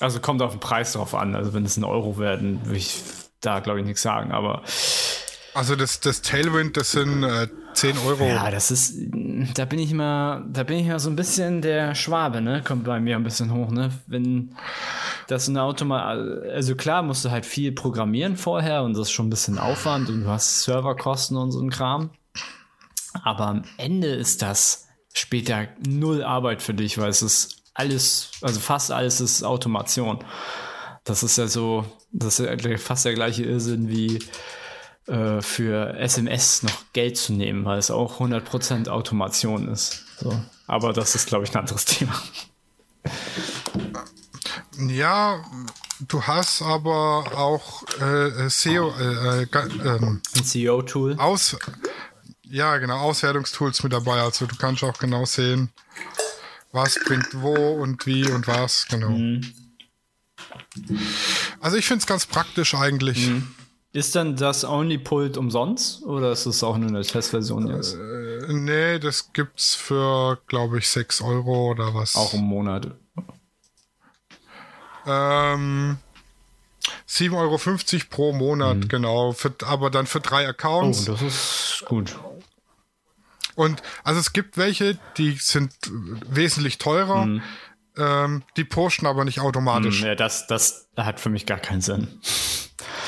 also 0.00 0.20
kommt 0.20 0.42
auf 0.42 0.52
den 0.52 0.60
Preis 0.60 0.92
drauf 0.92 1.14
an. 1.14 1.34
Also 1.34 1.54
wenn 1.54 1.64
es 1.64 1.76
ein 1.76 1.84
Euro 1.84 2.18
werden, 2.18 2.64
würde 2.64 2.78
ich 2.78 3.00
da 3.40 3.60
glaube 3.60 3.80
ich 3.80 3.86
nichts 3.86 4.02
sagen, 4.02 4.32
aber 4.32 4.62
Also 5.54 5.74
das, 5.74 6.00
das 6.00 6.20
Tailwind, 6.20 6.76
das 6.76 6.92
sind 6.92 7.22
äh, 7.22 7.48
10 7.72 7.96
Euro. 8.06 8.26
Ja, 8.26 8.50
das 8.50 8.70
ist, 8.70 8.94
da 9.54 9.64
bin 9.64 9.78
ich 9.78 9.94
mal, 9.94 10.44
da 10.50 10.64
bin 10.64 10.78
ich 10.78 10.86
mal 10.86 10.98
so 10.98 11.08
ein 11.08 11.16
bisschen 11.16 11.62
der 11.62 11.94
Schwabe, 11.94 12.42
ne? 12.42 12.62
Kommt 12.62 12.84
bei 12.84 13.00
mir 13.00 13.16
ein 13.16 13.24
bisschen 13.24 13.52
hoch, 13.52 13.70
ne? 13.70 13.90
Wenn 14.06 14.54
das 15.28 15.48
eine 15.48 15.62
Automat, 15.62 16.18
also 16.52 16.74
klar 16.74 17.02
musst 17.02 17.24
du 17.24 17.30
halt 17.30 17.46
viel 17.46 17.72
programmieren 17.72 18.36
vorher 18.36 18.82
und 18.82 18.92
das 18.94 19.08
ist 19.08 19.12
schon 19.12 19.28
ein 19.28 19.30
bisschen 19.30 19.58
Aufwand 19.58 20.08
und 20.10 20.24
du 20.24 20.28
hast 20.28 20.62
Serverkosten 20.64 21.36
und 21.38 21.52
so 21.52 21.60
ein 21.60 21.70
Kram. 21.70 22.10
Aber 23.24 23.46
am 23.46 23.62
Ende 23.78 24.08
ist 24.08 24.42
das 24.42 24.88
später 25.14 25.68
null 25.86 26.22
Arbeit 26.22 26.60
für 26.60 26.74
dich, 26.74 26.98
weil 26.98 27.08
es 27.08 27.22
ist 27.22 27.62
alles, 27.76 28.30
also 28.40 28.58
fast 28.58 28.90
alles 28.90 29.20
ist 29.20 29.42
Automation. 29.42 30.24
Das 31.04 31.22
ist 31.22 31.38
ja 31.38 31.46
so, 31.46 31.84
das 32.10 32.40
ist 32.40 32.64
ja 32.64 32.78
fast 32.78 33.04
der 33.04 33.14
gleiche 33.14 33.44
Irrsinn 33.44 33.88
wie 33.88 34.18
äh, 35.06 35.40
für 35.40 35.94
SMS 35.98 36.62
noch 36.62 36.92
Geld 36.92 37.16
zu 37.16 37.32
nehmen, 37.32 37.64
weil 37.64 37.78
es 37.78 37.90
auch 37.90 38.20
100% 38.20 38.88
Automation 38.88 39.68
ist. 39.68 40.04
So. 40.18 40.40
Aber 40.66 40.92
das 40.92 41.14
ist, 41.14 41.26
glaube 41.26 41.44
ich, 41.44 41.52
ein 41.52 41.60
anderes 41.60 41.84
Thema. 41.84 42.20
Ja, 44.78 45.44
du 46.00 46.22
hast 46.22 46.62
aber 46.62 47.24
auch 47.36 47.82
äh, 48.00 48.48
SEO, 48.48 48.92
äh, 48.98 49.42
äh, 49.42 49.46
ähm, 49.84 50.22
Ein 50.34 50.44
CEO-Tool. 50.44 51.16
Aus, 51.18 51.56
ja, 52.42 52.76
genau, 52.78 52.98
Auswertungstools 52.98 53.82
mit 53.82 53.92
dabei. 53.92 54.20
Also 54.20 54.46
du 54.46 54.56
kannst 54.56 54.82
auch 54.82 54.98
genau 54.98 55.24
sehen, 55.24 55.70
was 56.76 56.96
bringt 57.04 57.42
wo 57.42 57.54
und 57.54 58.06
wie 58.06 58.30
und 58.30 58.46
was, 58.46 58.86
genau. 58.88 59.16
Also 61.60 61.76
ich 61.76 61.86
finde 61.86 62.02
es 62.02 62.06
ganz 62.06 62.26
praktisch 62.26 62.74
eigentlich. 62.74 63.30
Ist 63.92 64.14
dann 64.14 64.36
das 64.36 64.64
Only-Pult 64.64 65.38
umsonst 65.38 66.02
oder 66.02 66.30
ist 66.30 66.44
es 66.46 66.62
auch 66.62 66.76
nur 66.76 66.88
eine 66.90 67.02
Testversion 67.02 67.66
jetzt? 67.74 67.94
Äh, 67.94 68.52
nee, 68.52 68.98
das 68.98 69.32
gibt's 69.32 69.74
für, 69.74 70.38
glaube 70.48 70.78
ich, 70.78 70.88
6 70.88 71.22
Euro 71.22 71.70
oder 71.70 71.94
was. 71.94 72.14
Auch 72.14 72.34
im 72.34 72.42
Monat. 72.42 72.88
Ähm, 75.06 75.96
7,50 77.08 77.32
Euro 77.34 77.58
pro 78.10 78.32
Monat, 78.32 78.88
genau. 78.90 79.32
Für, 79.32 79.54
aber 79.64 79.88
dann 79.90 80.06
für 80.06 80.20
drei 80.20 80.44
Oh, 80.46 80.50
Accounts. 80.50 81.06
das 81.06 81.22
ist 81.22 81.84
gut. 81.86 82.16
Und 83.56 83.82
also 84.04 84.20
es 84.20 84.32
gibt 84.32 84.56
welche, 84.56 84.98
die 85.16 85.32
sind 85.32 85.72
wesentlich 86.28 86.78
teurer. 86.78 87.40
Ähm, 87.98 88.42
die 88.56 88.64
posten 88.64 89.06
aber 89.06 89.24
nicht 89.24 89.40
automatisch. 89.40 90.02
Ja, 90.02 90.14
das, 90.14 90.46
das 90.46 90.88
hat 90.96 91.18
für 91.18 91.30
mich 91.30 91.46
gar 91.46 91.58
keinen 91.58 91.80
Sinn. 91.80 92.20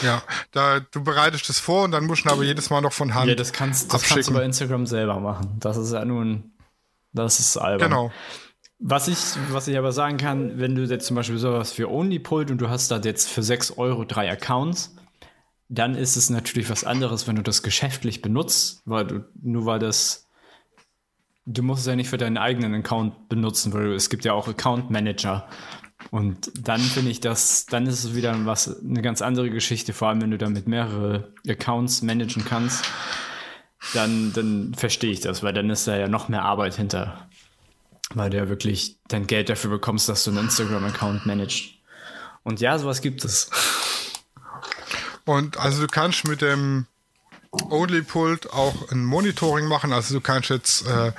Ja, 0.02 0.22
da 0.52 0.80
du 0.80 1.04
bereitest 1.04 1.50
es 1.50 1.58
vor 1.58 1.84
und 1.84 1.90
dann 1.90 2.06
musst 2.06 2.24
du 2.24 2.30
aber 2.30 2.42
jedes 2.42 2.70
Mal 2.70 2.80
noch 2.80 2.92
von 2.92 3.14
Hand 3.14 3.28
Ja, 3.28 3.34
das 3.34 3.52
kannst, 3.52 3.92
das 3.92 4.02
kannst 4.02 4.10
du 4.10 4.14
abschicken. 4.14 4.34
bei 4.34 4.44
Instagram 4.44 4.86
selber 4.86 5.20
machen. 5.20 5.56
Das 5.60 5.76
ist 5.76 5.92
ja 5.92 6.04
nun, 6.04 6.52
das 7.12 7.38
ist 7.38 7.56
albern. 7.56 7.90
Genau. 7.90 8.12
Was 8.78 9.08
ich, 9.08 9.18
was 9.50 9.66
ich 9.66 9.76
aber 9.76 9.90
sagen 9.90 10.18
kann, 10.18 10.58
wenn 10.60 10.74
du 10.76 10.84
jetzt 10.84 11.06
zum 11.06 11.16
Beispiel 11.16 11.38
sowas 11.38 11.72
für 11.72 11.90
OnlyPult 11.90 12.50
und 12.50 12.58
du 12.58 12.70
hast 12.70 12.90
da 12.90 12.98
jetzt 12.98 13.28
für 13.28 13.42
6 13.42 13.72
Euro 13.76 14.04
drei 14.04 14.30
Accounts, 14.30 14.94
dann 15.68 15.96
ist 15.96 16.16
es 16.16 16.30
natürlich 16.30 16.70
was 16.70 16.84
anderes, 16.84 17.26
wenn 17.26 17.36
du 17.36 17.42
das 17.42 17.62
geschäftlich 17.62 18.22
benutzt, 18.22 18.82
weil 18.84 19.06
du, 19.06 19.24
nur 19.42 19.66
weil 19.66 19.80
das, 19.80 20.27
du 21.48 21.62
musst 21.62 21.80
es 21.80 21.86
ja 21.86 21.96
nicht 21.96 22.10
für 22.10 22.18
deinen 22.18 22.38
eigenen 22.38 22.74
Account 22.74 23.28
benutzen, 23.28 23.72
weil 23.72 23.92
es 23.92 24.10
gibt 24.10 24.24
ja 24.24 24.32
auch 24.32 24.48
Account 24.48 24.90
Manager. 24.90 25.48
Und 26.10 26.50
dann 26.54 26.80
finde 26.80 27.10
ich 27.10 27.20
das, 27.20 27.66
dann 27.66 27.86
ist 27.86 28.04
es 28.04 28.14
wieder 28.14 28.46
was, 28.46 28.80
eine 28.80 29.02
ganz 29.02 29.20
andere 29.20 29.50
Geschichte, 29.50 29.92
vor 29.92 30.08
allem 30.08 30.22
wenn 30.22 30.30
du 30.30 30.38
damit 30.38 30.68
mehrere 30.68 31.32
Accounts 31.46 32.02
managen 32.02 32.44
kannst, 32.44 32.84
dann, 33.94 34.32
dann 34.32 34.74
verstehe 34.74 35.10
ich 35.10 35.20
das, 35.20 35.42
weil 35.42 35.52
dann 35.52 35.70
ist 35.70 35.88
da 35.88 35.96
ja 35.96 36.08
noch 36.08 36.28
mehr 36.28 36.42
Arbeit 36.42 36.74
hinter 36.74 37.28
weil 38.14 38.30
du 38.30 38.38
ja 38.38 38.48
wirklich 38.48 38.98
dein 39.08 39.26
Geld 39.26 39.48
dafür 39.48 39.70
bekommst, 39.70 40.08
dass 40.08 40.24
du 40.24 40.30
einen 40.30 40.44
Instagram-Account 40.44 41.26
managst. 41.26 41.64
Und 42.42 42.60
ja, 42.60 42.78
sowas 42.78 43.02
gibt 43.02 43.24
es. 43.24 43.50
Und 45.24 45.58
also 45.58 45.82
du 45.82 45.88
kannst 45.88 46.26
mit 46.26 46.40
dem 46.40 46.86
Only-Pult 47.70 48.52
auch 48.52 48.90
ein 48.90 49.04
Monitoring 49.04 49.66
machen. 49.66 49.92
Also 49.92 50.14
du 50.14 50.20
kannst 50.20 50.50
jetzt 50.50 50.86
äh, 50.86 51.12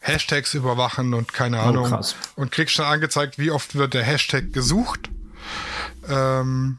Hashtags 0.00 0.54
überwachen 0.54 1.14
und 1.14 1.32
keine 1.32 1.60
Ahnung. 1.60 1.88
krass. 1.88 2.16
Und 2.36 2.50
kriegst 2.50 2.78
dann 2.78 2.86
angezeigt, 2.86 3.38
wie 3.38 3.50
oft 3.50 3.74
wird 3.74 3.94
der 3.94 4.02
Hashtag 4.02 4.52
gesucht. 4.52 5.10
Ähm, 6.08 6.78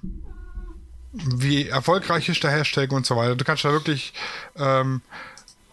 wie 1.13 1.67
erfolgreich 1.69 2.27
ist 2.29 2.43
der 2.43 2.51
Hashtag 2.51 2.91
und 2.91 3.05
so 3.05 3.15
weiter. 3.15 3.35
Du 3.35 3.45
kannst 3.45 3.63
da 3.63 3.71
wirklich 3.71 4.13
ähm, 4.57 5.01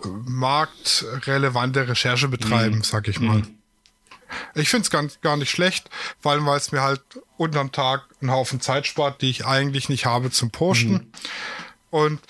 marktrelevante 0.05 1.89
Recherche 1.89 2.29
betreiben, 2.29 2.83
sag 2.83 3.09
ich 3.09 3.21
mal. 3.21 3.43
Ich 4.55 4.69
finde 4.69 4.85
es 4.85 4.91
gar, 4.91 5.05
gar 5.23 5.37
nicht 5.37 5.51
schlecht, 5.51 5.91
vor 6.21 6.33
allem 6.33 6.47
weil 6.47 6.59
es 6.59 6.71
mir 6.73 6.83
halt 6.83 7.03
unterm 7.37 7.73
Tag 7.73 8.03
einen 8.21 8.31
Haufen 8.31 8.61
Zeit 8.61 8.87
spart, 8.87 9.23
die 9.23 9.31
ich 9.31 9.45
eigentlich 9.47 9.89
nicht 9.89 10.07
habe 10.07 10.31
zum 10.31 10.51
Posten. 10.51 11.13
Und 11.91 12.21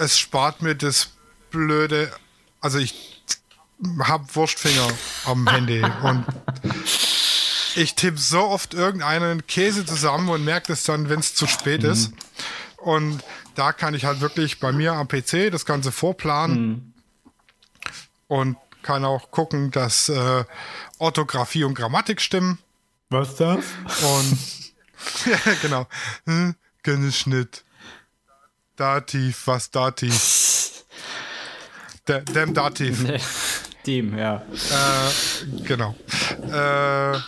es 0.00 0.18
spart 0.18 0.62
mir 0.62 0.74
das 0.74 1.10
blöde, 1.50 2.10
also 2.60 2.78
ich 2.78 3.22
hab 4.00 4.34
Wurstfinger 4.34 4.88
am 5.26 5.48
Handy 5.48 5.82
und 6.02 6.24
ich 7.76 7.94
tippe 7.94 8.18
so 8.18 8.40
oft 8.40 8.74
irgendeinen 8.74 9.46
Käse 9.46 9.84
zusammen 9.84 10.28
und 10.28 10.44
merke 10.44 10.68
das 10.68 10.84
dann, 10.84 11.08
wenn 11.08 11.20
es 11.20 11.34
zu 11.34 11.46
spät 11.46 11.84
ist. 11.84 12.12
Und 12.78 13.22
da 13.54 13.72
kann 13.72 13.94
ich 13.94 14.06
halt 14.06 14.20
wirklich 14.20 14.58
bei 14.58 14.72
mir 14.72 14.94
am 14.94 15.06
PC 15.06 15.50
das 15.52 15.66
Ganze 15.66 15.92
vorplanen 15.92 16.94
und 18.26 18.56
kann 18.82 19.04
auch 19.04 19.30
gucken, 19.30 19.70
dass 19.70 20.08
äh, 20.08 20.44
Orthographie 20.98 21.64
und 21.64 21.74
Grammatik 21.74 22.20
stimmen. 22.20 22.58
Was 23.10 23.36
das? 23.36 23.64
Und 24.02 24.38
ja, 25.26 25.54
genau. 25.60 25.86
Hm, 26.24 26.54
Schnitt. 27.12 27.64
Dativ, 28.80 29.46
was 29.46 29.70
Dativ? 29.70 30.84
De, 32.08 32.24
dem 32.24 32.54
Dativ. 32.54 33.04
Dem, 33.86 34.16
ja. 34.16 34.36
Äh, 34.36 35.64
genau. 35.64 35.94
Äh, 36.50 37.18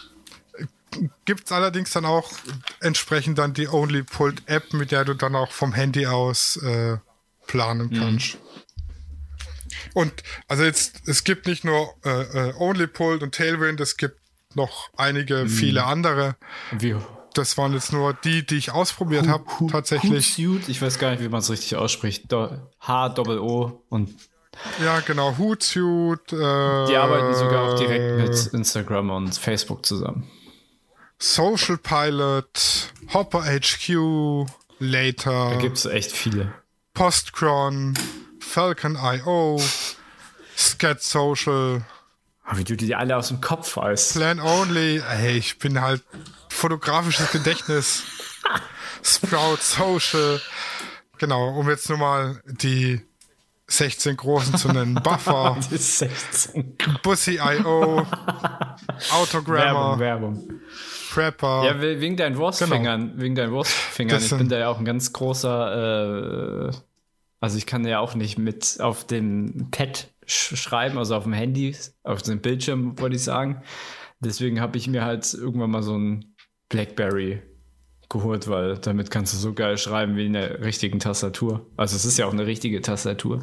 Gibt 1.26 1.44
es 1.44 1.52
allerdings 1.52 1.90
dann 1.92 2.06
auch 2.06 2.32
entsprechend 2.80 3.36
dann 3.38 3.52
die 3.52 3.68
Only 3.68 4.02
Pulled 4.02 4.42
App, 4.46 4.72
mit 4.72 4.92
der 4.92 5.04
du 5.04 5.12
dann 5.12 5.34
auch 5.34 5.52
vom 5.52 5.74
Handy 5.74 6.06
aus 6.06 6.56
äh, 6.56 6.96
planen 7.46 7.90
kannst. 7.90 8.38
Und 9.92 10.22
also 10.48 10.64
jetzt, 10.64 11.06
es 11.06 11.24
gibt 11.24 11.46
nicht 11.46 11.64
nur 11.64 11.94
äh, 12.04 12.48
äh, 12.48 12.54
Only 12.58 12.86
Pulled 12.86 13.22
und 13.22 13.34
Tailwind, 13.34 13.78
es 13.80 13.98
gibt 13.98 14.18
noch 14.54 14.88
einige, 14.96 15.48
viele 15.48 15.84
andere. 15.84 16.36
Wie 16.70 16.96
Das 17.34 17.56
waren 17.58 17.72
jetzt 17.72 17.92
nur 17.92 18.14
die, 18.14 18.44
die 18.44 18.56
ich 18.56 18.72
ausprobiert 18.72 19.26
habe, 19.28 19.44
tatsächlich. 19.70 20.36
Hootsuite, 20.38 20.70
ich 20.70 20.80
weiß 20.82 20.98
gar 20.98 21.10
nicht, 21.10 21.22
wie 21.22 21.28
man 21.28 21.40
es 21.40 21.50
richtig 21.50 21.76
ausspricht. 21.76 22.32
H-O-O 22.32 23.82
und 23.88 24.14
Ja, 24.84 25.00
genau, 25.00 25.36
Hootsuite. 25.38 26.36
Äh, 26.36 26.88
die 26.88 26.96
arbeiten 26.96 27.34
sogar 27.34 27.72
auch 27.72 27.78
direkt 27.78 28.16
mit 28.18 28.54
Instagram 28.54 29.10
und 29.10 29.36
Facebook 29.36 29.84
zusammen. 29.86 30.28
Social 31.18 31.78
Pilot, 31.78 32.92
Hopper 33.14 33.44
HQ, 33.44 34.46
Da 34.46 34.46
Later, 34.80 35.56
gibt 35.58 35.76
es 35.78 35.84
echt 35.84 36.10
viele. 36.10 36.52
Postcron, 36.94 37.94
Falcon.io, 38.40 39.60
Scat 40.56 41.02
Social, 41.02 41.82
Aber 42.52 42.58
wie 42.60 42.64
du 42.64 42.76
die 42.76 42.94
alle 42.94 43.16
aus 43.16 43.28
dem 43.28 43.40
Kopf 43.40 43.78
weißt. 43.78 44.12
Plan 44.14 44.38
Only. 44.38 45.00
Hey, 45.08 45.38
ich 45.38 45.58
bin 45.58 45.80
halt 45.80 46.02
fotografisches 46.50 47.32
Gedächtnis. 47.32 48.02
Sprout 49.02 49.56
Social. 49.60 50.38
Genau, 51.16 51.48
um 51.58 51.70
jetzt 51.70 51.88
nur 51.88 51.96
mal 51.96 52.42
die 52.44 53.00
16 53.68 54.18
großen 54.18 54.58
zu 54.58 54.68
nennen. 54.68 54.96
Buffer, 54.96 55.56
Die 55.70 55.78
16. 55.78 56.76
Bussy.io, 57.02 58.06
Autogrammer, 59.14 59.98
Werbung, 59.98 59.98
Werbung. 59.98 60.50
Prepper. 61.10 61.64
Ja, 61.64 61.80
we- 61.80 62.00
wegen 62.02 62.18
deinen 62.18 62.36
Wurstfingern, 62.36 63.12
wegen 63.16 63.34
deinen 63.34 63.52
Wurstfingern. 63.52 64.16
Das 64.16 64.30
Ich 64.30 64.36
bin 64.36 64.50
da 64.50 64.58
ja 64.58 64.68
auch 64.68 64.78
ein 64.78 64.84
ganz 64.84 65.14
großer, 65.14 66.68
äh, 66.68 66.72
also 67.40 67.56
ich 67.56 67.64
kann 67.64 67.86
ja 67.86 68.00
auch 68.00 68.14
nicht 68.14 68.36
mit 68.36 68.76
auf 68.80 69.06
dem 69.06 69.68
Pad 69.70 70.08
schreiben, 70.26 70.98
also 70.98 71.16
auf 71.16 71.24
dem 71.24 71.32
Handy, 71.32 71.76
auf 72.02 72.22
dem 72.22 72.40
Bildschirm, 72.40 72.98
wollte 72.98 73.16
ich 73.16 73.24
sagen. 73.24 73.62
Deswegen 74.20 74.60
habe 74.60 74.78
ich 74.78 74.86
mir 74.86 75.04
halt 75.04 75.32
irgendwann 75.34 75.70
mal 75.70 75.82
so 75.82 75.96
ein 75.96 76.36
Blackberry 76.68 77.42
geholt, 78.08 78.46
weil 78.48 78.78
damit 78.78 79.10
kannst 79.10 79.32
du 79.32 79.38
so 79.38 79.52
geil 79.52 79.78
schreiben 79.78 80.16
wie 80.16 80.26
in 80.26 80.34
der 80.34 80.60
richtigen 80.60 81.00
Tastatur. 81.00 81.66
Also 81.76 81.96
es 81.96 82.04
ist 82.04 82.18
ja 82.18 82.26
auch 82.26 82.32
eine 82.32 82.46
richtige 82.46 82.80
Tastatur. 82.80 83.40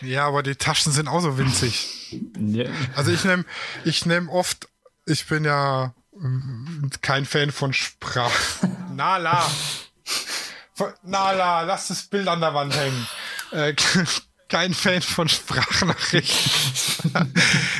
Ja, 0.00 0.26
aber 0.26 0.42
die 0.42 0.56
Taschen 0.56 0.92
sind 0.92 1.08
auch 1.08 1.20
so 1.20 1.38
winzig. 1.38 2.18
Ja. 2.38 2.66
Also 2.94 3.12
ich 3.12 3.24
nehme 3.24 3.44
ich 3.84 4.06
nehm 4.06 4.28
oft, 4.28 4.68
ich 5.06 5.26
bin 5.26 5.44
ja 5.44 5.94
mm, 6.12 6.88
kein 7.00 7.24
Fan 7.24 7.50
von 7.50 7.72
Sprache. 7.72 8.68
Nala. 8.94 9.48
Nala, 11.02 11.62
lass 11.62 11.88
das 11.88 12.04
Bild 12.04 12.28
an 12.28 12.40
der 12.40 12.54
Wand 12.54 12.76
hängen. 12.76 13.08
Äh, 13.50 13.74
kein 14.48 14.72
Fan 14.72 15.02
von 15.02 15.28
Sprachnachrichten. 15.28 17.12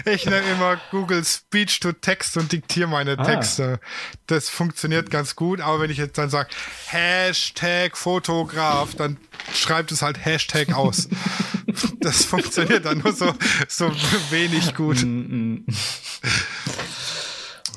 ich 0.04 0.26
nehme 0.26 0.46
immer 0.50 0.78
Google 0.90 1.24
Speech 1.24 1.80
to 1.80 1.92
Text 1.92 2.36
und 2.36 2.52
diktiere 2.52 2.88
meine 2.88 3.16
Texte. 3.16 3.80
Das 4.26 4.50
funktioniert 4.50 5.10
ganz 5.10 5.34
gut, 5.34 5.60
aber 5.60 5.80
wenn 5.80 5.90
ich 5.90 5.96
jetzt 5.96 6.18
dann 6.18 6.28
sage 6.28 6.50
Hashtag 6.86 7.96
Fotograf, 7.96 8.94
dann 8.94 9.16
schreibt 9.54 9.92
es 9.92 10.02
halt 10.02 10.24
Hashtag 10.24 10.74
aus. 10.74 11.08
das 12.00 12.24
funktioniert 12.24 12.84
dann 12.84 12.98
nur 12.98 13.12
so, 13.12 13.32
so 13.68 13.90
wenig 14.30 14.74
gut. 14.74 15.06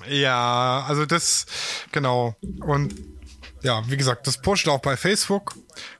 Ja, 0.09 0.85
also 0.87 1.05
das, 1.05 1.45
genau. 1.91 2.35
Und 2.61 2.95
ja, 3.61 3.83
wie 3.87 3.97
gesagt, 3.97 4.27
das 4.27 4.41
pusht 4.41 4.67
auch 4.67 4.79
bei 4.79 4.97
Facebook, 4.97 5.55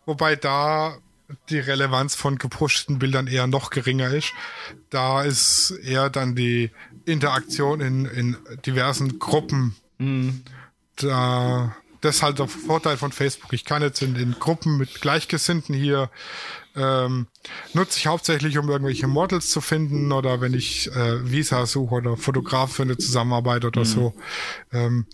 wobei 0.06 0.36
da 0.36 0.98
die 1.50 1.60
Relevanz 1.60 2.16
von 2.16 2.38
gepushten 2.38 3.00
Bildern 3.00 3.28
eher 3.28 3.48
noch 3.48 3.70
geringer 3.70 4.10
ist. 4.10 4.34
Da 4.90 5.24
ist 5.24 5.72
eher 5.84 6.10
dann 6.10 6.36
die 6.36 6.72
Interaktion 7.06 7.82
in, 7.82 8.06
in 8.06 8.38
diversen 8.66 9.20
Gruppen. 9.20 9.76
Da, 10.98 11.76
das 12.02 12.18
ist 12.18 12.24
halt 12.24 12.40
der 12.40 12.48
Vorteil 12.48 12.98
von 12.98 13.12
Facebook. 13.12 13.54
Ich 13.54 13.66
kann 13.66 13.82
jetzt 13.82 14.02
in, 14.02 14.16
in 14.16 14.34
Gruppen 14.40 14.78
mit 14.78 15.02
Gleichgesinnten 15.02 15.76
hier 15.76 16.10
ähm, 16.76 17.28
nutze 17.74 17.98
ich 17.98 18.08
hauptsächlich, 18.08 18.58
um 18.58 18.70
irgendwelche 18.70 19.08
Models 19.08 19.50
zu 19.50 19.60
finden 19.62 20.12
oder 20.12 20.40
wenn 20.40 20.54
ich 20.54 20.90
äh, 20.96 21.30
Visa 21.30 21.66
suche 21.66 21.96
oder 21.96 22.18
Fotograf 22.18 22.74
für 22.74 22.84
eine 22.84 22.98
Zusammenarbeit 22.98 23.66
oder 23.66 23.84
so. 23.84 24.14
Ähm, 24.72 25.06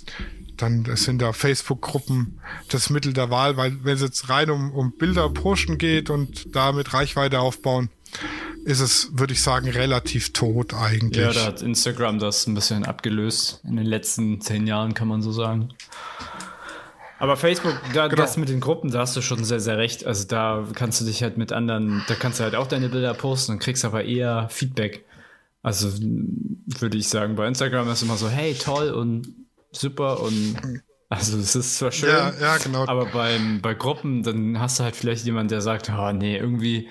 dann 0.61 0.85
sind 0.95 1.21
da 1.21 1.33
Facebook-Gruppen 1.33 2.39
das 2.69 2.89
Mittel 2.89 3.13
der 3.13 3.29
Wahl, 3.29 3.57
weil 3.57 3.83
wenn 3.83 3.95
es 3.95 4.01
jetzt 4.01 4.29
rein 4.29 4.49
um, 4.49 4.71
um 4.71 4.91
Bilder 4.97 5.29
posten 5.29 5.77
geht 5.77 6.09
und 6.09 6.55
damit 6.55 6.93
Reichweite 6.93 7.39
aufbauen, 7.39 7.89
ist 8.65 8.79
es, 8.79 9.09
würde 9.13 9.33
ich 9.33 9.41
sagen, 9.41 9.69
relativ 9.69 10.33
tot 10.33 10.73
eigentlich. 10.73 11.23
ja, 11.23 11.31
da 11.31 11.45
hat 11.45 11.61
Instagram 11.61 12.19
das 12.19 12.47
ein 12.47 12.53
bisschen 12.53 12.85
abgelöst 12.85 13.61
in 13.63 13.77
den 13.77 13.85
letzten 13.85 14.41
zehn 14.41 14.67
Jahren, 14.67 14.93
kann 14.93 15.07
man 15.07 15.21
so 15.21 15.31
sagen. 15.31 15.69
Aber 17.19 17.35
Facebook, 17.35 17.73
da, 17.93 18.07
Genau. 18.07 18.21
das 18.21 18.37
mit 18.37 18.49
den 18.49 18.59
Gruppen, 18.59 18.91
da 18.91 18.99
hast 18.99 19.15
du 19.15 19.21
schon 19.21 19.43
sehr, 19.43 19.59
sehr 19.59 19.77
recht. 19.77 20.05
Also 20.05 20.27
da 20.27 20.67
kannst 20.75 21.01
du 21.01 21.05
dich 21.05 21.23
halt 21.23 21.37
mit 21.37 21.51
anderen, 21.51 22.03
da 22.07 22.13
kannst 22.15 22.39
du 22.39 22.43
halt 22.43 22.55
auch 22.55 22.67
deine 22.67 22.89
Bilder 22.89 23.13
posten 23.13 23.53
und 23.53 23.59
kriegst 23.59 23.85
aber 23.85 24.03
eher 24.03 24.49
Feedback. 24.49 25.05
Also 25.63 25.89
würde 25.99 26.97
ich 26.97 27.09
sagen, 27.09 27.35
bei 27.35 27.47
Instagram 27.47 27.89
ist 27.89 28.03
immer 28.03 28.17
so, 28.17 28.29
hey, 28.29 28.53
toll 28.53 28.91
und 28.91 29.33
super 29.77 30.21
und 30.21 30.57
also 31.09 31.37
es 31.37 31.55
ist 31.55 31.77
zwar 31.77 31.91
schön, 31.91 32.09
ja, 32.09 32.33
ja, 32.39 32.57
genau. 32.57 32.85
aber 32.87 33.05
beim, 33.05 33.61
bei 33.61 33.73
Gruppen, 33.73 34.23
dann 34.23 34.59
hast 34.59 34.79
du 34.79 34.83
halt 34.83 34.95
vielleicht 34.95 35.25
jemanden, 35.25 35.49
der 35.49 35.61
sagt, 35.61 35.89
oh 35.89 36.11
nee, 36.11 36.37
irgendwie 36.37 36.89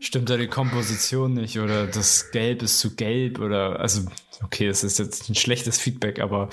stimmt 0.00 0.28
da 0.28 0.36
die 0.36 0.48
Komposition 0.48 1.32
nicht 1.32 1.58
oder 1.58 1.86
das 1.86 2.30
Gelb 2.30 2.62
ist 2.62 2.78
zu 2.78 2.94
gelb 2.94 3.38
oder 3.38 3.80
also 3.80 4.02
okay, 4.42 4.68
das 4.68 4.84
ist 4.84 4.98
jetzt 4.98 5.28
ein 5.28 5.34
schlechtes 5.34 5.78
Feedback, 5.78 6.20
aber 6.20 6.48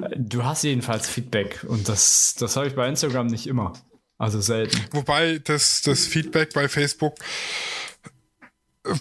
äh, 0.00 0.08
du 0.16 0.44
hast 0.44 0.64
jedenfalls 0.64 1.08
Feedback 1.08 1.64
und 1.66 1.88
das, 1.88 2.34
das 2.38 2.56
habe 2.56 2.68
ich 2.68 2.74
bei 2.74 2.88
Instagram 2.88 3.26
nicht 3.26 3.46
immer. 3.46 3.72
Also 4.18 4.38
selten. 4.42 4.78
Wobei 4.90 5.38
das, 5.38 5.80
das 5.80 6.06
Feedback 6.06 6.52
bei 6.52 6.68
Facebook 6.68 7.14
äh, 8.84 8.94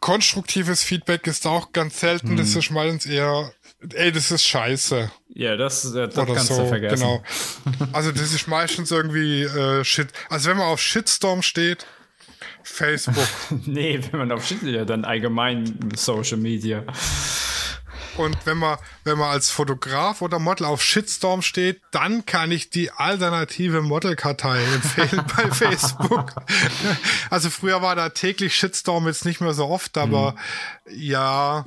konstruktives 0.00 0.82
Feedback 0.82 1.26
ist 1.26 1.46
auch 1.46 1.72
ganz 1.72 2.00
selten. 2.00 2.36
Das 2.36 2.54
ist 2.54 2.70
meistens 2.70 3.06
eher, 3.06 3.50
ey, 3.94 4.12
das 4.12 4.30
ist 4.30 4.44
scheiße. 4.44 5.10
Ja, 5.34 5.56
das, 5.56 5.94
äh, 5.94 6.08
das 6.08 6.26
kannst 6.26 6.48
so. 6.48 6.62
du 6.62 6.68
vergessen. 6.68 6.96
Genau. 6.96 7.22
Also 7.92 8.12
das 8.12 8.32
ist 8.32 8.48
meistens 8.48 8.90
irgendwie 8.90 9.42
äh, 9.42 9.84
Shit. 9.84 10.08
Also 10.28 10.50
wenn 10.50 10.56
man 10.56 10.66
auf 10.66 10.80
Shitstorm 10.80 11.42
steht, 11.42 11.86
Facebook. 12.62 13.26
Nee, 13.66 14.00
wenn 14.10 14.18
man 14.20 14.32
auf 14.32 14.46
Shit, 14.46 14.62
ja, 14.62 14.84
dann 14.84 15.04
allgemein 15.04 15.90
Social 15.94 16.38
Media. 16.38 16.84
Und 18.18 18.36
wenn 18.44 18.58
man, 18.58 18.78
wenn 19.04 19.16
man 19.16 19.30
als 19.30 19.50
Fotograf 19.50 20.22
oder 20.22 20.38
Model 20.38 20.66
auf 20.66 20.82
Shitstorm 20.82 21.42
steht, 21.42 21.80
dann 21.92 22.26
kann 22.26 22.50
ich 22.50 22.70
die 22.70 22.90
alternative 22.90 23.82
Modelkartei 23.82 24.62
empfehlen 24.74 25.24
bei 25.36 25.50
Facebook. 25.50 26.34
Also 27.30 27.50
früher 27.50 27.80
war 27.82 27.94
da 27.96 28.08
täglich 28.08 28.56
Shitstorm, 28.56 29.06
jetzt 29.06 29.24
nicht 29.24 29.40
mehr 29.40 29.54
so 29.54 29.66
oft, 29.66 29.96
aber 29.96 30.34
ja, 30.90 31.64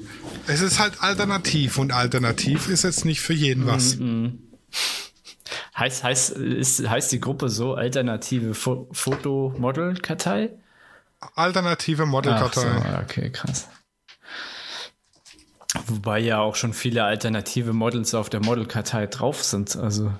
es 0.47 0.62
ist 0.62 0.80
halt 0.80 1.02
alternativ 1.02 1.78
und 1.78 1.91
alternativ 1.91 2.68
ist 2.68 2.84
jetzt 2.84 3.06
nicht 3.06 3.22
für 3.22 3.34
jeden 3.34 3.66
was. 3.66 3.97
Heißt, 5.78 6.04
heißt, 6.04 6.32
ist, 6.32 6.88
heißt 6.88 7.12
die 7.12 7.20
Gruppe 7.20 7.49
so 7.49 7.76
alternative 7.76 8.54
Fo 8.54 8.88
Fotomodel-Kartei? 8.91 10.52
Alternative 11.36 12.04
Ach 12.04 12.06
so, 12.06 12.12
Modelkartei. 12.12 12.99
okay, 13.04 13.30
krass. 13.30 13.68
Wobei 15.88 16.19
ja 16.19 16.39
auch 16.39 16.55
schon 16.55 16.74
viele 16.74 17.03
alternative 17.05 17.74
Models 17.74 18.13
auf 18.13 18.30
der 18.30 18.41
Modelkartei 18.41 19.07
drauf 19.07 19.43
sind. 19.43 19.76
Also, 19.76 20.13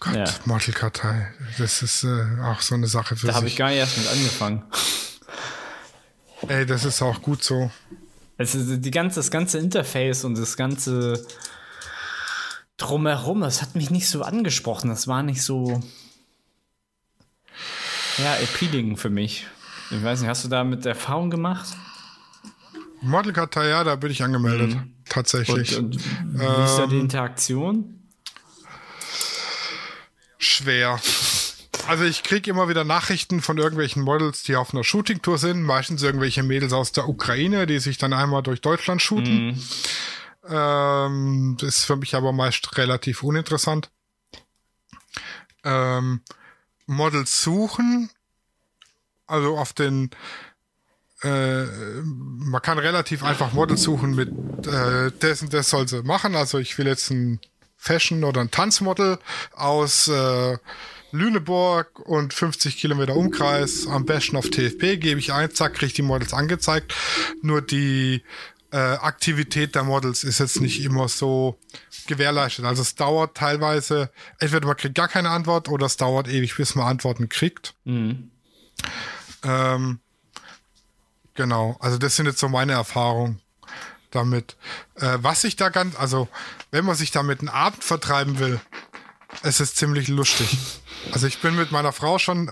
Gott, 0.00 0.14
Ja. 0.14 0.24
Modelkartei. 0.44 1.32
Das 1.58 1.82
ist 1.82 2.04
äh, 2.04 2.40
auch 2.42 2.60
so 2.60 2.74
eine 2.74 2.88
Sache 2.88 3.16
für 3.16 3.28
da 3.28 3.34
habe 3.34 3.46
ich 3.46 3.52
sich. 3.52 3.58
gar 3.58 3.68
nicht 3.68 3.78
erst 3.78 3.98
mit 3.98 4.08
angefangen. 4.08 4.64
Ey, 6.48 6.66
das 6.66 6.84
ist 6.84 7.02
auch 7.02 7.22
gut 7.22 7.42
so. 7.44 7.70
Also 8.38 8.76
die 8.76 8.90
ganze, 8.90 9.20
das 9.20 9.30
ganze 9.30 9.58
Interface 9.58 10.24
und 10.24 10.36
das 10.36 10.56
ganze 10.56 11.26
drumherum, 12.76 13.40
das 13.40 13.62
hat 13.62 13.74
mich 13.74 13.90
nicht 13.90 14.08
so 14.08 14.22
angesprochen. 14.22 14.90
Das 14.90 15.08
war 15.08 15.22
nicht 15.22 15.42
so 15.42 15.80
ja, 18.18 18.34
appealing 18.34 18.96
für 18.96 19.10
mich. 19.10 19.46
Ich 19.90 20.02
weiß 20.02 20.20
nicht, 20.20 20.28
hast 20.28 20.44
du 20.44 20.48
damit 20.48 20.84
Erfahrung 20.84 21.30
gemacht? 21.30 21.68
Modelkartei, 23.08 23.68
ja, 23.68 23.84
da 23.84 23.96
bin 23.96 24.10
ich 24.10 24.22
angemeldet. 24.22 24.76
Tatsächlich. 25.08 25.76
Und, 25.76 25.96
und 25.96 26.02
wie 26.34 26.64
ist 26.64 26.76
da 26.76 26.86
die 26.86 26.98
Interaktion? 26.98 28.02
Schwer. 30.38 31.00
Also 31.88 32.04
ich 32.04 32.22
kriege 32.22 32.50
immer 32.50 32.68
wieder 32.68 32.84
Nachrichten 32.84 33.40
von 33.40 33.58
irgendwelchen 33.58 34.02
Models, 34.02 34.42
die 34.42 34.56
auf 34.56 34.74
einer 34.74 34.82
Shooting-Tour 34.82 35.38
sind, 35.38 35.62
meistens 35.62 36.02
irgendwelche 36.02 36.42
Mädels 36.42 36.72
aus 36.72 36.92
der 36.92 37.08
Ukraine, 37.08 37.66
die 37.66 37.78
sich 37.78 37.96
dann 37.96 38.12
einmal 38.12 38.42
durch 38.42 38.60
Deutschland 38.60 39.00
shooten. 39.00 39.46
Mhm. 39.46 39.62
Ähm, 40.48 41.56
das 41.60 41.78
ist 41.78 41.84
für 41.84 41.96
mich 41.96 42.14
aber 42.14 42.32
meist 42.32 42.76
relativ 42.76 43.22
uninteressant. 43.22 43.90
Ähm, 45.64 46.22
Models 46.86 47.42
suchen, 47.42 48.10
also 49.26 49.56
auf 49.58 49.72
den 49.72 50.10
äh, 51.22 51.64
man 51.64 52.60
kann 52.62 52.78
relativ 52.78 53.22
einfach 53.22 53.52
Models 53.52 53.82
suchen 53.82 54.14
mit 54.14 54.30
äh, 54.66 55.10
dessen, 55.10 55.48
das 55.48 55.70
soll 55.70 55.88
sie 55.88 56.02
machen. 56.02 56.34
Also 56.34 56.58
ich 56.58 56.76
will 56.78 56.86
jetzt 56.86 57.10
ein 57.10 57.40
Fashion 57.76 58.24
oder 58.24 58.40
ein 58.40 58.50
Tanzmodel 58.50 59.18
aus 59.54 60.08
äh, 60.08 60.58
Lüneburg 61.12 62.00
und 62.00 62.34
50 62.34 62.76
Kilometer 62.76 63.16
Umkreis, 63.16 63.86
am 63.86 64.04
besten 64.04 64.36
auf 64.36 64.50
TFP, 64.50 64.98
gebe 64.98 65.18
ich 65.20 65.32
ein, 65.32 65.54
zack, 65.54 65.74
kriege 65.74 65.86
ich 65.86 65.92
die 65.94 66.02
Models 66.02 66.34
angezeigt. 66.34 66.94
Nur 67.42 67.62
die 67.62 68.22
äh, 68.72 68.76
Aktivität 68.76 69.74
der 69.74 69.84
Models 69.84 70.24
ist 70.24 70.40
jetzt 70.40 70.60
nicht 70.60 70.84
immer 70.84 71.08
so 71.08 71.58
gewährleistet. 72.06 72.64
Also 72.64 72.82
es 72.82 72.94
dauert 72.94 73.36
teilweise, 73.36 74.10
entweder 74.38 74.66
man 74.66 74.76
kriegt 74.76 74.94
gar 74.94 75.08
keine 75.08 75.30
Antwort 75.30 75.68
oder 75.68 75.86
es 75.86 75.96
dauert 75.96 76.28
ewig, 76.28 76.56
bis 76.56 76.74
man 76.74 76.86
Antworten 76.86 77.28
kriegt. 77.28 77.74
Mhm. 77.84 78.30
Ähm, 79.44 80.00
genau, 81.36 81.76
also 81.80 81.98
das 81.98 82.16
sind 82.16 82.26
jetzt 82.26 82.38
so 82.38 82.48
meine 82.48 82.72
Erfahrungen 82.72 83.40
damit. 84.10 84.56
Äh, 84.96 85.18
was 85.20 85.44
ich 85.44 85.56
da 85.56 85.68
ganz, 85.68 85.96
also 85.96 86.28
wenn 86.70 86.84
man 86.84 86.96
sich 86.96 87.10
damit 87.10 87.40
einen 87.40 87.48
Abend 87.48 87.84
vertreiben 87.84 88.38
will, 88.38 88.60
es 89.42 89.60
ist 89.60 89.76
ziemlich 89.76 90.08
lustig. 90.08 90.56
Also 91.12 91.26
ich 91.26 91.40
bin 91.40 91.56
mit 91.56 91.70
meiner 91.70 91.92
Frau 91.92 92.18
schon 92.18 92.50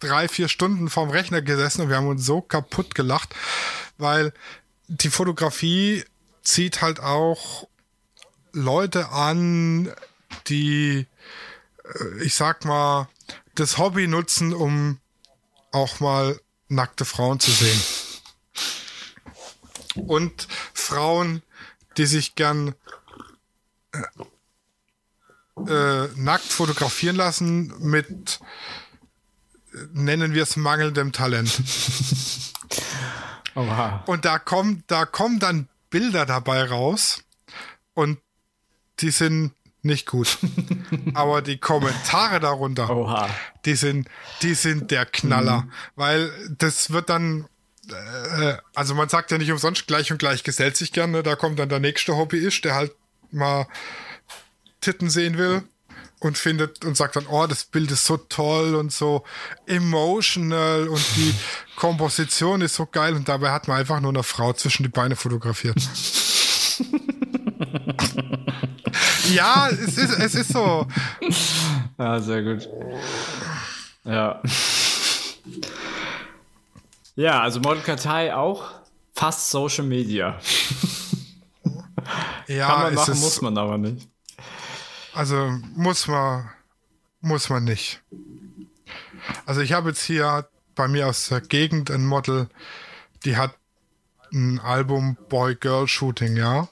drei, 0.00 0.28
vier 0.28 0.48
Stunden 0.48 0.90
vorm 0.90 1.10
Rechner 1.10 1.42
gesessen 1.42 1.82
und 1.82 1.88
wir 1.88 1.96
haben 1.96 2.08
uns 2.08 2.24
so 2.24 2.40
kaputt 2.40 2.94
gelacht, 2.94 3.34
weil 3.98 4.32
die 4.88 5.10
Fotografie 5.10 6.04
zieht 6.42 6.82
halt 6.82 7.00
auch 7.00 7.68
Leute 8.52 9.10
an, 9.10 9.92
die, 10.48 11.06
äh, 11.84 12.22
ich 12.22 12.34
sag 12.34 12.64
mal, 12.64 13.08
das 13.54 13.78
Hobby 13.78 14.08
nutzen, 14.08 14.52
um 14.52 14.98
auch 15.70 16.00
mal 16.00 16.38
nackte 16.72 17.04
Frauen 17.04 17.40
zu 17.40 17.50
sehen. 17.50 17.80
Und 19.94 20.48
Frauen, 20.72 21.42
die 21.96 22.06
sich 22.06 22.34
gern 22.34 22.74
äh, 23.92 24.02
äh, 25.68 26.08
nackt 26.16 26.44
fotografieren 26.44 27.16
lassen 27.16 27.74
mit, 27.78 28.40
nennen 29.92 30.32
wir 30.32 30.42
es, 30.44 30.56
mangelndem 30.56 31.12
Talent. 31.12 31.62
Oha. 33.54 34.02
Und 34.06 34.24
da 34.24 34.38
kommen, 34.38 34.82
da 34.86 35.04
kommen 35.04 35.38
dann 35.38 35.68
Bilder 35.90 36.24
dabei 36.24 36.64
raus 36.64 37.22
und 37.92 38.18
die 39.00 39.10
sind 39.10 39.52
nicht 39.82 40.06
gut. 40.06 40.38
Aber 41.14 41.42
die 41.42 41.58
Kommentare 41.58 42.40
darunter, 42.40 42.90
Oha. 42.90 43.28
die 43.64 43.74
sind, 43.74 44.08
die 44.42 44.54
sind 44.54 44.90
der 44.90 45.06
Knaller, 45.06 45.62
mhm. 45.62 45.72
weil 45.96 46.32
das 46.58 46.92
wird 46.92 47.08
dann, 47.08 47.46
äh, 47.88 48.54
also 48.74 48.94
man 48.94 49.08
sagt 49.08 49.30
ja 49.30 49.38
nicht 49.38 49.50
umsonst 49.50 49.86
gleich 49.86 50.12
und 50.12 50.18
gleich 50.18 50.44
gesellt 50.44 50.76
sich 50.76 50.92
gerne, 50.92 51.22
da 51.22 51.36
kommt 51.36 51.58
dann 51.58 51.68
der 51.68 51.80
nächste 51.80 52.16
Hobbyist, 52.16 52.64
der 52.64 52.74
halt 52.74 52.92
mal 53.30 53.66
Titten 54.80 55.10
sehen 55.10 55.38
will 55.38 55.62
und 56.20 56.38
findet 56.38 56.84
und 56.84 56.96
sagt 56.96 57.16
dann, 57.16 57.26
oh, 57.26 57.46
das 57.46 57.64
Bild 57.64 57.90
ist 57.90 58.04
so 58.04 58.16
toll 58.16 58.76
und 58.76 58.92
so 58.92 59.24
emotional 59.66 60.88
und 60.88 61.04
die 61.16 61.34
Komposition 61.76 62.60
ist 62.60 62.74
so 62.74 62.86
geil 62.86 63.14
und 63.14 63.28
dabei 63.28 63.50
hat 63.50 63.66
man 63.66 63.78
einfach 63.78 64.00
nur 64.00 64.12
eine 64.12 64.22
Frau 64.22 64.52
zwischen 64.52 64.84
die 64.84 64.88
Beine 64.88 65.16
fotografiert. 65.16 65.78
ja, 69.34 69.68
es 69.68 69.98
ist, 69.98 70.18
es 70.18 70.34
ist 70.34 70.52
so. 70.52 70.86
Ja, 71.98 72.20
sehr 72.20 72.42
gut. 72.42 72.68
Ja. 74.04 74.42
Ja, 77.14 77.42
also 77.42 77.60
Model 77.60 77.82
Kartei 77.82 78.34
auch 78.34 78.70
fast 79.14 79.50
Social 79.50 79.84
Media. 79.84 80.38
Ja, 82.48 82.66
Kann 82.66 82.82
man 82.82 82.94
machen, 82.94 83.20
muss 83.20 83.40
man 83.40 83.58
aber 83.58 83.78
nicht. 83.78 84.08
Also 85.14 85.52
muss 85.74 86.06
man, 86.06 86.50
muss 87.20 87.48
man 87.48 87.64
nicht. 87.64 88.02
Also 89.46 89.60
ich 89.60 89.72
habe 89.72 89.90
jetzt 89.90 90.02
hier 90.02 90.48
bei 90.74 90.88
mir 90.88 91.08
aus 91.08 91.28
der 91.28 91.40
Gegend 91.40 91.90
ein 91.90 92.04
Model, 92.04 92.48
die 93.24 93.36
hat 93.36 93.54
ein 94.32 94.58
Album 94.58 95.16
Boy-Girl-Shooting, 95.28 96.36
ja. 96.36 96.68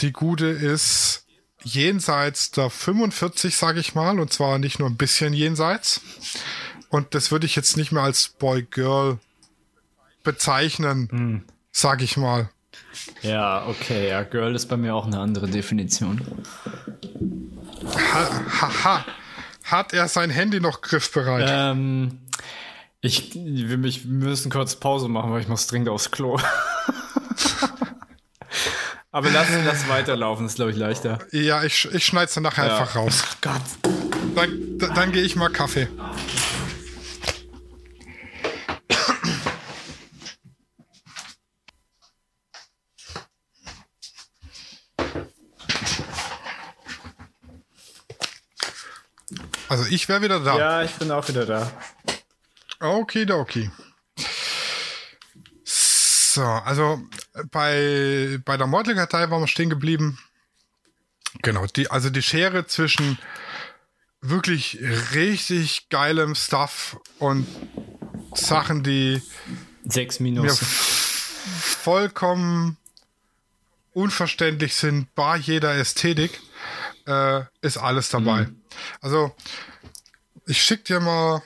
Die 0.00 0.12
gute 0.12 0.46
ist 0.46 1.25
jenseits 1.66 2.52
der 2.52 2.70
45, 2.70 3.56
sage 3.56 3.80
ich 3.80 3.94
mal, 3.94 4.20
und 4.20 4.32
zwar 4.32 4.58
nicht 4.58 4.78
nur 4.78 4.88
ein 4.88 4.96
bisschen 4.96 5.32
jenseits. 5.32 6.00
Und 6.88 7.14
das 7.14 7.32
würde 7.32 7.46
ich 7.46 7.56
jetzt 7.56 7.76
nicht 7.76 7.92
mehr 7.92 8.04
als 8.04 8.28
Boy-Girl 8.28 9.18
bezeichnen, 10.22 11.08
hm. 11.10 11.42
sage 11.72 12.04
ich 12.04 12.16
mal. 12.16 12.48
Ja, 13.22 13.66
okay, 13.66 14.08
ja, 14.08 14.22
Girl 14.22 14.54
ist 14.54 14.66
bei 14.66 14.76
mir 14.76 14.94
auch 14.94 15.06
eine 15.06 15.18
andere 15.18 15.48
Definition. 15.48 16.20
Ha, 17.84 18.42
ha, 18.60 18.84
ha. 18.84 19.04
Hat 19.64 19.92
er 19.92 20.06
sein 20.06 20.30
Handy 20.30 20.60
noch 20.60 20.80
griffbereit? 20.80 21.46
Ähm, 21.48 22.20
ich, 23.00 23.34
wir 23.34 23.78
müssen 23.78 24.50
kurz 24.50 24.76
Pause 24.76 25.08
machen, 25.08 25.32
weil 25.32 25.40
ich 25.40 25.48
muss 25.48 25.66
dringend 25.66 25.88
aufs 25.88 26.12
Klo. 26.12 26.38
Aber 29.16 29.30
lass, 29.30 29.48
lass 29.64 29.88
weiterlaufen, 29.88 30.44
ist 30.44 30.56
glaube 30.56 30.72
ich 30.72 30.76
leichter. 30.76 31.18
Ja, 31.32 31.64
ich, 31.64 31.88
ich 31.90 32.04
schneide 32.04 32.26
es 32.26 32.34
dann 32.34 32.42
nachher 32.42 32.66
ja. 32.66 32.76
einfach 32.76 32.96
raus. 32.96 33.24
Ach 33.26 33.36
Gott. 33.40 33.62
Dann, 34.34 34.76
dann, 34.78 34.94
dann 34.94 35.12
gehe 35.12 35.22
ich 35.22 35.36
mal 35.36 35.48
Kaffee. 35.48 35.88
Also 49.70 49.86
ich 49.88 50.06
wäre 50.10 50.20
wieder 50.20 50.40
da. 50.40 50.58
Ja, 50.58 50.82
ich 50.82 50.92
bin 50.96 51.10
auch 51.10 51.26
wieder 51.26 51.46
da. 51.46 51.72
Okay, 52.80 53.26
okay. 53.32 53.70
So, 55.64 56.42
also 56.42 57.00
bei, 57.50 58.38
bei 58.44 58.56
der 58.56 58.66
Mortal-Kartei 58.66 59.30
waren 59.30 59.40
wir 59.40 59.48
stehen 59.48 59.70
geblieben. 59.70 60.18
Genau, 61.42 61.66
die, 61.66 61.90
also 61.90 62.10
die 62.10 62.22
Schere 62.22 62.66
zwischen 62.66 63.18
wirklich 64.20 64.78
richtig 65.12 65.88
geilem 65.88 66.34
Stuff 66.34 66.98
und 67.18 67.46
Sachen, 68.34 68.82
die 68.82 69.22
Sechs 69.84 70.18
Minus. 70.18 70.60
mir 70.60 70.66
vollkommen 71.60 72.76
unverständlich 73.92 74.74
sind, 74.74 75.14
bar 75.14 75.36
jeder 75.36 75.74
Ästhetik, 75.76 76.40
äh, 77.06 77.42
ist 77.60 77.78
alles 77.78 78.08
dabei. 78.10 78.42
Mhm. 78.44 78.62
Also, 79.00 79.34
ich 80.46 80.60
schicke 80.60 80.84
dir 80.84 81.00
mal 81.00 81.42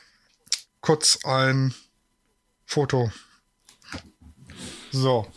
kurz 0.81 1.25
ein 1.25 1.75
Foto. 2.65 3.13
So. 4.91 5.31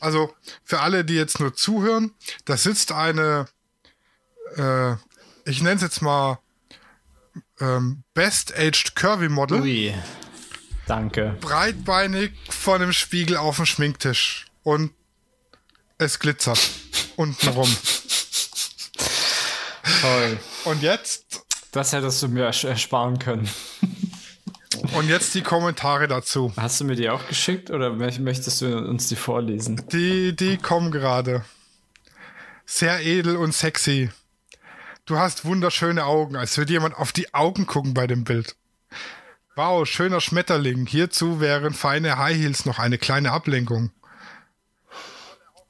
Also, 0.00 0.34
für 0.64 0.80
alle, 0.80 1.04
die 1.04 1.14
jetzt 1.14 1.40
nur 1.40 1.54
zuhören, 1.54 2.12
da 2.46 2.56
sitzt 2.56 2.92
eine, 2.92 3.46
äh, 4.56 4.92
ich 5.44 5.62
nenne 5.62 5.76
es 5.76 5.82
jetzt 5.82 6.02
mal 6.02 6.40
ähm, 7.60 8.02
Best 8.14 8.56
Aged 8.56 8.96
Curvy 8.96 9.28
Model. 9.28 9.60
Ui. 9.60 9.94
Danke. 10.86 11.36
Breitbeinig 11.40 12.32
vor 12.48 12.78
dem 12.78 12.92
Spiegel 12.92 13.36
auf 13.36 13.56
dem 13.56 13.66
Schminktisch. 13.66 14.46
Und 14.62 14.92
es 15.98 16.18
glitzert 16.18 16.58
untenrum. 17.16 17.68
Toll. 20.00 20.40
Und 20.64 20.82
jetzt? 20.82 21.44
Das 21.72 21.92
hättest 21.92 22.22
du 22.22 22.28
mir 22.28 22.44
ersparen 22.44 23.18
können. 23.18 23.48
Und 24.94 25.08
jetzt 25.08 25.34
die 25.34 25.42
Kommentare 25.42 26.08
dazu. 26.08 26.52
Hast 26.56 26.80
du 26.80 26.84
mir 26.84 26.96
die 26.96 27.08
auch 27.08 27.26
geschickt 27.28 27.70
oder 27.70 27.92
möchtest 27.92 28.60
du 28.60 28.76
uns 28.78 29.08
die 29.08 29.16
vorlesen? 29.16 29.82
Die, 29.92 30.34
die 30.34 30.56
kommen 30.56 30.90
gerade. 30.90 31.44
Sehr 32.66 33.00
edel 33.00 33.36
und 33.36 33.54
sexy. 33.54 34.10
Du 35.06 35.18
hast 35.18 35.44
wunderschöne 35.44 36.04
Augen, 36.04 36.36
als 36.36 36.58
würde 36.58 36.72
jemand 36.72 36.96
auf 36.96 37.12
die 37.12 37.32
Augen 37.34 37.66
gucken 37.66 37.94
bei 37.94 38.06
dem 38.06 38.24
Bild. 38.24 38.56
Wow, 39.56 39.86
schöner 39.86 40.20
Schmetterling. 40.20 40.86
Hierzu 40.86 41.40
wären 41.40 41.74
feine 41.74 42.18
High 42.18 42.36
Heels 42.36 42.64
noch 42.64 42.78
eine 42.78 42.98
kleine 42.98 43.32
Ablenkung 43.32 43.92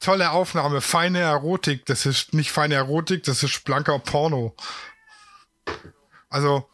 tolle 0.00 0.30
Aufnahme, 0.32 0.80
feine 0.80 1.20
Erotik. 1.20 1.86
Das 1.86 2.06
ist 2.06 2.34
nicht 2.34 2.50
feine 2.50 2.74
Erotik, 2.74 3.22
das 3.24 3.42
ist 3.42 3.64
blanker 3.64 3.98
Porno. 3.98 4.56
Also, 6.28 6.68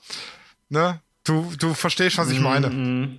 ne, 0.69 1.03
du, 1.27 1.53
du 1.59 1.75
verstehst, 1.75 2.19
was 2.19 2.31
ich 2.31 2.41
meine. 2.41 2.71
Mhm. 2.71 3.19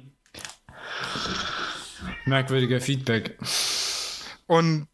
Merkwürdiger 2.25 2.81
Feedback. 2.81 3.37
Und 4.47 4.87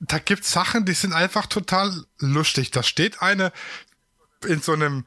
da 0.00 0.18
gibt's 0.18 0.52
Sachen, 0.52 0.84
die 0.84 0.94
sind 0.94 1.12
einfach 1.12 1.46
total 1.46 2.04
lustig. 2.18 2.70
Da 2.70 2.82
steht 2.82 3.20
eine 3.20 3.52
in 4.46 4.60
so 4.62 4.72
einem 4.72 5.06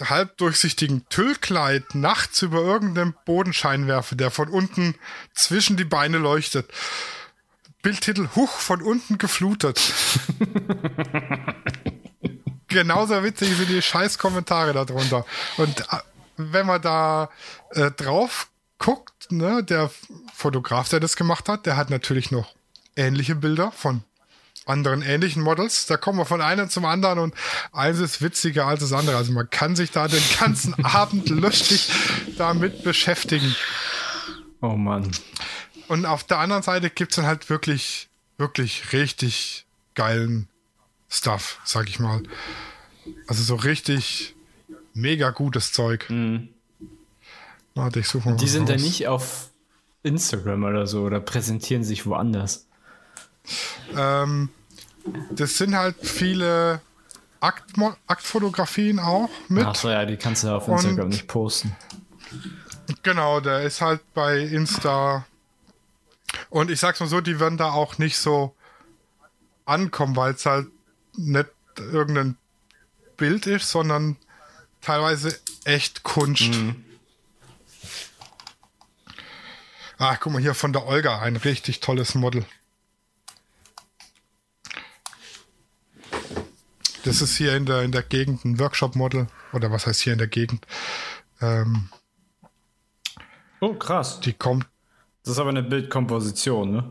halbdurchsichtigen 0.00 1.08
Tüllkleid 1.08 1.94
nachts 1.94 2.42
über 2.42 2.60
irgendeinem 2.60 3.14
Bodenscheinwerfer, 3.24 4.16
der 4.16 4.30
von 4.30 4.48
unten 4.48 4.96
zwischen 5.34 5.76
die 5.76 5.84
Beine 5.84 6.18
leuchtet. 6.18 6.70
Bildtitel 7.82 8.28
Huch 8.34 8.58
von 8.58 8.82
unten 8.82 9.18
geflutet. 9.18 9.78
Genauso 12.68 13.22
witzig 13.22 13.56
sind 13.56 13.68
die 13.68 13.82
scheiß 13.82 14.18
Kommentare 14.18 14.72
darunter. 14.72 15.26
Und 15.58 15.80
äh, 15.80 15.98
wenn 16.36 16.66
man 16.66 16.82
da 16.82 17.30
äh, 17.70 17.90
drauf 17.90 18.48
guckt, 18.78 19.30
ne, 19.30 19.62
der 19.62 19.90
Fotograf, 20.34 20.88
der 20.88 21.00
das 21.00 21.16
gemacht 21.16 21.48
hat, 21.48 21.66
der 21.66 21.76
hat 21.76 21.90
natürlich 21.90 22.30
noch 22.30 22.54
ähnliche 22.96 23.34
Bilder 23.34 23.72
von 23.72 24.02
anderen 24.66 25.02
ähnlichen 25.02 25.42
Models. 25.42 25.86
Da 25.86 25.96
kommen 25.96 26.18
wir 26.18 26.24
von 26.24 26.40
einem 26.40 26.68
zum 26.68 26.84
anderen 26.84 27.18
und 27.18 27.34
eins 27.72 27.98
ist 27.98 28.22
witziger 28.22 28.66
als 28.66 28.80
das 28.80 28.92
andere. 28.92 29.16
Also 29.16 29.32
man 29.32 29.48
kann 29.50 29.76
sich 29.76 29.90
da 29.90 30.08
den 30.08 30.22
ganzen 30.38 30.74
Abend 30.84 31.28
lustig 31.28 31.90
damit 32.38 32.82
beschäftigen. 32.82 33.54
Oh 34.60 34.76
Mann. 34.76 35.10
Und 35.88 36.06
auf 36.06 36.24
der 36.24 36.38
anderen 36.38 36.62
Seite 36.62 36.88
gibt's 36.90 37.16
dann 37.16 37.26
halt 37.26 37.50
wirklich, 37.50 38.08
wirklich 38.38 38.92
richtig 38.92 39.66
geilen 39.94 40.48
Stuff, 41.10 41.60
sag 41.64 41.88
ich 41.88 41.98
mal. 41.98 42.22
Also 43.26 43.42
so 43.42 43.54
richtig 43.54 44.33
mega 44.94 45.30
gutes 45.30 45.72
Zeug. 45.72 46.08
Mhm. 46.08 46.48
Warte, 47.74 48.00
ich 48.00 48.08
suche 48.08 48.30
mal 48.30 48.36
Die 48.36 48.48
sind 48.48 48.70
raus. 48.70 48.80
nicht 48.80 49.06
auf 49.08 49.50
Instagram 50.02 50.64
oder 50.64 50.86
so 50.86 51.02
oder 51.02 51.20
präsentieren 51.20 51.82
sich 51.84 52.06
woanders. 52.06 52.66
Ähm, 53.96 54.48
das 55.30 55.56
sind 55.58 55.74
halt 55.76 55.96
viele 56.00 56.80
Aktmo 57.40 57.94
Aktfotografien 58.06 58.98
auch 58.98 59.28
mit. 59.48 59.66
Achso, 59.66 59.90
ja, 59.90 60.04
die 60.06 60.16
kannst 60.16 60.44
du 60.44 60.48
auf 60.54 60.68
Und- 60.68 60.74
Instagram 60.76 61.08
nicht 61.08 61.26
posten. 61.28 61.74
Genau, 63.02 63.40
der 63.40 63.62
ist 63.62 63.80
halt 63.80 64.00
bei 64.14 64.38
Insta. 64.40 65.26
Und 66.50 66.70
ich 66.70 66.80
sag's 66.80 67.00
mal 67.00 67.06
so, 67.08 67.20
die 67.20 67.38
werden 67.40 67.58
da 67.58 67.70
auch 67.72 67.98
nicht 67.98 68.16
so 68.18 68.54
ankommen, 69.64 70.16
weil 70.16 70.34
es 70.34 70.46
halt 70.46 70.68
nicht 71.16 71.48
irgendein 71.78 72.36
Bild 73.16 73.46
ist, 73.46 73.70
sondern 73.70 74.16
teilweise 74.84 75.38
echt 75.64 76.02
Kunst. 76.02 76.50
Ah, 79.98 80.16
guck 80.16 80.32
mal 80.32 80.42
hier 80.42 80.54
von 80.54 80.72
der 80.72 80.86
Olga, 80.86 81.20
ein 81.20 81.36
richtig 81.36 81.80
tolles 81.80 82.14
Model. 82.14 82.44
Das 87.04 87.20
ist 87.20 87.36
hier 87.36 87.54
in 87.56 87.66
der, 87.66 87.82
in 87.82 87.92
der 87.92 88.02
Gegend 88.02 88.44
ein 88.44 88.58
Workshop-Model. 88.58 89.26
Oder 89.52 89.70
was 89.70 89.86
heißt 89.86 90.00
hier 90.00 90.12
in 90.14 90.18
der 90.18 90.28
Gegend? 90.28 90.66
Ähm, 91.40 91.88
Oh, 93.60 93.74
krass. 93.74 94.20
die 94.20 94.32
kommt. 94.32 94.66
Das 95.22 95.32
ist 95.34 95.38
aber 95.38 95.50
eine 95.50 95.62
Bildkomposition, 95.62 96.70
ne? 96.72 96.90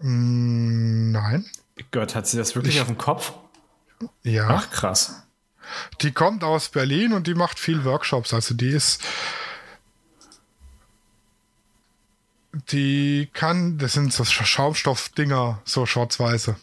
mm, 0.00 1.10
Nein. 1.12 1.46
Gott, 1.90 2.14
hat 2.14 2.26
sie 2.28 2.36
das 2.36 2.54
wirklich 2.54 2.80
auf 2.80 2.86
dem 2.86 2.98
Kopf? 2.98 3.32
Ja. 4.22 4.48
Ach, 4.48 4.70
krass. 4.70 5.22
Die 6.00 6.12
kommt 6.12 6.44
aus 6.44 6.68
Berlin 6.68 7.12
und 7.12 7.26
die 7.26 7.34
macht 7.34 7.58
viel 7.58 7.84
Workshops. 7.84 8.34
Also 8.34 8.54
die 8.54 8.68
ist. 8.68 9.02
Die 12.70 13.30
kann, 13.32 13.78
das 13.78 13.94
sind 13.94 14.12
so 14.12 14.24
Schaumstoffdinger, 14.24 15.62
so 15.64 15.86
schwarz-weiße. 15.86 16.56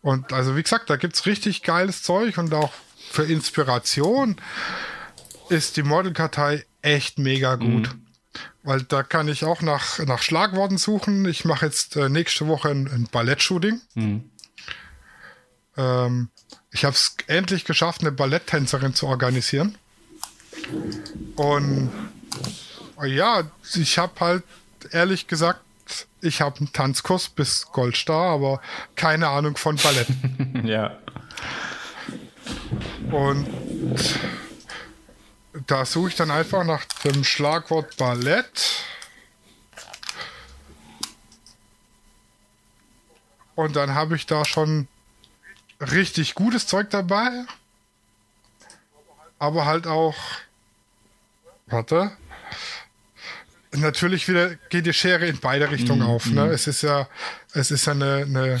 Und 0.00 0.32
also 0.32 0.56
wie 0.56 0.62
gesagt, 0.62 0.90
da 0.90 0.96
gibt's 0.96 1.26
richtig 1.26 1.64
geiles 1.64 2.04
Zeug 2.04 2.38
und 2.38 2.54
auch 2.54 2.72
für 3.10 3.24
Inspiration 3.24 4.36
ist 5.48 5.76
die 5.76 5.82
Modelkartei 5.82 6.64
echt 6.82 7.18
mega 7.18 7.56
gut. 7.56 7.90
Weil 8.62 8.82
da 8.82 9.02
kann 9.02 9.28
ich 9.28 9.44
auch 9.44 9.62
nach, 9.62 9.98
nach 10.00 10.22
Schlagworten 10.22 10.78
suchen. 10.78 11.24
Ich 11.24 11.44
mache 11.44 11.66
jetzt 11.66 11.96
äh, 11.96 12.08
nächste 12.08 12.46
Woche 12.46 12.68
ein, 12.68 12.86
ein 12.86 13.08
Ballettshooting. 13.10 13.80
Ähm, 15.76 16.28
ich 16.70 16.84
habe 16.84 16.94
es 16.94 17.16
endlich 17.26 17.64
geschafft, 17.64 18.02
eine 18.02 18.12
Balletttänzerin 18.12 18.94
zu 18.94 19.06
organisieren. 19.06 19.76
Und 21.36 21.90
ja, 23.04 23.44
ich 23.74 23.98
habe 23.98 24.20
halt 24.20 24.44
ehrlich 24.90 25.26
gesagt, 25.26 25.60
ich 26.20 26.40
habe 26.40 26.58
einen 26.58 26.72
Tanzkurs 26.72 27.28
bis 27.28 27.66
Goldstar, 27.66 28.32
aber 28.32 28.60
keine 28.96 29.28
Ahnung 29.28 29.56
von 29.56 29.76
Ballett. 29.76 30.08
Ja. 30.64 30.98
Und 33.10 33.46
da 35.66 35.84
suche 35.84 36.08
ich 36.08 36.16
dann 36.16 36.30
einfach 36.30 36.64
nach 36.64 36.84
dem 37.04 37.24
Schlagwort 37.24 37.96
Ballett. 37.96 38.82
Und 43.54 43.76
dann 43.76 43.94
habe 43.94 44.16
ich 44.16 44.26
da 44.26 44.44
schon 44.44 44.88
richtig 45.80 46.34
gutes 46.34 46.66
Zeug 46.66 46.90
dabei. 46.90 47.44
Aber 49.38 49.66
halt 49.66 49.86
auch. 49.86 50.16
Warte. 51.66 52.12
Natürlich 53.72 54.26
wieder 54.28 54.54
geht 54.70 54.86
die 54.86 54.94
Schere 54.94 55.26
in 55.26 55.38
beide 55.38 55.70
Richtungen 55.70 56.02
auf. 56.02 56.26
Ne? 56.26 56.46
Es 56.46 56.66
ist 56.66 56.82
ja, 56.82 57.06
es 57.52 57.70
ist 57.70 57.86
ja 57.86 57.92
eine, 57.92 58.24
eine 58.26 58.60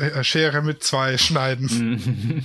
äh, 0.00 0.24
Schere 0.24 0.62
mit 0.62 0.82
zwei 0.82 1.16
Schneiden. 1.16 2.44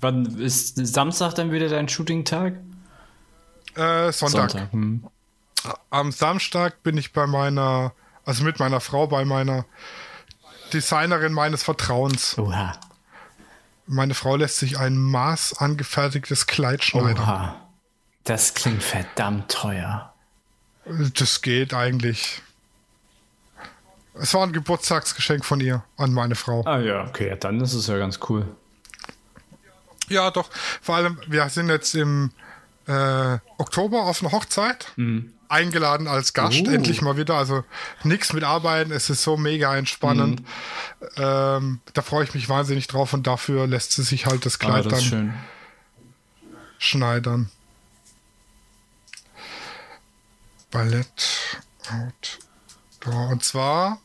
Wann 0.00 0.38
ist 0.40 0.84
Samstag 0.86 1.34
dann 1.34 1.52
wieder 1.52 1.68
dein 1.68 1.88
Shooting-Tag? 1.88 2.54
Äh, 3.76 4.10
Sonntag. 4.12 4.72
Hm. 4.72 5.06
Am 5.90 6.10
Samstag 6.10 6.82
bin 6.82 6.98
ich 6.98 7.12
bei 7.12 7.26
meiner, 7.26 7.92
also 8.24 8.42
mit 8.42 8.58
meiner 8.58 8.80
Frau, 8.80 9.06
bei 9.06 9.24
meiner 9.24 9.66
Designerin 10.72 11.32
meines 11.32 11.62
Vertrauens. 11.62 12.36
Oha. 12.38 12.72
Meine 13.86 14.14
Frau 14.14 14.36
lässt 14.36 14.56
sich 14.56 14.78
ein 14.78 14.96
maßangefertigtes 14.96 16.46
Kleid 16.46 16.82
schneiden. 16.82 17.22
Oha. 17.22 17.56
Das 18.24 18.54
klingt 18.54 18.82
verdammt 18.82 19.50
teuer. 19.50 20.12
Das 21.14 21.42
geht 21.42 21.74
eigentlich. 21.74 22.42
Es 24.14 24.34
war 24.34 24.44
ein 24.44 24.52
Geburtstagsgeschenk 24.52 25.44
von 25.44 25.60
ihr 25.60 25.84
an 25.96 26.12
meine 26.12 26.34
Frau. 26.34 26.64
Ah 26.64 26.78
ja, 26.78 27.04
okay, 27.04 27.28
ja, 27.28 27.36
dann 27.36 27.60
ist 27.60 27.74
es 27.74 27.86
ja 27.86 27.98
ganz 27.98 28.18
cool. 28.28 28.46
Ja, 30.08 30.30
doch. 30.30 30.48
Vor 30.80 30.96
allem, 30.96 31.20
wir 31.26 31.48
sind 31.48 31.68
jetzt 31.68 31.94
im 31.94 32.32
äh, 32.86 33.38
Oktober 33.58 34.04
auf 34.04 34.22
einer 34.22 34.32
Hochzeit. 34.32 34.92
Eingeladen 35.48 36.08
als 36.08 36.32
Gast, 36.32 36.60
Uh. 36.66 36.70
endlich 36.70 37.02
mal 37.02 37.16
wieder. 37.16 37.34
Also 37.36 37.64
nichts 38.02 38.32
mit 38.32 38.42
Arbeiten, 38.42 38.90
es 38.90 39.10
ist 39.10 39.22
so 39.22 39.36
mega 39.36 39.76
entspannend. 39.76 40.42
Ähm, 41.16 41.80
da 41.94 42.02
freue 42.02 42.24
ich 42.24 42.34
mich 42.34 42.48
wahnsinnig 42.48 42.88
drauf 42.88 43.12
und 43.12 43.26
dafür 43.28 43.66
lässt 43.68 43.92
sie 43.92 44.02
sich 44.02 44.26
halt 44.26 44.44
das 44.44 44.54
Ah, 44.56 44.58
Kleid 44.64 44.86
das 44.90 45.10
dann 45.10 45.34
schneidern. 46.78 47.50
Ballett 50.70 51.58
Outdoor. 51.90 53.28
Und 53.30 53.44
zwar 53.44 54.00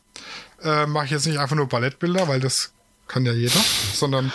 äh, 0.62 0.86
mache 0.86 1.06
ich 1.06 1.10
jetzt 1.10 1.26
nicht 1.26 1.38
einfach 1.38 1.56
nur 1.56 1.68
Ballettbilder, 1.68 2.28
weil 2.28 2.40
das 2.40 2.72
kann 3.08 3.26
ja 3.26 3.32
jeder, 3.32 3.60
sondern 3.94 4.32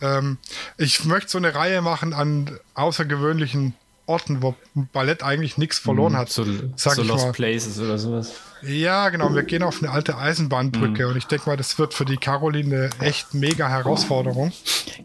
ähm, 0.00 0.38
ich 0.76 1.04
möchte 1.04 1.30
so 1.30 1.38
eine 1.38 1.54
Reihe 1.54 1.80
machen 1.80 2.12
an 2.12 2.58
außergewöhnlichen 2.74 3.74
Orten, 4.10 4.42
wo 4.42 4.56
Ballett 4.74 5.22
eigentlich 5.22 5.56
nichts 5.56 5.78
verloren 5.78 6.16
hat. 6.16 6.30
So, 6.30 6.44
sag 6.74 6.94
so 6.94 7.02
ich 7.02 7.08
Lost 7.08 7.26
mal. 7.26 7.32
Places 7.32 7.78
oder 7.78 7.96
sowas. 7.96 8.32
Ja, 8.62 9.08
genau. 9.08 9.32
Wir 9.34 9.44
gehen 9.44 9.62
auf 9.62 9.82
eine 9.82 9.92
alte 9.92 10.18
Eisenbahnbrücke 10.18 11.06
und 11.08 11.16
ich 11.16 11.26
denke 11.26 11.48
mal, 11.48 11.56
das 11.56 11.78
wird 11.78 11.94
für 11.94 12.04
die 12.04 12.16
Caroline 12.16 12.90
eine 12.98 13.06
echt 13.06 13.32
mega 13.34 13.68
Herausforderung. 13.68 14.52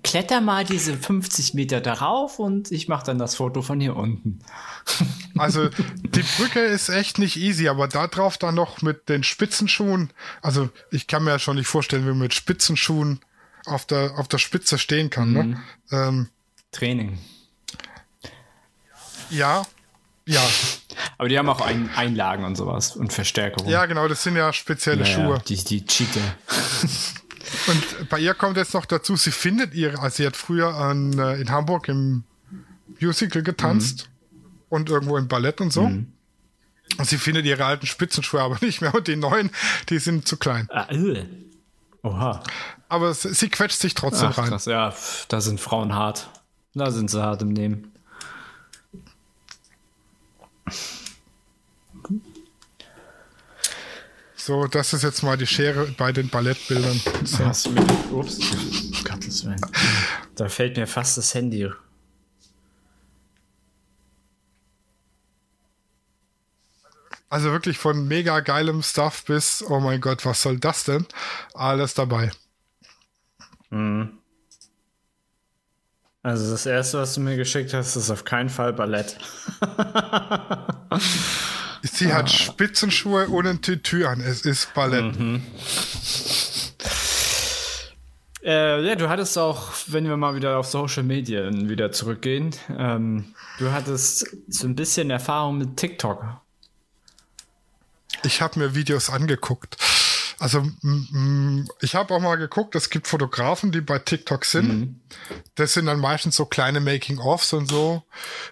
Kletter 0.04 0.42
mal 0.42 0.66
diese 0.66 0.98
50 0.98 1.54
Meter 1.54 1.80
darauf 1.80 2.40
und 2.40 2.72
ich 2.72 2.88
mache 2.88 3.06
dann 3.06 3.20
das 3.20 3.36
Foto 3.36 3.62
von 3.62 3.80
hier 3.80 3.96
unten. 3.96 4.40
Also 5.38 5.68
die 5.68 6.24
Brücke 6.38 6.62
ist 6.62 6.88
echt 6.88 7.20
nicht 7.20 7.36
easy, 7.36 7.68
aber 7.68 7.90
da 7.90 8.08
drauf 8.08 8.38
dann 8.38 8.56
noch 8.56 8.82
mit 8.82 9.10
den 9.10 9.22
Spitzenschuhen. 9.22 10.12
Also 10.42 10.70
ich 10.92 11.08
kann 11.08 11.26
mir 11.26 11.32
ja 11.32 11.40
schon 11.40 11.58
nicht 11.58 11.68
vorstellen, 11.68 12.06
wie 12.06 12.10
man 12.10 12.20
mit 12.20 12.34
Spitzenschuhen 12.34 13.20
auf 13.66 13.86
der, 13.86 14.18
auf 14.18 14.30
der 14.30 14.38
Spitze 14.38 14.78
stehen 14.78 15.10
kann. 15.10 15.34
Ne? 15.34 15.62
Ähm, 15.92 16.30
Training. 16.72 17.18
Ja, 19.30 19.64
ja, 20.28 20.42
Aber 21.18 21.30
die 21.30 21.38
haben 21.38 21.50
auch 21.50 21.62
Ein 21.62 21.90
Einlagen 21.96 22.46
und 22.46 22.56
sowas 22.56 22.96
und 22.96 23.14
Verstärkung. 23.14 23.68
ja, 23.68 23.86
genau, 23.86 24.08
das 24.08 24.24
sind 24.24 24.36
ja 24.36 24.52
spezielle 24.54 25.04
Ja, 25.04 25.10
ja, 25.10 25.16
Schuhe. 25.16 25.42
Die, 25.48 25.64
die 25.64 25.86
Cheater. 25.86 26.22
Und 27.68 28.10
bei 28.10 28.20
ihr 28.20 28.34
kommt 28.34 28.58
jetzt 28.58 28.74
noch 28.74 28.86
dazu, 28.86 29.16
sie 29.16 29.32
findet 29.32 29.74
ihre, 29.74 30.00
also 30.00 30.18
sie 30.18 30.26
hat 30.26 30.36
früher 30.36 30.76
an, 30.76 31.18
äh, 31.18 31.36
in 31.36 31.52
Hamburg 31.52 31.88
im 31.88 32.24
Musical 33.00 33.44
getanzt 33.44 34.10
mhm. 34.32 34.40
und 34.70 34.90
irgendwo 34.90 35.18
im 35.18 35.28
Ballett 35.28 35.62
und 35.62 35.72
so. 35.72 35.84
Mhm. 35.84 36.12
Und 36.98 37.08
sie 37.08 37.18
findet 37.18 37.46
ihre 37.46 37.66
alten 37.66 37.86
Spitzenschuhe 37.86 38.42
aber 38.42 38.58
nicht 38.62 38.82
mehr 38.82 38.94
und 38.94 39.08
die 39.08 39.16
neuen, 39.16 39.52
die 39.90 40.00
sind 40.00 40.28
zu 40.28 40.38
klein. 40.38 40.68
Ah, 40.72 40.88
äh. 40.90 41.26
Oha. 42.04 42.44
Aber 42.90 43.14
sie 43.14 43.50
quetscht 43.50 43.80
sich 43.80 43.94
trotzdem 43.94 44.30
Ach, 44.30 44.38
rein. 44.38 44.50
Krass, 44.50 44.66
ja, 44.66 44.94
da 45.28 45.42
sind 45.42 45.60
Frauen 45.60 45.96
hart. 45.96 46.30
Da 46.74 46.92
sind 46.92 47.10
sie 47.10 47.22
hart 47.22 47.42
im 47.42 47.50
Nehmen. 47.50 47.95
So, 54.36 54.68
das 54.68 54.94
ist 54.94 55.02
jetzt 55.02 55.24
mal 55.24 55.38
die 55.38 55.48
Schere 55.48 55.88
bei 55.98 56.12
den 56.12 56.30
Ballettbildern. 56.30 57.02
So. 57.24 57.70
Mir, 57.72 58.12
ups, 58.12 58.38
Gottes 59.04 59.44
Willen. 59.44 59.60
Da 60.36 60.50
fällt 60.50 60.78
mir 60.78 60.86
fast 60.86 61.18
das 61.18 61.34
Handy. 61.34 61.72
Also 67.28 67.52
wirklich 67.52 67.80
von 67.80 68.08
mega 68.08 68.40
geilem 68.42 68.84
Stuff 68.84 69.26
bis, 69.26 69.64
oh 69.68 69.80
mein 69.80 70.00
Gott, 70.00 70.26
was 70.26 70.44
soll 70.44 70.60
das 70.60 70.84
denn? 70.84 71.08
Alles 71.56 71.96
dabei. 71.96 72.32
Mhm. 73.72 74.20
Also 76.26 76.50
das 76.50 76.66
erste, 76.66 76.98
was 76.98 77.14
du 77.14 77.22
mir 77.22 77.38
geschickt 77.38 77.72
hast, 77.76 77.96
ist 77.96 78.10
auf 78.10 78.26
keinen 78.26 78.50
Fall 78.50 78.74
Ballett. 78.74 79.16
Sie 81.84 82.12
hat 82.12 82.32
Spitzenschuhe 82.32 83.28
und 83.28 83.46
ein 83.46 83.62
Tütü 83.62 84.06
an. 84.06 84.22
Es 84.22 84.42
ist 84.42 84.74
Ballett. 84.74 85.20
Mhm. 85.20 85.44
Äh, 88.44 88.88
ja, 88.88 88.96
du 88.96 89.08
hattest 89.08 89.38
auch, 89.38 89.72
wenn 89.86 90.06
wir 90.06 90.18
mal 90.18 90.34
wieder 90.34 90.58
auf 90.58 90.66
Social 90.66 91.04
Media 91.04 91.48
wieder 91.54 91.92
zurückgehen, 91.92 92.56
ähm, 92.76 93.36
du 93.60 93.72
hattest 93.72 94.26
so 94.48 94.66
ein 94.66 94.76
bisschen 94.76 95.12
Erfahrung 95.12 95.60
mit 95.60 95.78
TikTok. 95.78 96.26
Ich 98.24 98.42
habe 98.42 98.58
mir 98.58 98.74
Videos 98.74 99.12
angeguckt. 99.12 99.78
Also 100.40 100.68
ich 101.82 101.96
habe 101.96 102.14
auch 102.14 102.20
mal 102.20 102.36
geguckt, 102.36 102.76
es 102.76 102.90
gibt 102.90 103.08
Fotografen, 103.08 103.72
die 103.72 103.82
bei 103.82 104.00
TikTok 104.00 104.46
sind. 104.46 104.68
Mhm. 104.68 105.02
Das 105.56 105.74
sind 105.74 105.86
dann 105.86 106.00
meistens 106.00 106.36
so 106.36 106.46
kleine 106.46 106.82
Making-ofs 106.82 107.54
und 107.54 107.68
so. 107.68 108.04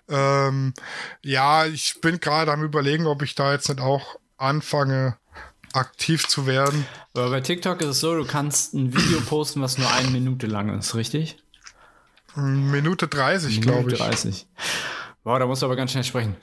Ähm, 0.08 0.74
ja, 1.22 1.66
ich 1.66 2.00
bin 2.02 2.20
gerade 2.20 2.52
am 2.52 2.64
überlegen, 2.64 3.06
ob 3.06 3.22
ich 3.22 3.36
da 3.36 3.52
jetzt 3.52 3.68
nicht 3.70 3.82
auch 3.82 4.16
anfange, 4.38 5.18
aktiv 5.74 6.28
zu 6.28 6.46
werden. 6.46 6.86
Aber 7.14 7.30
bei 7.30 7.42
TikTok 7.42 7.82
ist 7.82 7.88
es 7.88 8.00
so, 8.00 8.16
du 8.16 8.26
kannst 8.26 8.74
ein 8.74 8.96
Video 8.96 9.20
posten, 9.22 9.62
was 9.62 9.78
nur 9.78 9.92
eine 9.92 10.10
Minute 10.10 10.48
lang 10.48 10.78
ist, 10.78 10.96
richtig? 10.96 11.38
Minute 12.36 13.08
30, 13.08 13.62
glaube 13.62 13.80
ich. 13.80 13.86
Minute 13.86 14.04
30. 14.04 14.48
Wow, 15.24 15.40
da 15.40 15.46
musst 15.46 15.62
du 15.62 15.66
aber 15.66 15.76
ganz 15.76 15.92
schnell 15.92 16.04
sprechen. 16.04 16.36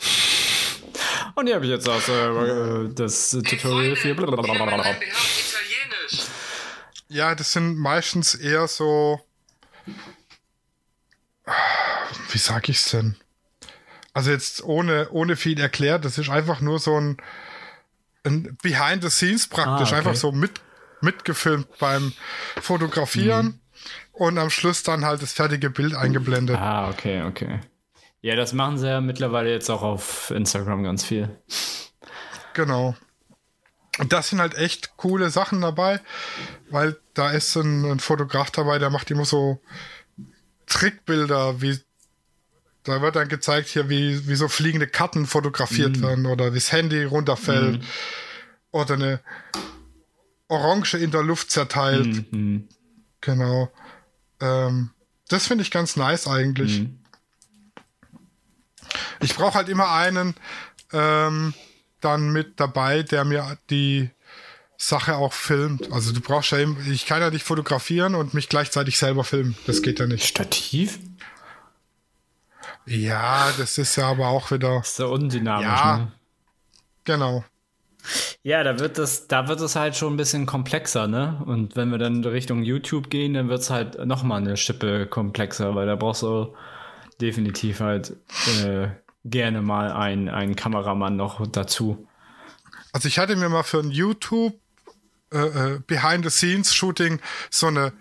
Und 1.35 1.47
hier 1.47 1.55
habe 1.57 1.65
ich 1.65 1.71
jetzt 1.71 1.89
auch 1.89 2.07
äh, 2.09 2.89
das 2.95 3.31
Tutorial 3.31 3.97
für. 3.97 4.15
Ja, 7.09 7.35
das 7.35 7.53
sind 7.53 7.77
meistens 7.77 8.35
eher 8.35 8.69
so. 8.69 9.21
Wie 12.31 12.39
sag 12.39 12.69
ich's 12.69 12.91
denn? 12.91 13.17
Also 14.13 14.31
jetzt 14.31 14.63
ohne, 14.65 15.09
ohne 15.11 15.37
viel 15.37 15.61
erklärt, 15.61 16.05
das 16.05 16.19
ist 16.19 16.31
einfach 16.31 16.61
nur 16.61 16.79
so 16.79 17.01
ein, 17.01 17.17
ein 18.25 18.57
Behind 18.63 19.03
the 19.03 19.11
Scenes 19.11 19.47
praktisch, 19.47 19.93
ah, 19.93 19.99
okay. 19.99 20.09
einfach 20.09 20.15
so 20.15 20.33
mit, 20.33 20.61
mitgefilmt 21.01 21.67
beim 21.79 22.13
Fotografieren 22.61 23.47
mhm. 23.47 23.61
und 24.13 24.39
am 24.39 24.51
Schluss 24.51 24.83
dann 24.83 25.05
halt 25.05 25.23
das 25.23 25.33
fertige 25.33 25.71
Bild 25.71 25.95
eingeblendet. 25.95 26.57
Ah, 26.57 26.91
okay, 26.91 27.23
okay. 27.23 27.61
Ja, 28.23 28.37
das 28.37 28.53
machen 28.53 28.79
sie 28.79 28.89
ja 28.89 29.01
mittlerweile 29.01 29.51
jetzt 29.51 29.71
auch 29.71 29.83
auf 29.83 30.31
Instagram 30.31 30.83
ganz 30.83 31.05
viel. 31.05 31.31
Genau. 32.53 32.95
Und 33.99 34.13
das 34.13 34.29
sind 34.29 34.41
halt 34.41 34.55
echt 34.55 34.97
coole 34.97 35.31
Sachen 35.31 35.61
dabei, 35.61 36.01
weil 36.71 36.97
da 37.15 37.31
ist 37.31 37.57
ein, 37.57 37.85
ein 37.85 38.01
Fotograf 38.01 38.51
dabei, 38.51 38.79
der 38.79 38.91
macht 38.91 39.11
immer 39.11 39.25
so 39.25 39.61
Trickbilder, 40.67 41.61
wie 41.61 41.79
da 42.83 43.03
wird 43.03 43.17
dann 43.17 43.29
gezeigt 43.29 43.69
hier, 43.69 43.91
wie, 43.91 44.27
wie 44.27 44.35
so 44.35 44.49
fliegende 44.49 44.87
Karten 44.87 45.27
fotografiert 45.27 45.99
mm. 45.99 46.03
werden 46.03 46.27
oder 46.27 46.53
wie 46.53 46.59
das 46.59 46.73
Handy 46.73 47.05
runterfällt 47.05 47.83
mm. 47.83 47.85
oder 48.71 48.95
eine 48.95 49.21
Orange 50.49 50.95
in 50.95 51.11
der 51.11 51.23
Luft 51.23 51.51
zerteilt. 51.51 52.33
Mm. 52.33 52.61
Genau. 53.21 53.71
Ähm, 54.41 54.91
das 55.29 55.47
finde 55.47 55.63
ich 55.63 55.71
ganz 55.71 55.97
nice 55.97 56.27
eigentlich. 56.27 56.87
Ich 59.21 59.35
brauche 59.35 59.55
halt 59.55 59.69
immer 59.69 59.93
einen 59.93 60.35
ähm, 60.93 61.55
dann 62.01 62.31
mit 62.31 62.59
dabei, 62.59 63.03
der 63.03 63.25
mir 63.25 63.59
die 63.69 64.11
Sache 64.77 65.17
auch 65.17 65.35
filmt. 65.35 65.93
Also 65.93 66.13
du 66.13 66.21
brauchst 66.21 66.53
ja, 66.53 66.59
ich 66.59 67.05
kann 67.05 67.21
ja 67.21 67.31
nicht 67.31 67.45
fotografieren 67.45 68.15
und 68.15 68.33
mich 68.33 68.49
gleichzeitig 68.49 68.99
selber 68.99 69.25
filmen. 69.25 69.57
Das 69.67 69.83
geht 69.83 70.01
ja 70.01 70.07
nicht. 70.07 70.25
Stativ? 70.25 70.99
Ja, 72.87 73.53
das 73.59 73.77
ist 73.77 73.97
ja 73.97 74.09
aber 74.09 74.29
auch 74.29 74.51
wieder. 74.51 74.79
Das 74.79 74.93
ist 74.93 74.99
ja 74.99 75.05
undynamisch, 75.07 75.67
ja, 75.67 75.97
ne? 75.99 76.13
Genau. 77.05 77.45
Ja, 78.43 78.65
da 78.65 78.79
wird 78.79 78.99
es, 78.99 79.29
da 79.29 79.49
wird 79.49 79.61
es 79.61 79.77
halt 79.77 79.97
schon 79.97 80.15
ein 80.15 80.17
bisschen 80.17 80.47
komplexer, 80.47 81.07
ne? 81.07 81.43
Und 81.45 81.77
wenn 81.77 81.91
wir 81.91 81.99
dann 81.99 82.25
Richtung 82.25 82.63
YouTube 82.63 83.11
gehen, 83.11 83.35
dann 83.35 83.51
wird 83.51 83.61
es 83.61 83.69
halt 83.69 84.05
nochmal 84.07 84.41
eine 84.41 84.57
Schippe 84.57 85.07
komplexer, 85.07 85.75
weil 85.75 85.87
da 85.87 85.97
brauchst 85.97 86.23
du 86.23 86.55
definitiv 87.21 87.81
halt 87.81 88.17
äh, 88.63 88.89
gerne 89.25 89.63
mal 89.63 89.93
einen, 89.93 90.29
einen 90.29 90.57
Kameramann 90.57 91.17
noch 91.17 91.47
dazu. 91.47 92.07
Also 92.93 93.09
ich 93.09 93.19
hatte 93.19 93.37
mir 93.37 93.49
mal 93.49 93.63
für 93.63 93.81
ein 93.81 93.91
YouTube 93.91 94.59
äh, 95.33 95.39
äh 95.39 95.81
Behind-the-Scenes-Shooting 95.87 97.21
so 97.51 97.69
eine, 97.69 97.93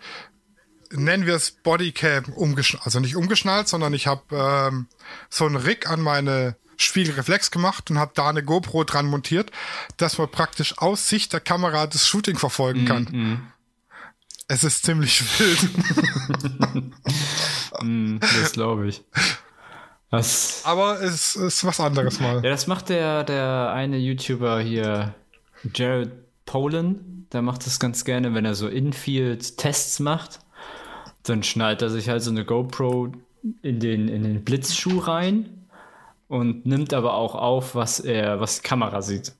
nennen 0.91 1.26
wir 1.26 1.36
es 1.36 1.51
Bodycam 1.51 2.34
umgeschnallt, 2.34 2.86
also 2.86 2.99
nicht 2.99 3.15
umgeschnallt, 3.15 3.67
sondern 3.67 3.93
ich 3.93 4.07
habe 4.07 4.24
ähm, 4.32 4.88
so 5.30 5.45
einen 5.45 5.57
Rig 5.57 5.88
an 5.88 6.01
meine 6.01 6.55
Spiegelreflex 6.78 7.51
gemacht 7.51 7.91
und 7.91 7.99
habe 7.99 8.13
da 8.15 8.30
eine 8.30 8.43
GoPro 8.43 8.86
dran 8.86 9.05
montiert, 9.05 9.51
dass 9.97 10.17
man 10.17 10.32
praktisch 10.32 10.78
aus 10.78 11.09
Sicht 11.09 11.34
der 11.34 11.41
Kamera 11.41 11.86
das 11.88 12.07
Shooting 12.07 12.38
verfolgen 12.38 12.86
kann. 12.86 13.03
Mm 13.03 13.15
-mm. 13.15 13.38
Es 14.47 14.63
ist 14.63 14.84
ziemlich 14.84 15.22
wild. 15.39 15.70
mm, 17.82 18.20
das 18.20 18.53
glaube 18.53 18.88
ich. 18.88 19.03
Was? 20.09 20.61
Aber 20.65 21.01
es 21.01 21.36
ist 21.36 21.63
was 21.65 21.80
anderes 21.80 22.20
mal. 22.20 22.36
Ja, 22.43 22.49
das 22.49 22.67
macht 22.67 22.89
der, 22.89 23.24
der 23.24 23.72
eine 23.74 23.97
YouTuber 23.97 24.59
hier, 24.59 25.13
Jared 25.74 26.11
Polan. 26.45 27.28
Der 27.32 27.43
macht 27.43 27.65
das 27.67 27.80
ganz 27.80 28.05
gerne, 28.05 28.34
wenn 28.34 28.43
er 28.43 28.55
so 28.55 28.67
Infield-Tests 28.67 29.99
macht. 29.99 30.39
Dann 31.24 31.43
schnallt 31.43 31.84
er 31.84 31.91
sich 31.91 32.09
halt 32.09 32.24
so 32.24 32.32
eine 32.32 32.43
GoPro 32.43 33.11
in 33.61 33.80
den, 33.80 34.07
in 34.07 34.24
den 34.24 34.43
Blitzschuh 34.43 34.97
rein 34.99 35.67
und 36.28 36.65
nimmt 36.65 36.93
aber 36.93 37.13
auch 37.13 37.36
auf, 37.36 37.76
was 37.76 37.99
er, 37.99 38.39
was 38.39 38.61
die 38.61 38.67
Kamera 38.67 39.03
sieht. 39.03 39.34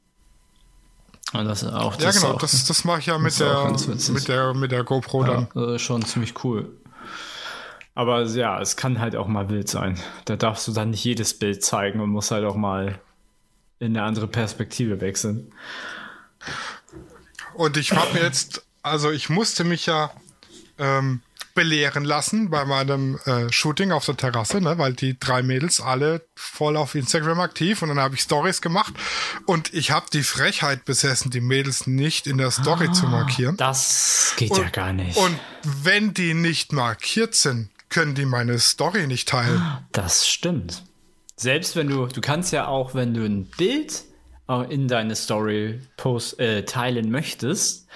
Und 1.34 1.46
das 1.46 1.64
auch, 1.64 1.96
das 1.96 2.16
ja, 2.16 2.22
genau, 2.22 2.34
auch, 2.36 2.42
das, 2.42 2.66
das 2.66 2.84
mache 2.84 3.00
ich 3.00 3.06
ja 3.06 3.18
mit 3.18 3.40
der, 3.40 3.76
mit 4.12 4.28
der, 4.28 4.54
mit 4.54 4.72
der 4.72 4.84
GoPro 4.84 5.24
dann. 5.24 5.48
Ja, 5.54 5.80
schon 5.80 6.04
ziemlich 6.04 6.44
cool. 6.44 6.76
Aber 7.96 8.24
ja, 8.24 8.62
es 8.62 8.78
kann 8.78 9.00
halt 9.00 9.16
auch 9.16 9.28
mal 9.28 9.50
wild 9.50 9.68
sein. 9.68 10.00
Da 10.26 10.36
darfst 10.36 10.68
du 10.68 10.72
dann 10.72 10.92
nicht 10.92 11.04
jedes 11.04 11.38
Bild 11.38 11.64
zeigen 11.64 12.00
und 12.00 12.10
musst 12.10 12.32
halt 12.32 12.46
auch 12.46 12.56
mal 12.56 13.00
in 13.80 13.96
eine 13.98 14.06
andere 14.06 14.28
Perspektive 14.28 15.02
wechseln. 15.02 15.52
Und 17.54 17.78
ich 17.78 17.92
habe 17.92 18.20
jetzt, 18.20 18.66
also 18.84 19.12
ich 19.12 19.30
musste 19.30 19.64
mich 19.64 19.86
ja 19.86 20.12
ähm, 20.78 21.22
belehren 21.60 22.06
lassen 22.06 22.50
bei 22.50 22.64
meinem 22.64 23.20
äh, 23.26 23.52
Shooting 23.52 23.92
auf 23.92 24.06
der 24.06 24.16
Terrasse, 24.16 24.62
ne, 24.62 24.78
weil 24.78 24.94
die 24.94 25.20
drei 25.20 25.42
Mädels 25.42 25.82
alle 25.82 26.22
voll 26.36 26.78
auf 26.78 26.96
Instagram 26.96 27.42
aktiv 27.42 27.82
und 27.82 27.90
dann 27.90 28.00
habe 28.00 28.16
ich 28.16 28.22
Stories 28.22 28.62
gemacht 28.62 28.94
und 29.46 29.74
ich 29.74 29.92
habe 29.92 30.06
die 30.14 30.24
Frechheit 30.24 30.86
besessen, 30.86 31.32
die 31.32 31.42
Mädels 31.42 31.86
nicht 31.86 32.28
in 32.28 32.38
der 32.38 32.52
Story 32.52 32.88
ah, 32.90 32.94
zu 32.94 33.08
markieren. 33.08 33.58
Das 33.58 34.36
geht 34.38 34.52
und, 34.52 34.62
ja 34.62 34.70
gar 34.70 34.94
nicht. 34.94 35.18
Und 35.18 35.38
wenn 35.64 36.14
die 36.14 36.34
nicht 36.34 36.72
markiert 36.72 37.36
sind, 37.36 37.70
können 37.90 38.16
die 38.16 38.26
meine 38.26 38.60
Story 38.60 39.08
nicht 39.08 39.28
teilen. 39.28 39.62
Das 39.92 40.28
stimmt. 40.28 40.84
Selbst 41.36 41.76
wenn 41.76 41.88
du, 41.88 42.08
du 42.08 42.22
kannst 42.22 42.52
ja 42.52 42.68
auch, 42.68 42.94
wenn 42.94 43.14
du 43.14 43.24
ein 43.24 43.46
Bild 43.46 44.04
in 44.70 44.88
deine 44.88 45.16
Story 45.16 45.80
post, 45.96 46.40
äh, 46.40 46.66
teilen 46.66 47.12
möchtest, 47.12 47.88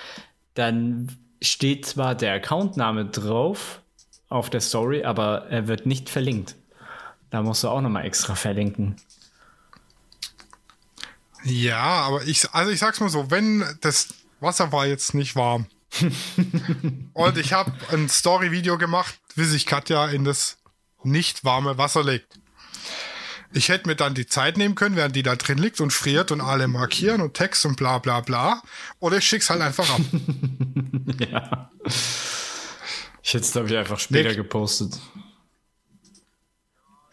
dann 0.54 1.18
steht 1.42 1.86
zwar 1.86 2.16
der 2.16 2.34
Accountname 2.34 3.06
drauf 3.06 3.82
auf 4.30 4.50
der 4.50 4.62
Story, 4.62 5.04
aber 5.04 5.48
er 5.50 5.68
wird 5.68 5.86
nicht 5.86 6.10
verlinkt. 6.10 6.56
Da 7.32 7.42
musst 7.42 7.64
du 7.64 7.70
auch 7.70 7.82
nochmal 7.82 8.06
extra 8.06 8.36
verlinken. 8.36 8.96
Ja, 11.44 11.82
aber 11.82 12.24
ich, 12.24 12.50
also 12.54 12.72
ich 12.72 12.80
sag's 12.80 13.00
mal 13.00 13.10
so, 13.10 13.30
wenn 13.32 13.66
das 13.82 14.14
Wasser 14.40 14.72
war 14.72 14.86
jetzt 14.86 15.14
nicht 15.14 15.36
warm, 15.36 15.66
und 17.14 17.38
ich 17.38 17.54
habe 17.54 17.72
ein 17.92 18.10
Story-Video 18.10 18.78
gemacht, 18.78 19.16
wie 19.36 19.46
sich 19.46 19.66
Katja 19.66 20.08
in 20.08 20.24
das 20.24 20.58
nicht 21.04 21.44
warme 21.44 21.78
Wasser 21.78 22.04
legt. 22.04 22.40
Ich 23.56 23.70
hätte 23.70 23.88
mir 23.88 23.96
dann 23.96 24.16
die 24.16 24.26
Zeit 24.26 24.58
nehmen 24.58 24.74
können, 24.74 24.96
während 24.96 25.16
die 25.16 25.22
da 25.22 25.36
drin 25.36 25.60
liegt 25.60 25.80
und 25.80 25.94
friert 25.94 26.32
und 26.32 26.42
alle 26.42 26.68
markieren 26.68 27.22
und 27.22 27.36
Text 27.36 27.66
und 27.66 27.78
bla 27.78 28.00
bla 28.00 28.22
bla. 28.22 28.64
Oder 29.00 29.18
ich 29.18 29.28
schick's 29.28 29.50
halt 29.50 29.62
einfach 29.62 29.88
ab. 29.90 30.02
ja. 31.30 31.72
Ich 33.22 33.34
hätte 33.34 33.46
es, 33.46 33.52
glaube 33.52 33.68
ich, 33.68 33.78
einfach 33.78 34.00
später 34.00 34.30
nee. 34.30 34.36
gepostet. 34.36 35.00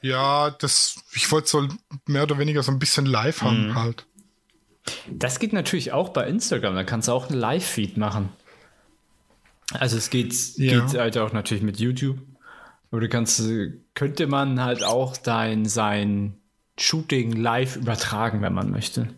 Ja, 0.00 0.50
das, 0.50 1.02
ich 1.12 1.30
wollte 1.30 1.48
so 1.48 1.68
mehr 2.06 2.22
oder 2.22 2.38
weniger 2.38 2.62
so 2.62 2.72
ein 2.72 2.78
bisschen 2.78 3.04
live 3.04 3.42
haben 3.42 3.68
mhm. 3.68 3.74
halt. 3.74 4.06
Das 5.10 5.38
geht 5.38 5.52
natürlich 5.52 5.92
auch 5.92 6.08
bei 6.08 6.26
Instagram, 6.26 6.74
da 6.74 6.84
kannst 6.84 7.08
du 7.08 7.12
auch 7.12 7.28
einen 7.28 7.38
Live-Feed 7.38 7.98
machen. 7.98 8.30
Also 9.72 9.96
es 9.96 10.10
geht, 10.10 10.34
ja. 10.56 10.80
geht 10.80 10.98
halt 10.98 11.18
auch 11.18 11.32
natürlich 11.32 11.62
mit 11.62 11.78
YouTube. 11.78 12.18
Du 12.90 13.08
kannst, 13.08 13.40
könnte 13.94 14.26
man 14.26 14.60
halt 14.60 14.82
auch 14.82 15.16
dein, 15.16 15.64
sein 15.64 16.34
Shooting 16.78 17.32
live 17.32 17.76
übertragen, 17.76 18.42
wenn 18.42 18.52
man 18.52 18.70
möchte. 18.70 19.08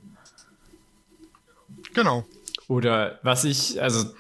Genau. 1.95 2.27
Oder 2.69 3.19
was 3.23 3.45
ich, 3.45 3.81
also 3.81 4.13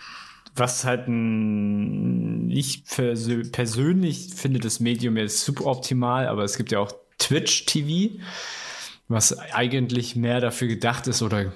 was 0.55 0.85
halt 0.85 1.09
ein, 1.09 2.51
ich 2.51 2.85
persönlich 2.85 4.31
finde 4.35 4.61
das 4.61 4.81
Medium 4.81 5.17
jetzt 5.17 5.45
super 5.45 5.67
optimal, 5.67 6.29
aber 6.29 6.45
es 6.45 6.57
gibt 6.57 6.73
ja 6.73 6.79
auch 6.79 6.93
Twitch 7.19 7.67
TV, 7.67 8.19
was 9.09 9.39
eigentlich 9.39 10.17
mehr 10.17 10.41
dafür 10.41 10.69
gedacht 10.69 11.07
ist 11.07 11.23
oder 11.23 11.53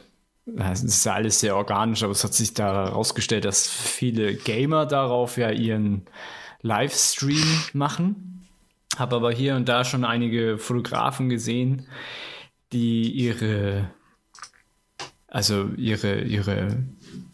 es 0.54 0.82
ist 0.82 1.04
ja 1.04 1.14
alles 1.14 1.40
sehr 1.40 1.56
organisch, 1.56 2.02
aber 2.02 2.12
es 2.12 2.22
hat 2.22 2.34
sich 2.34 2.54
da 2.54 2.86
herausgestellt, 2.86 3.44
dass 3.44 3.68
viele 3.68 4.34
Gamer 4.34 4.86
darauf 4.86 5.36
ja 5.36 5.50
ihren 5.50 6.06
Livestream 6.62 7.62
machen. 7.72 8.48
Habe 8.96 9.16
aber 9.16 9.32
hier 9.32 9.56
und 9.56 9.68
da 9.68 9.84
schon 9.84 10.04
einige 10.04 10.58
Fotografen 10.58 11.28
gesehen, 11.28 11.88
die 12.72 13.10
ihre, 13.10 13.90
also 15.28 15.68
ihre, 15.76 16.20
ihre, 16.20 16.84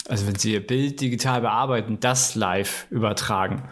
also 0.09 0.27
wenn 0.27 0.37
sie 0.37 0.55
ihr 0.55 0.67
Bild 0.67 1.01
digital 1.01 1.43
bearbeiten, 1.43 2.01
das 2.01 2.35
live 2.35 2.87
übertragen. 2.91 3.69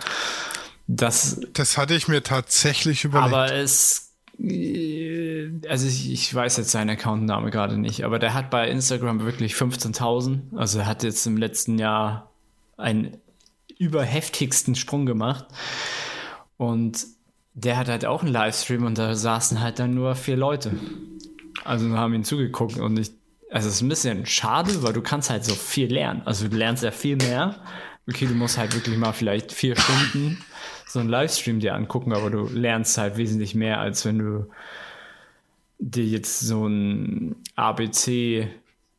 Das, 0.87 1.41
das 1.53 1.79
hatte 1.79 1.95
ich 1.95 2.09
mir 2.09 2.23
tatsächlich 2.23 3.05
überlegt. 3.05 3.33
Aber 3.33 3.53
es, 3.53 4.10
also 4.43 5.87
ich, 5.87 6.11
ich 6.11 6.35
weiß 6.35 6.57
jetzt 6.57 6.71
seinen 6.71 6.91
Accountname 6.91 7.51
gerade 7.51 7.77
nicht, 7.77 8.05
aber 8.05 8.19
der 8.19 8.33
hat 8.33 8.51
bei 8.51 8.69
Instagram 8.69 9.21
wirklich 9.21 9.55
15.000. 9.55 10.57
Also 10.57 10.79
er 10.79 10.87
hat 10.87 11.03
jetzt 11.03 11.27
im 11.27 11.37
letzten 11.37 11.79
Jahr 11.79 12.31
ein 12.77 13.19
überheftigsten 13.79 14.75
Sprung 14.75 15.05
gemacht. 15.05 15.47
Und 16.57 17.07
der 17.55 17.77
hat 17.77 17.89
halt 17.89 18.07
auch 18.07 18.23
einen 18.23 18.33
Livestream 18.33 18.85
und 18.85 18.97
da 18.97 19.15
saßen 19.15 19.61
halt 19.61 19.79
dann 19.79 19.95
nur 19.95 20.15
vier 20.15 20.37
Leute. 20.37 20.73
Also 21.65 21.91
haben 21.91 22.15
ihn 22.15 22.25
zugeguckt 22.25 22.79
und 22.79 22.99
ich, 22.99 23.11
also 23.51 23.69
es 23.69 23.77
ist 23.77 23.81
ein 23.83 23.89
bisschen 23.89 24.25
schade, 24.25 24.83
weil 24.83 24.93
du 24.93 25.03
kannst 25.03 25.29
halt 25.29 25.45
so 25.45 25.55
viel 25.55 25.93
lernen. 25.93 26.23
Also 26.25 26.49
du 26.49 26.57
lernst 26.57 26.83
ja 26.83 26.91
viel 26.91 27.17
mehr. 27.17 27.57
Okay, 28.09 28.27
du 28.27 28.35
musst 28.35 28.57
halt 28.57 28.75
wirklich 28.75 28.97
mal 28.97 29.13
vielleicht 29.13 29.53
vier 29.53 29.77
Stunden 29.77 30.39
so 30.93 31.01
einen 31.01 31.09
Livestream 31.09 31.61
dir 31.61 31.75
angucken, 31.75 32.13
aber 32.13 32.31
du 32.31 32.49
lernst 32.49 32.99
halt 32.99 33.17
wesentlich 33.17 33.55
mehr, 33.55 33.79
als 33.79 34.05
wenn 34.05 34.19
du 34.19 34.51
dir 35.79 36.05
jetzt 36.05 36.41
so 36.41 36.67
ein 36.67 37.37
ABC 37.57 38.49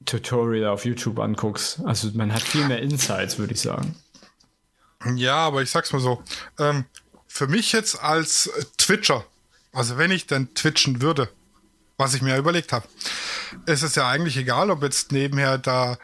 Tutorial 0.05 0.69
auf 0.69 0.85
YouTube 0.85 1.19
anguckst. 1.19 1.81
Also 1.85 2.09
man 2.13 2.33
hat 2.33 2.41
viel 2.41 2.67
mehr 2.67 2.81
Insights, 2.81 3.37
würde 3.37 3.53
ich 3.53 3.61
sagen. 3.61 3.95
Ja, 5.15 5.35
aber 5.35 5.61
ich 5.61 5.69
sag's 5.69 5.93
mal 5.93 5.99
so. 5.99 6.23
Ähm, 6.59 6.85
für 7.27 7.47
mich 7.47 7.71
jetzt 7.71 8.01
als 8.01 8.49
Twitcher, 8.77 9.25
also 9.73 9.97
wenn 9.97 10.11
ich 10.11 10.27
dann 10.27 10.53
twitchen 10.53 11.01
würde, 11.01 11.29
was 11.97 12.13
ich 12.13 12.21
mir 12.21 12.37
überlegt 12.37 12.73
habe, 12.73 12.87
ist 13.65 13.83
es 13.83 13.95
ja 13.95 14.07
eigentlich 14.09 14.37
egal, 14.37 14.71
ob 14.71 14.83
jetzt 14.83 15.11
nebenher 15.11 15.57
da 15.57 15.97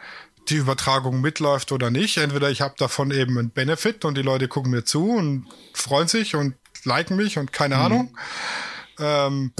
die 0.50 0.56
Übertragung 0.56 1.20
mitläuft 1.20 1.72
oder 1.72 1.90
nicht. 1.90 2.16
Entweder 2.16 2.50
ich 2.50 2.60
habe 2.60 2.74
davon 2.78 3.10
eben 3.10 3.38
einen 3.38 3.50
Benefit 3.50 4.04
und 4.04 4.16
die 4.16 4.22
Leute 4.22 4.48
gucken 4.48 4.70
mir 4.70 4.84
zu 4.84 5.10
und 5.10 5.46
freuen 5.74 6.08
sich 6.08 6.34
und 6.34 6.54
liken 6.84 7.16
mich 7.16 7.38
und 7.38 7.52
keine 7.52 7.76
mhm. 7.76 7.82
Ahnung. 7.82 8.18
Ähm, 9.00 9.52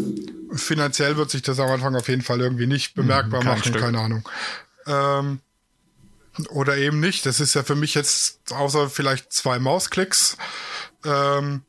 finanziell 0.53 1.17
wird 1.17 1.31
sich 1.31 1.43
das 1.43 1.61
am 1.61 1.71
Anfang 1.71 1.95
auf 1.95 2.09
jeden 2.09 2.23
Fall 2.23 2.41
irgendwie 2.41 2.67
nicht 2.67 2.95
bemerkbar 2.95 3.41
mhm, 3.41 3.49
machen, 3.49 3.65
Stück. 3.65 3.81
keine 3.81 4.01
Ahnung. 4.01 4.29
Ähm, 4.87 5.41
oder 6.51 6.77
eben 6.77 7.01
nicht. 7.01 7.27
Das 7.27 7.41
ist 7.41 7.55
ja 7.55 7.63
für 7.63 7.75
mich 7.75 7.95
jetzt 7.95 8.53
außer 8.53 8.91
vielleicht 8.91 9.33
zwei 9.33 9.59
Mausklicks. 9.59 10.37
Ähm, 11.05 11.63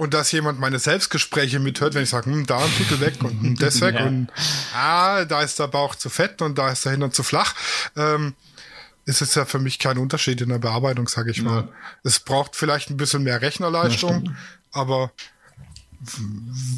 und 0.00 0.14
dass 0.14 0.32
jemand 0.32 0.58
meine 0.58 0.78
Selbstgespräche 0.78 1.58
mithört, 1.58 1.92
wenn 1.92 2.04
ich 2.04 2.08
sage, 2.08 2.30
hm, 2.30 2.46
da 2.46 2.56
ein 2.56 2.74
Titel 2.78 3.00
weg 3.00 3.22
und 3.22 3.42
hm, 3.42 3.56
das 3.56 3.80
weg 3.82 3.96
ja. 3.96 4.06
und 4.06 4.28
ah, 4.74 5.26
da 5.26 5.42
ist 5.42 5.58
der 5.58 5.68
Bauch 5.68 5.94
zu 5.94 6.08
fett 6.08 6.40
und 6.40 6.56
da 6.56 6.70
ist 6.70 6.86
der 6.86 6.92
Hintern 6.92 7.12
zu 7.12 7.22
flach, 7.22 7.54
ähm, 7.96 8.32
ist 9.04 9.20
es 9.20 9.34
ja 9.34 9.44
für 9.44 9.58
mich 9.58 9.78
kein 9.78 9.98
Unterschied 9.98 10.40
in 10.40 10.48
der 10.48 10.58
Bearbeitung, 10.58 11.06
sage 11.06 11.30
ich 11.30 11.42
mal. 11.42 11.68
Es 12.02 12.18
braucht 12.18 12.56
vielleicht 12.56 12.88
ein 12.88 12.96
bisschen 12.96 13.24
mehr 13.24 13.42
Rechnerleistung, 13.42 14.34
aber 14.72 15.12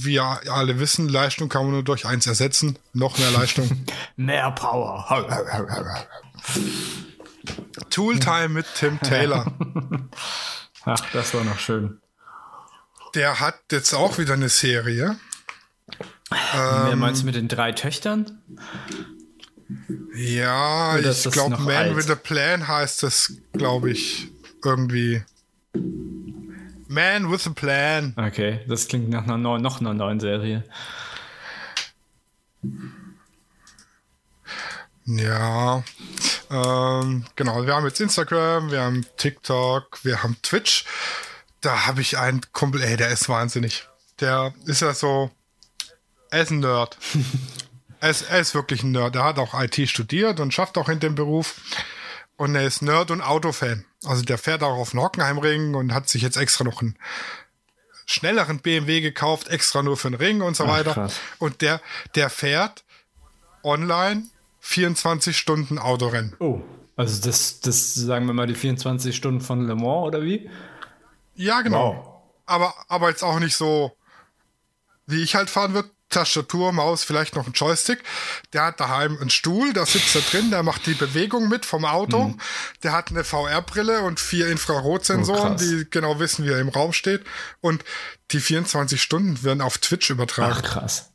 wir 0.00 0.40
alle 0.50 0.80
wissen, 0.80 1.08
Leistung 1.08 1.48
kann 1.48 1.62
man 1.62 1.74
nur 1.74 1.84
durch 1.84 2.06
eins 2.06 2.26
ersetzen. 2.26 2.76
Noch 2.92 3.18
mehr 3.18 3.30
Leistung. 3.30 3.86
mehr 4.16 4.50
Power. 4.50 5.06
Tooltime 7.88 8.48
mit 8.48 8.66
Tim 8.74 8.98
Taylor. 9.02 9.46
Ach, 10.84 11.02
das 11.12 11.34
war 11.34 11.44
noch 11.44 11.60
schön. 11.60 12.01
Der 13.14 13.40
hat 13.40 13.56
jetzt 13.70 13.92
auch 13.94 14.18
wieder 14.18 14.34
eine 14.34 14.48
Serie. 14.48 15.16
Wer 16.30 16.90
ähm, 16.92 16.98
meinst 16.98 17.22
du 17.22 17.26
mit 17.26 17.34
den 17.34 17.48
drei 17.48 17.72
Töchtern? 17.72 18.40
Ja, 20.14 20.94
Oder 20.94 21.10
ich 21.10 21.30
glaube, 21.30 21.58
Man 21.58 21.70
alt? 21.74 21.96
with 21.96 22.10
a 22.10 22.14
Plan 22.14 22.68
heißt 22.68 23.02
das, 23.02 23.34
glaube 23.52 23.90
ich, 23.90 24.28
irgendwie. 24.64 25.22
Man 26.88 27.30
with 27.30 27.46
a 27.46 27.50
Plan. 27.50 28.14
Okay, 28.16 28.60
das 28.68 28.88
klingt 28.88 29.08
nach 29.08 29.24
einer 29.24 29.38
neuen, 29.38 29.62
noch 29.62 29.80
einer 29.80 29.94
neuen 29.94 30.20
Serie. 30.20 30.64
Ja, 35.04 35.82
ähm, 36.50 37.24
genau. 37.34 37.66
Wir 37.66 37.74
haben 37.74 37.86
jetzt 37.86 38.00
Instagram, 38.00 38.70
wir 38.70 38.82
haben 38.82 39.04
TikTok, 39.16 40.04
wir 40.04 40.22
haben 40.22 40.36
Twitch. 40.42 40.84
Da 41.62 41.86
habe 41.86 42.02
ich 42.02 42.18
einen 42.18 42.42
Kumpel, 42.52 42.82
ey, 42.82 42.96
der 42.96 43.08
ist 43.08 43.28
wahnsinnig. 43.28 43.88
Der 44.20 44.52
ist 44.66 44.82
ja 44.82 44.92
so, 44.92 45.30
er 46.30 46.42
ist 46.42 46.50
ein 46.50 46.60
Nerd. 46.60 46.98
er, 48.00 48.10
ist, 48.10 48.22
er 48.22 48.40
ist 48.40 48.54
wirklich 48.54 48.82
ein 48.82 48.90
Nerd. 48.90 49.16
Er 49.16 49.24
hat 49.24 49.38
auch 49.38 49.58
IT 49.60 49.88
studiert 49.88 50.40
und 50.40 50.52
schafft 50.52 50.76
auch 50.76 50.88
in 50.88 51.00
dem 51.00 51.14
Beruf. 51.14 51.60
Und 52.36 52.54
er 52.54 52.66
ist 52.66 52.82
Nerd 52.82 53.10
und 53.10 53.22
Autofan. 53.22 53.84
Also 54.04 54.22
der 54.22 54.38
fährt 54.38 54.62
auch 54.62 54.76
auf 54.76 54.90
den 54.90 55.00
Hockenheimring 55.00 55.74
und 55.74 55.94
hat 55.94 56.08
sich 56.08 56.22
jetzt 56.22 56.36
extra 56.36 56.64
noch 56.64 56.82
einen 56.82 56.96
schnelleren 58.06 58.58
BMW 58.58 59.00
gekauft, 59.00 59.48
extra 59.48 59.82
nur 59.82 59.96
für 59.96 60.10
den 60.10 60.14
Ring 60.14 60.42
und 60.42 60.56
so 60.56 60.64
Ach, 60.64 60.68
weiter. 60.68 60.94
Krass. 60.94 61.20
Und 61.38 61.60
der, 61.60 61.80
der 62.14 62.30
fährt 62.30 62.84
online 63.62 64.24
24 64.60 65.36
Stunden 65.36 65.78
Autorennen. 65.78 66.34
Oh, 66.38 66.60
also 66.96 67.22
das, 67.22 67.60
das 67.60 67.94
sagen 67.94 68.26
wir 68.26 68.34
mal 68.34 68.46
die 68.46 68.54
24 68.54 69.14
Stunden 69.14 69.40
von 69.40 69.66
Le 69.66 69.74
Mans 69.74 70.06
oder 70.06 70.22
wie? 70.22 70.50
Ja, 71.34 71.62
genau. 71.62 71.94
Wow. 71.94 72.12
Aber, 72.46 72.74
aber 72.88 73.08
jetzt 73.08 73.22
auch 73.22 73.38
nicht 73.38 73.56
so, 73.56 73.96
wie 75.06 75.22
ich 75.22 75.34
halt 75.34 75.50
fahren 75.50 75.74
würde. 75.74 75.90
Tastatur, 76.12 76.72
Maus, 76.72 77.04
vielleicht 77.04 77.34
noch 77.34 77.46
ein 77.46 77.54
Joystick. 77.54 78.02
Der 78.52 78.66
hat 78.66 78.80
daheim 78.80 79.18
einen 79.18 79.30
Stuhl, 79.30 79.72
da 79.72 79.86
sitzt 79.86 80.14
er 80.14 80.20
drin, 80.20 80.50
der 80.50 80.62
macht 80.62 80.86
die 80.86 80.94
Bewegung 80.94 81.48
mit 81.48 81.64
vom 81.64 81.84
Auto. 81.84 82.28
Mhm. 82.28 82.40
Der 82.82 82.92
hat 82.92 83.10
eine 83.10 83.24
VR-Brille 83.24 84.02
und 84.02 84.20
vier 84.20 84.48
Infrarotsensoren, 84.48 85.54
oh, 85.54 85.56
die 85.56 85.86
genau 85.90 86.20
wissen, 86.20 86.44
wie 86.44 86.50
er 86.50 86.60
im 86.60 86.68
Raum 86.68 86.92
steht. 86.92 87.24
Und 87.60 87.82
die 88.30 88.40
24 88.40 89.02
Stunden 89.02 89.42
werden 89.42 89.62
auf 89.62 89.78
Twitch 89.78 90.10
übertragen. 90.10 90.54
Ach, 90.54 90.62
krass. 90.62 91.10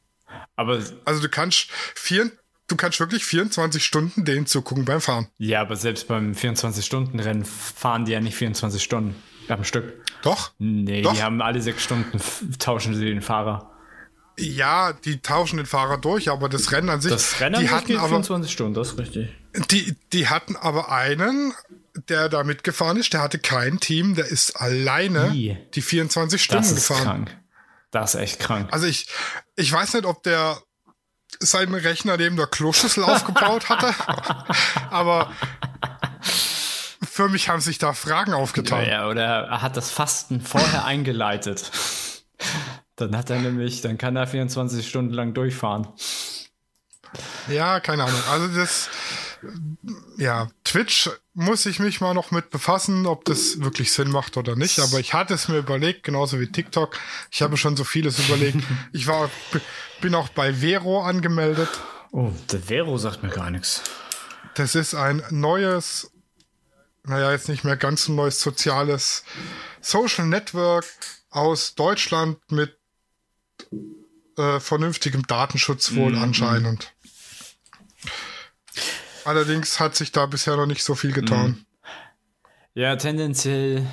Aber 0.56 0.82
also 1.06 1.22
du 1.22 1.30
kannst 1.30 1.68
vier, 1.96 2.32
du 2.68 2.76
kannst 2.76 3.00
wirklich 3.00 3.24
24 3.24 3.86
Stunden 3.86 4.26
denen 4.26 4.48
zugucken 4.48 4.86
beim 4.86 5.00
Fahren. 5.00 5.28
Ja, 5.38 5.62
aber 5.62 5.76
selbst 5.76 6.08
beim 6.08 6.34
24-Stunden-Rennen 6.34 7.46
fahren 7.46 8.06
die 8.06 8.14
ja 8.14 8.20
nicht 8.20 8.36
24 8.36 8.82
Stunden 8.82 9.16
am 9.52 9.64
Stück. 9.64 9.94
Doch? 10.22 10.52
Nee, 10.60 11.02
Doch. 11.02 11.14
die 11.14 11.24
haben 11.24 11.42
alle 11.42 11.62
sechs 11.62 11.84
Stunden, 11.84 12.20
tauschen 12.60 12.96
sie 12.96 13.06
den 13.06 13.22
Fahrer. 13.22 13.72
Ja, 14.40 14.94
die 14.94 15.20
tauschen 15.20 15.58
den 15.58 15.66
Fahrer 15.66 15.98
durch, 15.98 16.30
aber 16.30 16.48
das 16.48 16.72
Rennen 16.72 16.90
an 16.90 17.02
sich. 17.02 17.12
Das 17.12 17.40
Rennen 17.40 17.60
die 17.60 17.70
hatten 17.70 17.98
aber, 17.98 18.10
24 18.10 18.52
Stunden, 18.52 18.74
das 18.76 18.90
ist 18.90 19.00
richtig. 19.00 19.30
Die, 19.72 19.96
die 20.14 20.28
hatten 20.28 20.56
aber 20.56 20.92
einen, 20.92 21.54
der 22.08 22.30
da 22.30 22.44
mitgefahren 22.44 22.98
ist, 22.98 23.14
der 23.14 23.22
hatte 23.22 23.40
kein 23.40 23.80
Team, 23.80 24.14
der 24.14 24.26
ist 24.26 24.56
alleine 24.56 25.34
Wie? 25.34 25.58
die 25.74 25.82
24 25.82 26.42
Stunden 26.42 26.64
das 26.64 26.72
ist 26.72 26.88
gefahren. 26.88 27.26
Krank. 27.26 27.38
Das 27.90 28.14
ist 28.14 28.22
echt 28.22 28.40
krank. 28.40 28.70
Also 28.72 28.86
ich, 28.86 29.08
ich 29.56 29.72
weiß 29.72 29.96
nicht, 29.96 30.06
ob 30.06 30.22
der 30.22 30.62
seinen 31.40 31.74
Rechner 31.74 32.18
neben 32.18 32.36
der 32.36 32.48
Kloschüssel 32.48 33.04
aufgebaut 33.04 33.70
hatte. 33.70 33.94
Aber 34.92 35.32
für 37.18 37.30
mich 37.30 37.50
haben 37.50 37.62
sich 37.62 37.80
da 37.80 37.94
Fragen 37.94 38.34
aufgetan. 38.34 38.88
Ja, 38.88 39.10
oder 39.10 39.24
er 39.24 39.62
hat 39.64 39.76
das 39.76 39.90
Fasten 39.90 40.40
vorher 40.40 40.86
eingeleitet. 40.86 41.72
Dann 42.96 43.18
hat 43.18 43.32
er 43.32 43.40
nämlich, 43.40 43.82
dann 43.82 44.00
kann 44.00 44.16
er 44.16 44.26
24 44.26 44.88
Stunden 44.88 45.14
lang 45.14 45.36
durchfahren. 45.36 45.88
Ja, 47.48 47.80
keine 47.80 48.06
Ahnung. 48.06 48.20
Also 48.32 48.48
das, 48.48 48.90
ja, 50.18 50.48
Twitch 50.64 51.12
muss 51.36 51.68
ich 51.68 51.80
mich 51.80 52.02
mal 52.02 52.16
noch 52.16 52.32
mit 52.32 52.50
befassen, 52.50 53.06
ob 53.06 53.24
das 53.26 53.62
wirklich 53.62 53.92
Sinn 53.92 54.10
macht 54.10 54.36
oder 54.36 54.56
nicht. 54.56 54.80
Aber 54.80 55.00
ich 55.00 55.14
hatte 55.14 55.36
es 55.36 55.48
mir 55.48 55.60
überlegt, 55.60 56.02
genauso 56.04 56.40
wie 56.40 56.52
TikTok. 56.52 56.98
Ich 57.30 57.44
habe 57.44 57.56
schon 57.56 57.78
so 57.78 57.84
vieles 57.84 58.18
überlegt. 58.28 58.64
Ich 58.94 59.06
war, 59.06 59.30
bin 60.02 60.16
auch 60.16 60.30
bei 60.30 60.54
Vero 60.56 61.04
angemeldet. 61.04 61.70
Oh, 62.12 62.32
der 62.52 62.62
Vero 62.62 62.98
sagt 62.98 63.22
mir 63.22 63.30
gar 63.30 63.52
nichts. 63.52 63.84
Das 64.56 64.74
ist 64.74 64.96
ein 64.96 65.22
neues, 65.30 66.12
naja, 67.08 67.32
jetzt 67.32 67.50
nicht 67.50 67.64
mehr 67.64 67.78
ganz 67.78 68.08
ein 68.08 68.16
neues 68.16 68.40
soziales 68.40 69.24
Social 69.82 70.28
Network 70.28 70.86
aus 71.30 71.76
Deutschland 71.76 72.40
mit 72.52 72.78
äh, 74.38 74.60
vernünftigem 74.60 75.26
Datenschutz 75.26 75.96
wohl 75.96 76.14
-hmm. 76.14 76.22
anscheinend. 76.22 76.94
Allerdings 79.26 79.80
hat 79.80 79.96
sich 79.96 80.12
da 80.12 80.26
bisher 80.26 80.56
noch 80.56 80.68
nicht 80.68 80.84
so 80.84 80.96
viel 80.96 81.12
getan. 81.12 81.50
Mhm. 81.50 81.66
Ja, 82.74 82.96
tendenziell 82.96 83.86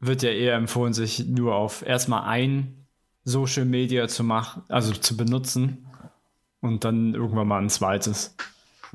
wird 0.00 0.22
ja 0.22 0.30
eher 0.30 0.54
empfohlen, 0.54 0.92
sich 0.92 1.26
nur 1.26 1.54
auf 1.54 1.82
erstmal 1.82 2.28
ein 2.28 2.86
Social 3.24 3.64
Media 3.64 4.08
zu 4.08 4.24
machen, 4.24 4.62
also 4.68 4.92
zu 4.92 5.16
benutzen 5.16 5.86
und 6.60 6.84
dann 6.84 7.14
irgendwann 7.14 7.48
mal 7.48 7.60
ein 7.60 7.70
zweites. 7.70 8.34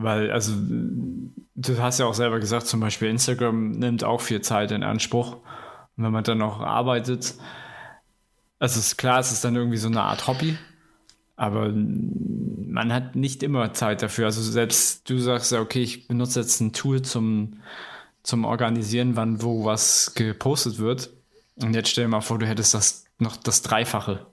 Weil, 0.04 0.32
also, 0.32 0.54
du 0.58 1.78
hast 1.80 2.00
ja 2.00 2.06
auch 2.06 2.14
selber 2.14 2.40
gesagt, 2.40 2.68
zum 2.68 2.80
Beispiel 2.80 3.10
Instagram 3.10 3.72
nimmt 3.72 4.04
auch 4.04 4.22
viel 4.22 4.42
Zeit 4.42 4.72
in 4.72 4.84
Anspruch. 4.84 5.38
Und 5.98 6.04
wenn 6.04 6.12
man 6.12 6.24
dann 6.24 6.38
noch 6.38 6.60
arbeitet, 6.62 7.36
also 8.60 8.80
ist 8.80 8.98
klar, 8.98 9.20
es 9.20 9.32
ist 9.32 9.44
dann 9.44 9.56
irgendwie 9.56 9.78
so 9.78 9.88
eine 9.88 10.04
Art 10.04 10.28
Hobby, 10.28 10.58
aber 11.36 11.72
man 11.74 12.94
hat 12.94 13.16
nicht 13.16 13.44
immer 13.44 13.74
Zeit 13.74 14.02
dafür. 14.02 14.26
Also 14.26 14.42
selbst 14.42 15.10
du 15.10 15.18
sagst 15.18 15.52
ja, 15.52 15.60
okay, 15.60 15.82
ich 15.82 16.08
benutze 16.08 16.40
jetzt 16.40 16.62
ein 16.62 16.72
Tool 16.72 17.02
zum, 17.02 17.62
zum 18.24 18.46
Organisieren, 18.46 19.16
wann 19.16 19.42
wo 19.42 19.66
was 19.66 20.14
gepostet 20.14 20.78
wird. 20.78 21.10
Und 21.56 21.74
jetzt 21.74 21.90
stell 21.90 22.06
dir 22.06 22.10
mal 22.10 22.22
vor, 22.22 22.40
du 22.40 22.46
hättest 22.46 22.74
das 22.74 23.06
noch 23.18 23.36
das 23.36 23.62
Dreifache. 23.62 24.28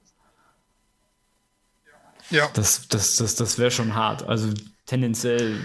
Ja. 2.30 2.48
Das, 2.52 2.86
das, 2.88 3.16
das, 3.16 3.34
das 3.34 3.58
wäre 3.58 3.70
schon 3.70 3.94
hart. 3.94 4.22
Also 4.28 4.52
tendenziell 4.88 5.60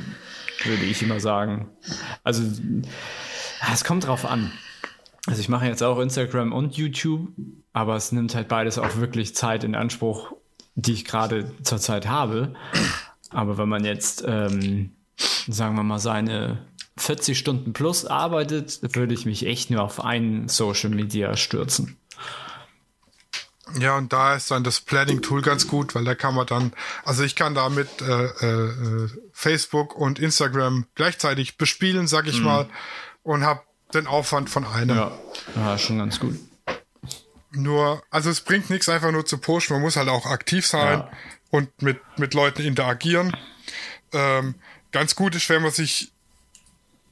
würde 0.64 0.84
ich 0.84 1.02
immer 1.02 1.20
sagen. 1.20 1.70
Also 2.24 2.44
es 3.72 3.84
kommt 3.84 4.06
drauf 4.06 4.26
an. 4.26 4.52
Also 5.26 5.40
ich 5.40 5.50
mache 5.50 5.66
jetzt 5.66 5.82
auch 5.82 6.00
Instagram 6.00 6.52
und 6.52 6.76
YouTube, 6.76 7.30
aber 7.72 7.96
es 7.96 8.12
nimmt 8.12 8.36
halt 8.36 8.50
beides 8.50 8.78
auch 8.78 8.98
wirklich 8.98 9.36
Zeit 9.36 9.64
in 9.64 9.74
Anspruch, 9.74 10.34
die 10.76 10.94
ich 10.94 11.06
gerade 11.06 11.52
zurzeit 11.64 12.08
habe. 12.08 12.54
Aber 13.30 13.58
wenn 13.58 13.70
man 13.70 13.86
jetzt, 13.86 14.24
ähm, 14.28 14.92
sagen 15.48 15.76
wir 15.76 15.84
mal, 15.84 16.00
seine 16.00 16.68
40 16.98 17.38
Stunden 17.38 17.74
plus 17.74 18.06
arbeitet, 18.06 18.82
würde 18.96 19.14
ich 19.14 19.26
mich 19.26 19.46
echt 19.48 19.72
nur 19.72 19.82
auf 19.82 20.04
ein 20.04 20.48
Social 20.50 20.90
Media 20.90 21.36
stürzen. 21.38 21.98
Ja, 23.80 23.98
und 23.98 24.14
da 24.14 24.36
ist 24.36 24.52
dann 24.52 24.64
das 24.64 24.82
Planning-Tool 24.82 25.42
ganz 25.42 25.68
gut, 25.68 25.96
weil 25.96 26.04
da 26.04 26.16
kann 26.16 26.36
man 26.36 26.46
dann, 26.46 26.74
also 27.06 27.24
ich 27.24 27.36
kann 27.36 27.56
damit 27.56 28.02
äh, 28.02 28.26
äh, 28.26 29.10
Facebook 29.32 29.96
und 29.96 30.20
Instagram 30.20 30.86
gleichzeitig 30.96 31.58
bespielen, 31.58 32.08
sag 32.08 32.28
ich 32.28 32.40
mhm. 32.40 32.46
mal, 32.46 32.70
und 33.24 33.44
habe 33.44 33.62
den 33.94 34.08
Aufwand 34.08 34.50
von 34.50 34.66
einem. 34.66 34.98
Ja. 34.98 35.12
ja, 35.56 35.78
schon 35.78 35.98
ganz 35.98 36.20
gut. 36.20 36.40
Nur, 37.52 38.04
also 38.10 38.30
es 38.30 38.42
bringt 38.42 38.70
nichts 38.70 38.90
einfach 38.90 39.12
nur 39.12 39.26
zu 39.26 39.38
pushen, 39.38 39.76
man 39.76 39.84
muss 39.84 39.96
halt 39.96 40.10
auch 40.10 40.26
aktiv 40.26 40.66
sein 40.66 41.00
ja. 41.00 41.12
und 41.52 41.82
mit, 41.82 42.00
mit 42.18 42.34
Leuten 42.34 42.64
interagieren. 42.64 43.36
Ähm, 44.12 44.56
ganz 44.92 45.16
gut 45.16 45.36
ist, 45.36 45.50
wenn 45.50 45.62
man 45.62 45.72
sich 45.72 46.12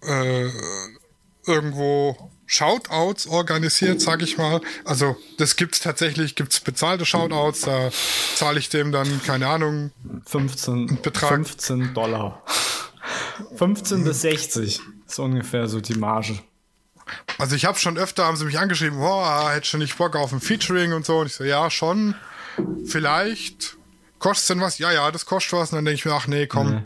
äh, 0.03 0.49
irgendwo 1.45 2.30
Shoutouts 2.51 3.27
organisiert, 3.27 4.01
sag 4.01 4.21
ich 4.21 4.37
mal. 4.37 4.59
Also 4.83 5.15
das 5.37 5.55
gibt's 5.55 5.79
tatsächlich, 5.79 6.35
gibt's 6.35 6.59
bezahlte 6.59 7.05
Shoutouts, 7.05 7.61
da 7.61 7.89
zahle 8.35 8.59
ich 8.59 8.67
dem 8.67 8.91
dann, 8.91 9.21
keine 9.23 9.47
Ahnung, 9.47 9.91
15, 10.25 11.01
Betrag. 11.01 11.29
15 11.29 11.93
Dollar. 11.93 12.43
15 13.55 14.03
bis 14.03 14.21
60 14.21 14.81
ist 15.07 15.19
ungefähr 15.19 15.69
so 15.69 15.79
die 15.79 15.93
Marge. 15.93 16.39
Also 17.37 17.55
ich 17.55 17.63
habe 17.63 17.79
schon 17.79 17.97
öfter, 17.97 18.25
haben 18.25 18.35
sie 18.35 18.43
mich 18.43 18.59
angeschrieben, 18.59 18.99
boah, 18.99 19.51
hätte 19.53 19.67
schon 19.67 19.79
nicht 19.79 19.97
Bock 19.97 20.17
auf 20.17 20.33
ein 20.33 20.41
Featuring 20.41 20.91
und 20.91 21.05
so. 21.05 21.19
Und 21.19 21.27
ich 21.27 21.35
so, 21.35 21.45
ja, 21.45 21.69
schon, 21.69 22.15
vielleicht. 22.85 23.77
Kostet 24.19 24.49
denn 24.49 24.61
was? 24.61 24.77
Ja, 24.77 24.91
ja, 24.91 25.09
das 25.09 25.25
kostet 25.25 25.53
was. 25.53 25.71
Und 25.71 25.77
dann 25.77 25.85
denke 25.85 25.99
ich 25.99 26.05
mir, 26.05 26.13
ach 26.13 26.27
nee, 26.27 26.47
komm, 26.47 26.69
mhm. 26.69 26.85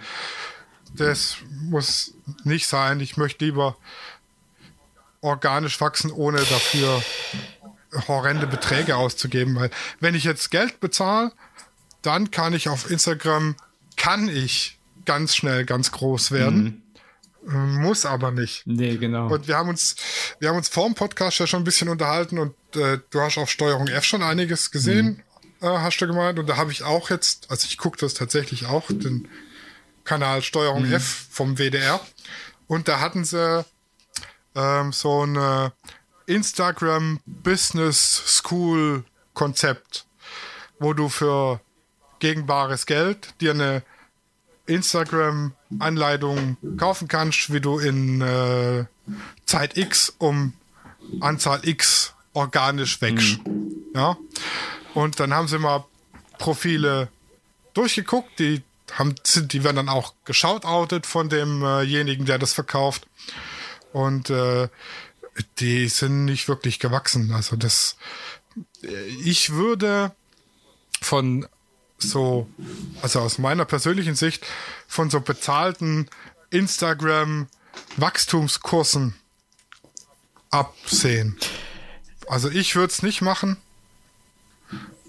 das 0.94 1.38
muss 1.50 2.14
nicht 2.44 2.68
sein. 2.68 3.00
Ich 3.00 3.18
möchte 3.18 3.44
lieber 3.44 3.78
organisch 5.26 5.82
wachsen, 5.82 6.12
ohne 6.12 6.38
dafür 6.38 7.04
horrende 8.08 8.48
Beträge 8.48 8.96
auszugeben. 8.96 9.56
Weil 9.56 9.72
wenn 10.00 10.16
ich 10.16 10.24
jetzt 10.24 10.52
Geld 10.52 10.80
bezahle, 10.80 11.32
dann 12.02 12.32
kann 12.32 12.54
ich 12.54 12.70
auf 12.70 12.90
Instagram, 12.90 13.56
kann 13.98 14.30
ich 14.30 14.80
ganz 15.06 15.36
schnell 15.36 15.66
ganz 15.66 15.92
groß 15.92 16.32
werden. 16.32 16.84
Mhm. 17.44 17.82
Muss 17.82 18.06
aber 18.06 18.32
nicht. 18.32 18.64
Nee, 18.66 18.98
genau. 18.98 19.28
Und 19.28 19.48
wir 19.48 19.56
haben 19.58 19.70
uns, 19.70 19.96
wir 20.40 20.50
haben 20.50 20.58
uns 20.58 20.68
vor 20.68 20.86
dem 20.86 20.96
Podcast 20.96 21.40
ja 21.40 21.46
schon 21.46 21.62
ein 21.62 21.66
bisschen 21.66 21.90
unterhalten 21.90 22.40
und 22.40 22.56
äh, 22.76 23.00
du 23.12 23.22
hast 23.22 23.38
auf 23.38 23.52
Steuerung 23.52 23.88
F 23.88 24.04
schon 24.04 24.24
einiges 24.24 24.72
gesehen, 24.72 25.22
mhm. 25.62 25.68
äh, 25.68 25.78
hast 25.78 25.98
du 25.98 26.08
gemeint. 26.08 26.40
Und 26.40 26.50
da 26.50 26.58
habe 26.58 26.72
ich 26.72 26.84
auch 26.84 27.12
jetzt, 27.12 27.52
also 27.52 27.68
ich 27.68 27.78
gucke 27.78 28.00
das 28.00 28.16
tatsächlich 28.16 28.66
auch, 28.66 28.88
den 28.88 29.28
Kanal 30.06 30.42
Steuerung 30.42 30.88
mhm. 30.88 30.94
F 30.94 31.28
vom 31.30 31.58
WDR. 31.58 32.00
Und 32.68 32.88
da 32.88 33.00
hatten 33.00 33.26
sie 33.26 33.64
ähm, 34.56 34.92
so 34.92 35.26
ein 35.26 35.36
äh, 35.36 35.70
Instagram 36.26 37.20
Business 37.26 38.24
School 38.26 39.04
Konzept, 39.34 40.06
wo 40.80 40.94
du 40.94 41.10
für 41.10 41.60
gegen 42.20 42.46
bares 42.46 42.86
Geld 42.86 43.34
dir 43.42 43.52
eine 43.52 43.84
Instagram-Anleitung 44.66 46.58
kaufen 46.78 47.08
kannst, 47.08 47.54
wie 47.54 47.62
du 47.62 47.78
in 47.78 48.22
äh, 48.22 48.86
Zeit 49.46 49.78
X 49.78 50.14
um 50.18 50.54
Anzahl 51.20 51.68
X 51.68 52.14
organisch 52.34 53.02
wächst. 53.02 53.46
Mhm. 53.46 53.72
Ja. 53.94 54.18
Und 54.94 55.20
dann 55.20 55.34
haben 55.34 55.48
sie 55.48 55.60
mal 55.60 55.86
Profile 56.40 57.10
durchgeguckt, 57.74 58.40
die 58.40 58.64
haben, 58.94 59.16
die 59.36 59.64
werden 59.64 59.78
dann 59.78 59.90
auch 59.90 60.14
geschautoutet 60.26 61.06
von 61.06 61.30
demjenigen, 61.30 62.26
der 62.26 62.38
das 62.40 62.54
verkauft. 62.54 63.08
Und 63.96 64.30
äh, 64.30 64.68
die 65.60 65.88
sind 65.88 66.26
nicht 66.26 66.50
wirklich 66.50 66.80
gewachsen. 66.80 67.32
Also 67.32 67.56
das, 67.56 67.96
ich 69.24 69.54
würde 69.54 70.12
von 71.00 71.48
so, 71.98 72.50
also 73.02 73.22
aus 73.22 73.38
meiner 73.38 73.64
persönlichen 73.64 74.16
Sicht, 74.16 74.46
von 74.86 75.10
so 75.10 75.22
bezahlten 75.22 76.10
Instagram-Wachstumskursen 76.50 79.16
absehen. 80.50 81.38
Also 82.28 82.50
ich 82.50 82.76
würde 82.76 82.92
es 82.92 83.02
nicht 83.02 83.22
machen. 83.22 83.56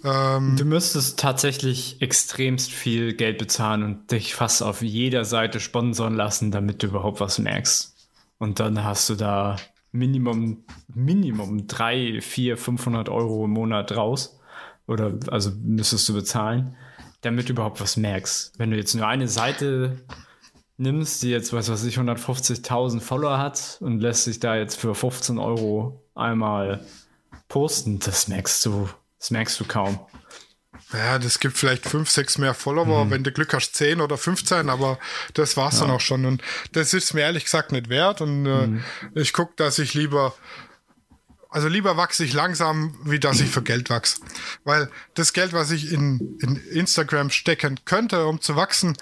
Ähm, 0.04 0.54
du 0.56 0.64
müsstest 0.64 1.18
tatsächlich 1.18 2.00
extremst 2.00 2.70
viel 2.70 3.14
Geld 3.14 3.38
bezahlen 3.38 3.82
und 3.82 4.12
dich 4.12 4.36
fast 4.36 4.62
auf 4.62 4.80
jeder 4.80 5.24
Seite 5.24 5.58
sponsern 5.58 6.14
lassen, 6.14 6.52
damit 6.52 6.84
du 6.84 6.86
überhaupt 6.86 7.18
was 7.18 7.40
merkst. 7.40 7.95
Und 8.38 8.60
dann 8.60 8.84
hast 8.84 9.08
du 9.08 9.14
da 9.14 9.56
Minimum, 9.92 10.64
Minimum 10.94 11.66
3, 11.66 12.20
4, 12.20 12.56
500 12.56 13.08
Euro 13.08 13.44
im 13.44 13.52
Monat 13.52 13.96
raus. 13.96 14.38
Oder 14.86 15.18
also 15.30 15.50
müsstest 15.62 16.08
du 16.08 16.14
bezahlen, 16.14 16.76
damit 17.22 17.48
du 17.48 17.52
überhaupt 17.52 17.80
was 17.80 17.96
merkst. 17.96 18.58
Wenn 18.58 18.70
du 18.70 18.76
jetzt 18.76 18.94
nur 18.94 19.06
eine 19.06 19.28
Seite 19.28 20.04
nimmst, 20.76 21.22
die 21.22 21.30
jetzt, 21.30 21.52
was 21.52 21.70
weiß 21.70 21.84
ich, 21.84 21.98
150.000 21.98 23.00
Follower 23.00 23.38
hat 23.38 23.78
und 23.80 24.00
lässt 24.00 24.24
sich 24.24 24.38
da 24.38 24.56
jetzt 24.56 24.78
für 24.78 24.94
15 24.94 25.38
Euro 25.38 26.04
einmal 26.14 26.84
posten, 27.48 27.98
das 27.98 28.28
merkst 28.28 28.64
du, 28.66 28.88
das 29.18 29.30
merkst 29.30 29.58
du 29.58 29.64
kaum. 29.64 29.98
Ja, 30.92 31.18
das 31.18 31.40
gibt 31.40 31.56
vielleicht 31.56 31.84
fünf, 31.88 32.10
sechs 32.10 32.38
mehr 32.38 32.54
Follower, 32.54 33.04
mhm. 33.04 33.10
wenn 33.10 33.24
du 33.24 33.32
Glück 33.32 33.52
hast, 33.54 33.74
zehn 33.74 34.00
oder 34.00 34.16
15, 34.16 34.70
aber 34.70 34.98
das 35.34 35.56
war's 35.56 35.74
ja. 35.74 35.80
dann 35.82 35.90
auch 35.90 36.00
schon. 36.00 36.24
Und 36.24 36.42
das 36.72 36.94
ist 36.94 37.12
mir 37.12 37.22
ehrlich 37.22 37.44
gesagt 37.44 37.72
nicht 37.72 37.88
wert. 37.88 38.20
Und 38.20 38.46
äh, 38.46 38.66
mhm. 38.66 38.84
ich 39.14 39.32
gucke, 39.32 39.52
dass 39.56 39.78
ich 39.78 39.94
lieber 39.94 40.34
also 41.48 41.68
lieber 41.68 41.96
wachse 41.96 42.22
ich 42.22 42.34
langsam, 42.34 42.98
wie 43.04 43.18
dass 43.18 43.40
ich 43.40 43.48
für 43.48 43.62
Geld 43.62 43.88
wachse. 43.88 44.20
Weil 44.64 44.90
das 45.14 45.32
Geld, 45.32 45.54
was 45.54 45.70
ich 45.70 45.90
in, 45.90 46.36
in 46.42 46.56
Instagram 46.70 47.30
stecken 47.30 47.80
könnte, 47.86 48.26
um 48.26 48.42
zu 48.42 48.56
wachsen, 48.56 48.94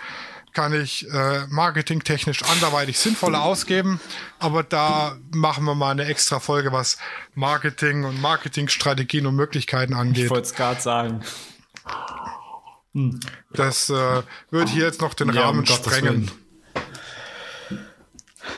kann 0.52 0.72
ich 0.72 1.10
äh, 1.10 1.46
marketingtechnisch 1.48 2.44
anderweitig 2.44 2.98
sinnvoller 2.98 3.42
ausgeben. 3.42 4.00
Aber 4.38 4.62
da 4.62 5.18
machen 5.32 5.64
wir 5.64 5.74
mal 5.74 5.90
eine 5.90 6.04
extra 6.04 6.38
Folge, 6.38 6.70
was 6.70 6.96
Marketing 7.34 8.04
und 8.04 8.20
Marketingstrategien 8.20 9.26
und 9.26 9.34
Möglichkeiten 9.34 9.94
angeht. 9.94 10.26
Ich 10.26 10.30
wollte 10.30 10.46
es 10.46 10.54
gerade 10.54 10.80
sagen. 10.80 11.24
Das 13.52 13.90
äh, 13.90 14.22
wird 14.50 14.68
hier 14.68 14.84
jetzt 14.84 15.00
noch 15.00 15.14
den 15.14 15.32
Ja, 15.32 15.42
Rahmen 15.42 15.66
sprengen. 15.66 16.30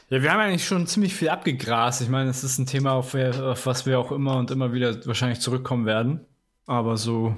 Ja, 0.09 0.23
wir 0.23 0.31
haben 0.31 0.41
eigentlich 0.41 0.67
schon 0.67 0.87
ziemlich 0.87 1.15
viel 1.15 1.31
abgegrast. 1.31 2.01
Ich 2.01 2.09
meine, 2.09 2.31
es 2.31 2.45
ist 2.45 2.59
ein 2.59 2.67
Thema, 2.67 2.93
auf, 2.93 3.15
auf 3.15 3.67
was 3.67 3.87
wir 3.87 3.99
auch 3.99 4.13
immer 4.13 4.37
und 4.37 4.51
immer 4.51 4.73
wieder 4.73 5.05
wahrscheinlich 5.07 5.41
zurückkommen 5.41 5.87
werden. 5.87 6.21
Aber 6.67 6.97
so, 6.97 7.37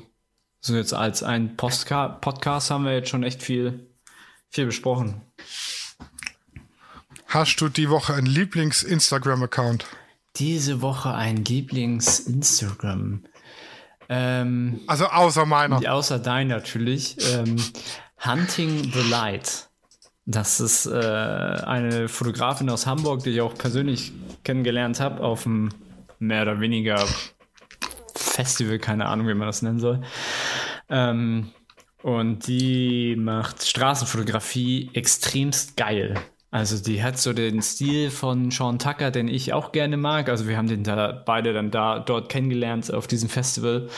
so 0.60 0.74
jetzt 0.74 0.92
als 0.92 1.22
ein 1.22 1.56
Postka 1.56 2.08
Podcast 2.08 2.70
haben 2.70 2.84
wir 2.84 2.92
jetzt 2.92 3.08
schon 3.10 3.22
echt 3.22 3.42
viel, 3.42 3.86
viel 4.50 4.66
besprochen. 4.66 5.20
Hast 7.26 7.60
du 7.60 7.68
die 7.68 7.90
Woche 7.90 8.14
einen 8.14 8.26
Lieblings-Instagram-Account? 8.26 9.86
Diese 10.36 10.82
Woche 10.82 11.14
ein 11.14 11.44
Lieblings-Instagram. 11.44 13.24
Ähm, 14.08 14.80
Also 14.86 15.06
außer 15.06 15.46
meiner. 15.46 15.80
außer 15.92 16.18
dein 16.18 16.48
natürlich. 16.48 17.16
Ähm, 17.32 17.56
Hunting 18.24 18.90
the 18.92 19.08
Light. 19.10 19.68
Das 20.26 20.60
ist 20.60 20.86
äh, 20.86 20.92
eine 20.92 22.08
Fotografin 22.08 22.68
aus 22.68 22.86
Hamburg, 22.86 23.22
die 23.22 23.30
ich 23.30 23.40
auch 23.40 23.54
persönlich 23.54 24.12
kennengelernt 24.44 25.00
habe 25.00 25.22
auf 25.22 25.46
einem 25.46 25.70
mehr 26.18 26.42
oder 26.42 26.60
weniger 26.60 27.06
Festival, 28.14 28.78
keine 28.78 29.06
Ahnung, 29.06 29.28
wie 29.28 29.34
man 29.34 29.46
das 29.46 29.62
nennen 29.62 29.78
soll. 29.78 30.02
Ähm, 30.90 31.50
und 32.02 32.46
die 32.46 33.16
macht 33.16 33.64
Straßenfotografie 33.66 34.90
extremst 34.92 35.76
geil. 35.76 36.14
Also 36.50 36.82
die 36.82 37.02
hat 37.02 37.18
so 37.18 37.32
den 37.34 37.60
Stil 37.60 38.10
von 38.10 38.50
Sean 38.50 38.78
Tucker, 38.78 39.10
den 39.10 39.28
ich 39.28 39.52
auch 39.52 39.70
gerne 39.72 39.96
mag. 39.98 40.28
Also 40.30 40.48
wir 40.48 40.56
haben 40.56 40.66
den 40.68 40.82
da 40.82 41.12
beide 41.12 41.52
dann 41.52 41.70
da 41.70 41.98
dort 41.98 42.30
kennengelernt 42.30 42.92
auf 42.92 43.06
diesem 43.06 43.28
Festival. 43.28 43.88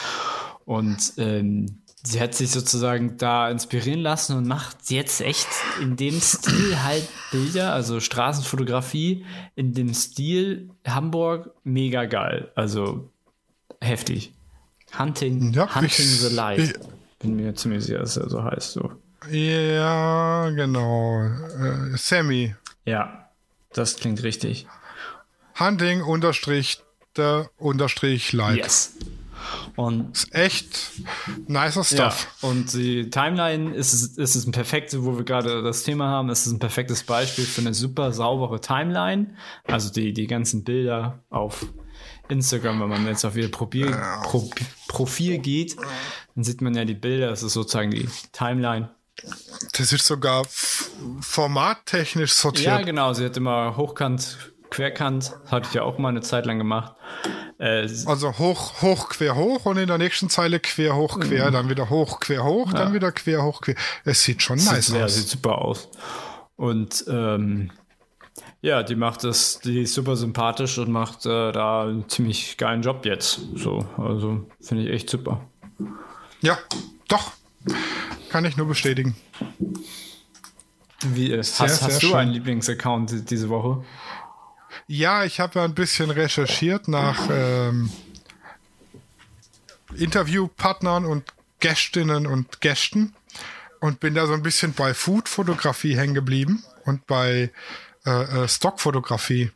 Und 0.64 1.12
ähm, 1.16 1.82
sie 2.02 2.20
hat 2.20 2.34
sich 2.34 2.50
sozusagen 2.50 3.16
da 3.18 3.48
inspirieren 3.50 4.00
lassen 4.00 4.36
und 4.36 4.46
macht 4.48 4.90
jetzt 4.90 5.20
echt 5.20 5.46
in 5.80 5.94
dem 5.96 6.20
Stil 6.20 6.82
halt 6.82 7.08
Bilder, 7.30 7.72
also 7.72 8.00
Straßenfotografie 8.00 9.24
in 9.54 9.72
dem 9.74 9.94
Stil 9.94 10.70
Hamburg 10.86 11.52
mega 11.62 12.04
geil. 12.06 12.50
Also 12.56 13.10
heftig. 13.80 14.32
Hunting, 14.98 15.52
Ja, 15.52 15.72
Hunting 15.72 15.88
ich- 15.88 16.20
the 16.20 16.34
Light. 16.34 16.58
ich- 16.58 16.74
Bin 17.20 17.36
mir 17.36 17.54
ziemlich 17.54 17.84
sicher, 17.84 17.98
dass 18.00 18.16
er 18.16 18.28
so 18.30 18.42
heißt. 18.42 18.72
So. 18.72 18.90
Ja, 19.30 20.50
genau. 20.50 21.22
Äh, 21.22 21.96
Sammy. 21.96 22.54
Ja, 22.84 23.28
das 23.72 23.96
klingt 23.96 24.22
richtig. 24.22 24.66
Hunting 25.58 26.02
unterstrich 26.02 26.80
der 27.16 27.50
unterstrich 27.58 28.32
Light. 28.32 28.58
Yes. 28.58 28.94
Und 29.74 30.16
Ist 30.16 30.34
echt 30.34 30.90
nicer 31.48 31.80
Ja, 31.80 32.10
Stuff. 32.10 32.28
und 32.42 32.72
die 32.74 33.10
Timeline 33.10 33.74
ist, 33.74 33.92
es- 33.92 34.16
ist 34.18 34.34
es 34.36 34.46
ein 34.46 34.52
perfektes, 34.52 35.02
wo 35.02 35.16
wir 35.16 35.24
gerade 35.24 35.62
das 35.62 35.82
Thema 35.82 36.08
haben, 36.08 36.28
ist 36.28 36.46
ein 36.46 36.58
perfektes 36.58 37.02
Beispiel 37.02 37.44
für 37.46 37.60
eine 37.62 37.74
super 37.74 38.12
saubere 38.12 38.60
Timeline. 38.60 39.34
Also 39.64 39.90
die, 39.90 40.12
die 40.12 40.26
ganzen 40.26 40.62
Bilder 40.62 41.20
auf 41.30 41.66
Instagram, 42.28 42.80
wenn 42.80 42.88
man 42.90 43.06
jetzt 43.06 43.24
auf 43.24 43.36
ihr 43.36 43.50
Profil, 43.50 43.90
Pro, 44.22 44.48
Profil 44.88 45.38
geht, 45.38 45.76
dann 46.34 46.44
sieht 46.44 46.60
man 46.60 46.74
ja 46.74 46.84
die 46.84 46.94
Bilder, 46.94 47.28
das 47.28 47.42
ist 47.42 47.54
sozusagen 47.54 47.90
die 47.90 48.08
Timeline. 48.32 48.90
Das 49.76 49.92
ist 49.92 50.06
sogar 50.06 50.44
formattechnisch 51.20 52.30
Ja, 52.30 52.34
sortiert. 52.36 52.86
genau, 52.86 53.12
sie 53.12 53.24
hat 53.24 53.36
immer 53.36 53.76
hochkant, 53.76 54.52
querkant, 54.70 55.34
das 55.42 55.52
hatte 55.52 55.68
ich 55.68 55.74
ja 55.74 55.82
auch 55.82 55.98
mal 55.98 56.08
eine 56.08 56.20
Zeit 56.22 56.46
lang 56.46 56.58
gemacht. 56.58 56.94
Äh, 57.58 57.86
Also 58.06 58.38
hoch, 58.38 58.80
hoch, 58.80 59.08
quer, 59.10 59.36
hoch 59.36 59.66
und 59.66 59.76
in 59.76 59.88
der 59.88 59.98
nächsten 59.98 60.30
Zeile 60.30 60.60
quer, 60.60 60.96
hoch, 60.96 61.20
quer, 61.20 61.48
Mhm. 61.48 61.52
dann 61.52 61.68
wieder 61.68 61.90
hoch, 61.90 62.20
quer, 62.20 62.44
hoch, 62.44 62.72
dann 62.72 62.94
wieder 62.94 63.12
quer, 63.12 63.42
hoch, 63.42 63.60
quer. 63.60 63.74
Es 64.04 64.22
sieht 64.22 64.42
schon 64.42 64.56
nice 64.58 64.86
sieht, 64.86 64.96
ja, 64.96 65.04
aus. 65.04 65.14
sieht 65.16 65.28
super 65.28 65.58
aus. 65.58 65.88
Und 66.56 67.04
ähm, 67.08 67.70
ja, 68.62 68.82
die 68.82 68.94
macht 68.96 69.24
das, 69.24 69.58
die 69.60 69.82
ist 69.82 69.94
super 69.94 70.16
sympathisch 70.16 70.78
und 70.78 70.90
macht 70.90 71.26
äh, 71.26 71.52
da 71.52 71.82
einen 71.82 72.08
ziemlich 72.08 72.56
geilen 72.56 72.80
Job 72.82 73.04
jetzt. 73.04 73.40
So, 73.56 73.86
also 73.98 74.46
finde 74.60 74.84
ich 74.84 74.90
echt 74.90 75.10
super. 75.10 75.42
Ja, 76.40 76.58
doch. 77.08 77.32
Kann 78.30 78.44
ich 78.44 78.56
nur 78.56 78.66
bestätigen. 78.66 79.16
Wie, 81.02 81.36
hast 81.36 81.56
Sehr, 81.56 81.66
hast 81.68 81.80
sehr 81.80 81.98
du 81.98 82.06
schön. 82.08 82.14
einen 82.16 82.32
Lieblingsaccount 82.32 83.10
die- 83.10 83.24
diese 83.24 83.48
Woche? 83.48 83.84
Ja, 84.86 85.24
ich 85.24 85.40
habe 85.40 85.58
ja 85.58 85.64
ein 85.64 85.74
bisschen 85.74 86.10
recherchiert 86.10 86.88
nach 86.88 87.28
ähm, 87.30 87.90
Interviewpartnern 89.96 91.04
und 91.04 91.32
Gästinnen 91.60 92.26
und 92.26 92.60
Gästen 92.60 93.14
und 93.80 94.00
bin 94.00 94.14
da 94.14 94.26
so 94.26 94.32
ein 94.34 94.42
bisschen 94.42 94.72
bei 94.72 94.94
Food-Fotografie 94.94 95.96
hängen 95.96 96.14
geblieben 96.14 96.62
und 96.84 97.06
bei 97.06 97.50
äh, 98.06 98.10
äh, 98.44 98.48
Stockfotografie. 98.48 99.50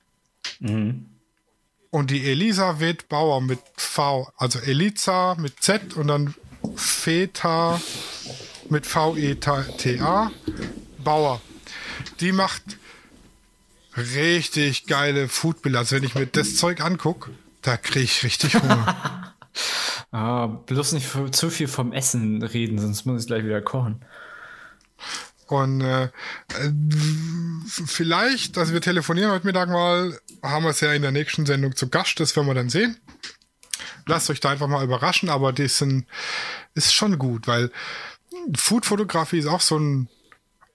Und 0.61 2.11
die 2.11 2.31
Elisabeth 2.31 3.09
Bauer 3.09 3.41
mit 3.41 3.61
V, 3.77 4.31
also 4.37 4.59
Eliza 4.59 5.37
mit 5.39 5.63
Z 5.63 5.95
und 5.95 6.09
dann 6.09 6.35
Feta 6.77 7.81
mit 8.69 8.87
V-E-T-A 8.87 10.31
Bauer. 10.99 11.41
Die 12.21 12.33
macht 12.33 12.63
richtig 13.97 14.87
geile 14.87 15.29
Foodbilder. 15.29 15.81
Also 15.81 15.97
wenn 15.97 16.05
ich 16.05 16.15
mir 16.15 16.27
das 16.27 16.57
Zeug 16.57 16.81
angucke, 16.81 17.31
da 17.63 17.77
kriege 17.77 18.05
ich 18.05 18.23
richtig 18.23 18.55
Hunger. 18.55 19.21
Ah, 20.11 20.47
bloß 20.47 20.93
nicht 20.93 21.09
zu 21.33 21.51
viel 21.51 21.67
vom 21.67 21.93
Essen 21.93 22.41
reden, 22.41 22.79
sonst 22.79 23.05
muss 23.05 23.23
ich 23.23 23.27
gleich 23.27 23.45
wieder 23.45 23.61
kochen. 23.61 24.05
Und 25.49 25.81
äh, 25.81 26.09
vielleicht, 27.87 28.57
also 28.57 28.73
wir 28.73 28.81
telefonieren 28.81 29.33
heute 29.33 29.45
Mittag 29.45 29.69
mal, 29.71 30.17
haben 30.41 30.65
wir 30.65 30.71
es 30.71 30.81
ja 30.81 30.93
in 30.93 31.03
der 31.03 31.11
nächsten 31.11 31.47
Sendung 31.47 31.75
zu 31.75 31.89
Gast, 31.89 32.21
das 32.21 32.37
werden 32.37 32.47
wir 32.47 32.55
dann 32.55 32.71
sehen. 32.71 32.97
Lasst 34.07 34.31
euch 34.31 34.41
da 34.41 34.51
einfach 34.51 34.69
mal 34.69 34.85
überraschen, 34.85 35.29
aber 35.29 35.53
das 35.53 35.79
sind, 35.79 36.07
ist 36.75 36.93
schon 36.95 37.19
gut, 37.19 37.47
weil 37.47 37.71
Foodfotografie 38.57 39.39
ist 39.39 39.47
auch 39.47 39.61
so 39.61 39.79
ein, 39.79 40.09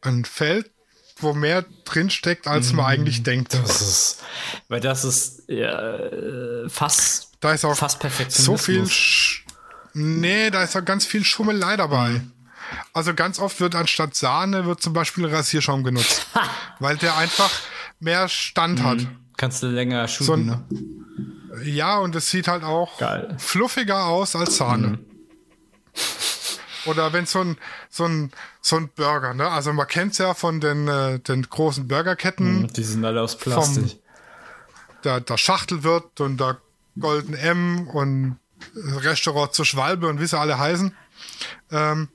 ein 0.02 0.26
Feld, 0.26 0.70
wo 1.18 1.34
mehr 1.34 1.66
drinsteckt, 1.86 2.48
als 2.48 2.72
man 2.74 2.86
eigentlich 2.86 3.24
denkt. 3.24 3.54
Das 3.54 3.82
ist, 3.82 4.24
weil 4.70 4.80
das 4.80 5.04
ist 5.04 5.44
ja, 5.48 5.78
äh, 5.98 6.70
fast, 6.70 7.32
Da 7.42 7.52
ist 7.54 7.66
auch 7.66 7.76
fast 7.76 8.00
perfekt. 8.00 8.32
so 8.32 8.56
viel. 8.58 8.88
Sch 8.88 9.44
nee, 9.94 10.50
da 10.50 10.64
ist 10.64 10.78
auch 10.78 10.86
ganz 10.86 11.06
viel 11.06 11.24
Schummelei 11.26 11.76
dabei. 11.76 12.22
Also 12.94 13.14
ganz 13.14 13.40
oft 13.40 13.60
wird 13.60 13.76
anstatt 13.76 14.16
Sahne 14.16 14.66
wird 14.66 14.82
zum 14.82 14.94
Beispiel 14.94 15.26
Rasierschaum 15.26 15.84
genutzt, 15.84 16.28
weil 16.80 16.96
der 16.98 17.18
einfach 17.18 17.52
mehr 18.00 18.30
Stand 18.30 18.82
hat. 18.84 19.00
Kannst 19.38 19.62
du 19.64 19.68
länger 19.68 20.08
shooten, 20.08 20.26
So 20.26 20.34
ein- 20.34 20.46
ne? 20.46 20.64
Ja, 21.64 21.98
und 22.00 22.16
es 22.16 22.30
sieht 22.30 22.48
halt 22.48 22.64
auch 22.64 22.98
Geil. 22.98 23.36
fluffiger 23.40 24.06
aus 24.06 24.36
als 24.36 24.58
Sahne. 24.58 25.00
Oder 26.86 27.12
wenn 27.14 27.26
so 27.26 27.42
ein, 27.42 27.58
so 27.90 28.06
ein, 28.06 28.32
so 28.62 28.78
ein 28.78 28.90
Burger, 28.96 29.34
ne? 29.34 29.50
Also 29.50 29.74
man 29.74 29.88
kennt's 29.88 30.18
ja 30.18 30.34
von 30.34 30.60
den, 30.62 30.88
äh, 30.88 31.20
den 31.20 31.44
großen 31.44 31.88
Burgerketten, 31.88 32.68
Die 32.74 32.84
sind 32.84 33.04
alle 33.04 33.22
aus 33.22 33.38
Plastik. 33.38 34.00
da, 35.02 35.20
da 35.20 35.38
Schachtel 35.38 35.84
wird 35.84 36.22
und 36.22 36.38
da 36.38 36.58
Golden 37.00 37.34
M 37.34 37.88
und 37.90 38.40
Restaurant 38.76 39.54
zur 39.54 39.66
Schwalbe 39.66 40.08
und 40.08 40.20
wie 40.22 40.26
sie 40.28 40.38
alle 40.40 40.58
heißen. 40.58 40.96
Ähm, 41.72 42.10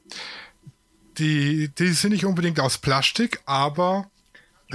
die, 1.19 1.69
die 1.69 1.89
sind 1.93 2.11
nicht 2.13 2.25
unbedingt 2.25 2.59
aus 2.61 2.79
Plastik, 2.79 3.41
aber 3.47 4.11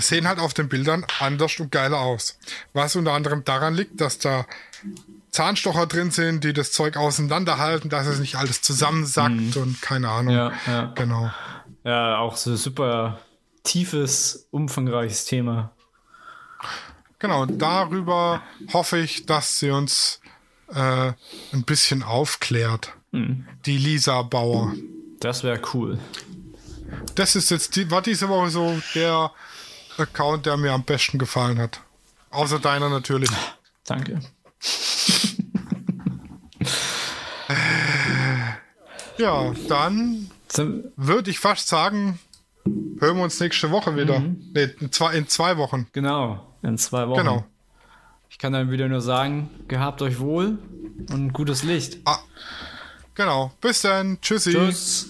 sehen 0.01 0.27
halt 0.27 0.39
auf 0.39 0.53
den 0.53 0.69
Bildern 0.69 1.05
anders 1.19 1.59
und 1.59 1.71
geiler 1.71 1.99
aus. 1.99 2.37
Was 2.73 2.95
unter 2.95 3.13
anderem 3.13 3.43
daran 3.43 3.73
liegt, 3.73 4.01
dass 4.01 4.19
da 4.19 4.45
Zahnstocher 5.31 5.85
drin 5.85 6.11
sind, 6.11 6.43
die 6.43 6.53
das 6.53 6.71
Zeug 6.71 6.97
auseinanderhalten, 6.97 7.89
dass 7.89 8.07
es 8.07 8.19
nicht 8.19 8.35
alles 8.35 8.61
zusammensackt 8.61 9.57
und 9.57 9.81
keine 9.81 10.09
Ahnung. 10.09 10.33
Ja, 10.33 10.51
ja. 10.65 10.91
Genau. 10.95 11.31
Ja, 11.83 12.17
auch 12.17 12.35
so 12.35 12.55
super 12.55 13.19
tiefes, 13.63 14.47
umfangreiches 14.51 15.25
Thema. 15.25 15.71
Genau, 17.19 17.45
darüber 17.45 18.41
hoffe 18.73 18.97
ich, 18.97 19.25
dass 19.25 19.59
sie 19.59 19.71
uns 19.71 20.21
äh, 20.73 21.11
ein 21.53 21.63
bisschen 21.65 22.03
aufklärt. 22.03 22.93
Die 23.65 23.77
Lisa 23.77 24.21
Bauer. 24.21 24.73
Das 25.19 25.43
wäre 25.43 25.59
cool. 25.73 25.97
Das 27.15 27.35
ist 27.35 27.49
jetzt 27.49 27.75
die, 27.75 27.89
war 27.89 28.01
diese 28.01 28.29
Woche 28.29 28.49
so 28.49 28.79
der 28.95 29.31
Account, 29.99 30.45
der 30.45 30.57
mir 30.57 30.73
am 30.73 30.83
besten 30.83 31.17
gefallen 31.17 31.59
hat. 31.59 31.81
Außer 32.31 32.59
deiner 32.59 32.89
natürlich. 32.89 33.29
Danke. 33.85 34.19
Ja, 39.19 39.53
dann 39.67 40.31
würde 40.95 41.29
ich 41.29 41.39
fast 41.39 41.67
sagen, 41.67 42.19
hören 42.99 43.17
wir 43.17 43.23
uns 43.23 43.39
nächste 43.39 43.69
Woche 43.69 43.97
wieder. 43.97 44.19
Mhm. 44.19 44.51
Nee, 44.53 44.69
in 44.79 44.91
zwei, 44.93 45.13
in 45.13 45.27
zwei 45.27 45.57
Wochen. 45.57 45.87
Genau, 45.91 46.55
in 46.61 46.77
zwei 46.77 47.07
Wochen. 47.07 47.19
Genau. 47.19 47.45
Ich 48.29 48.37
kann 48.37 48.53
dann 48.53 48.71
wieder 48.71 48.87
nur 48.87 49.01
sagen, 49.01 49.49
gehabt 49.67 50.01
euch 50.01 50.19
wohl 50.19 50.57
und 51.11 51.33
gutes 51.33 51.63
Licht. 51.63 51.97
Ah, 52.05 52.19
genau. 53.13 53.51
Bis 53.59 53.81
dann. 53.81 54.21
Tschüssi. 54.21 54.53
Tschüss. 54.53 55.09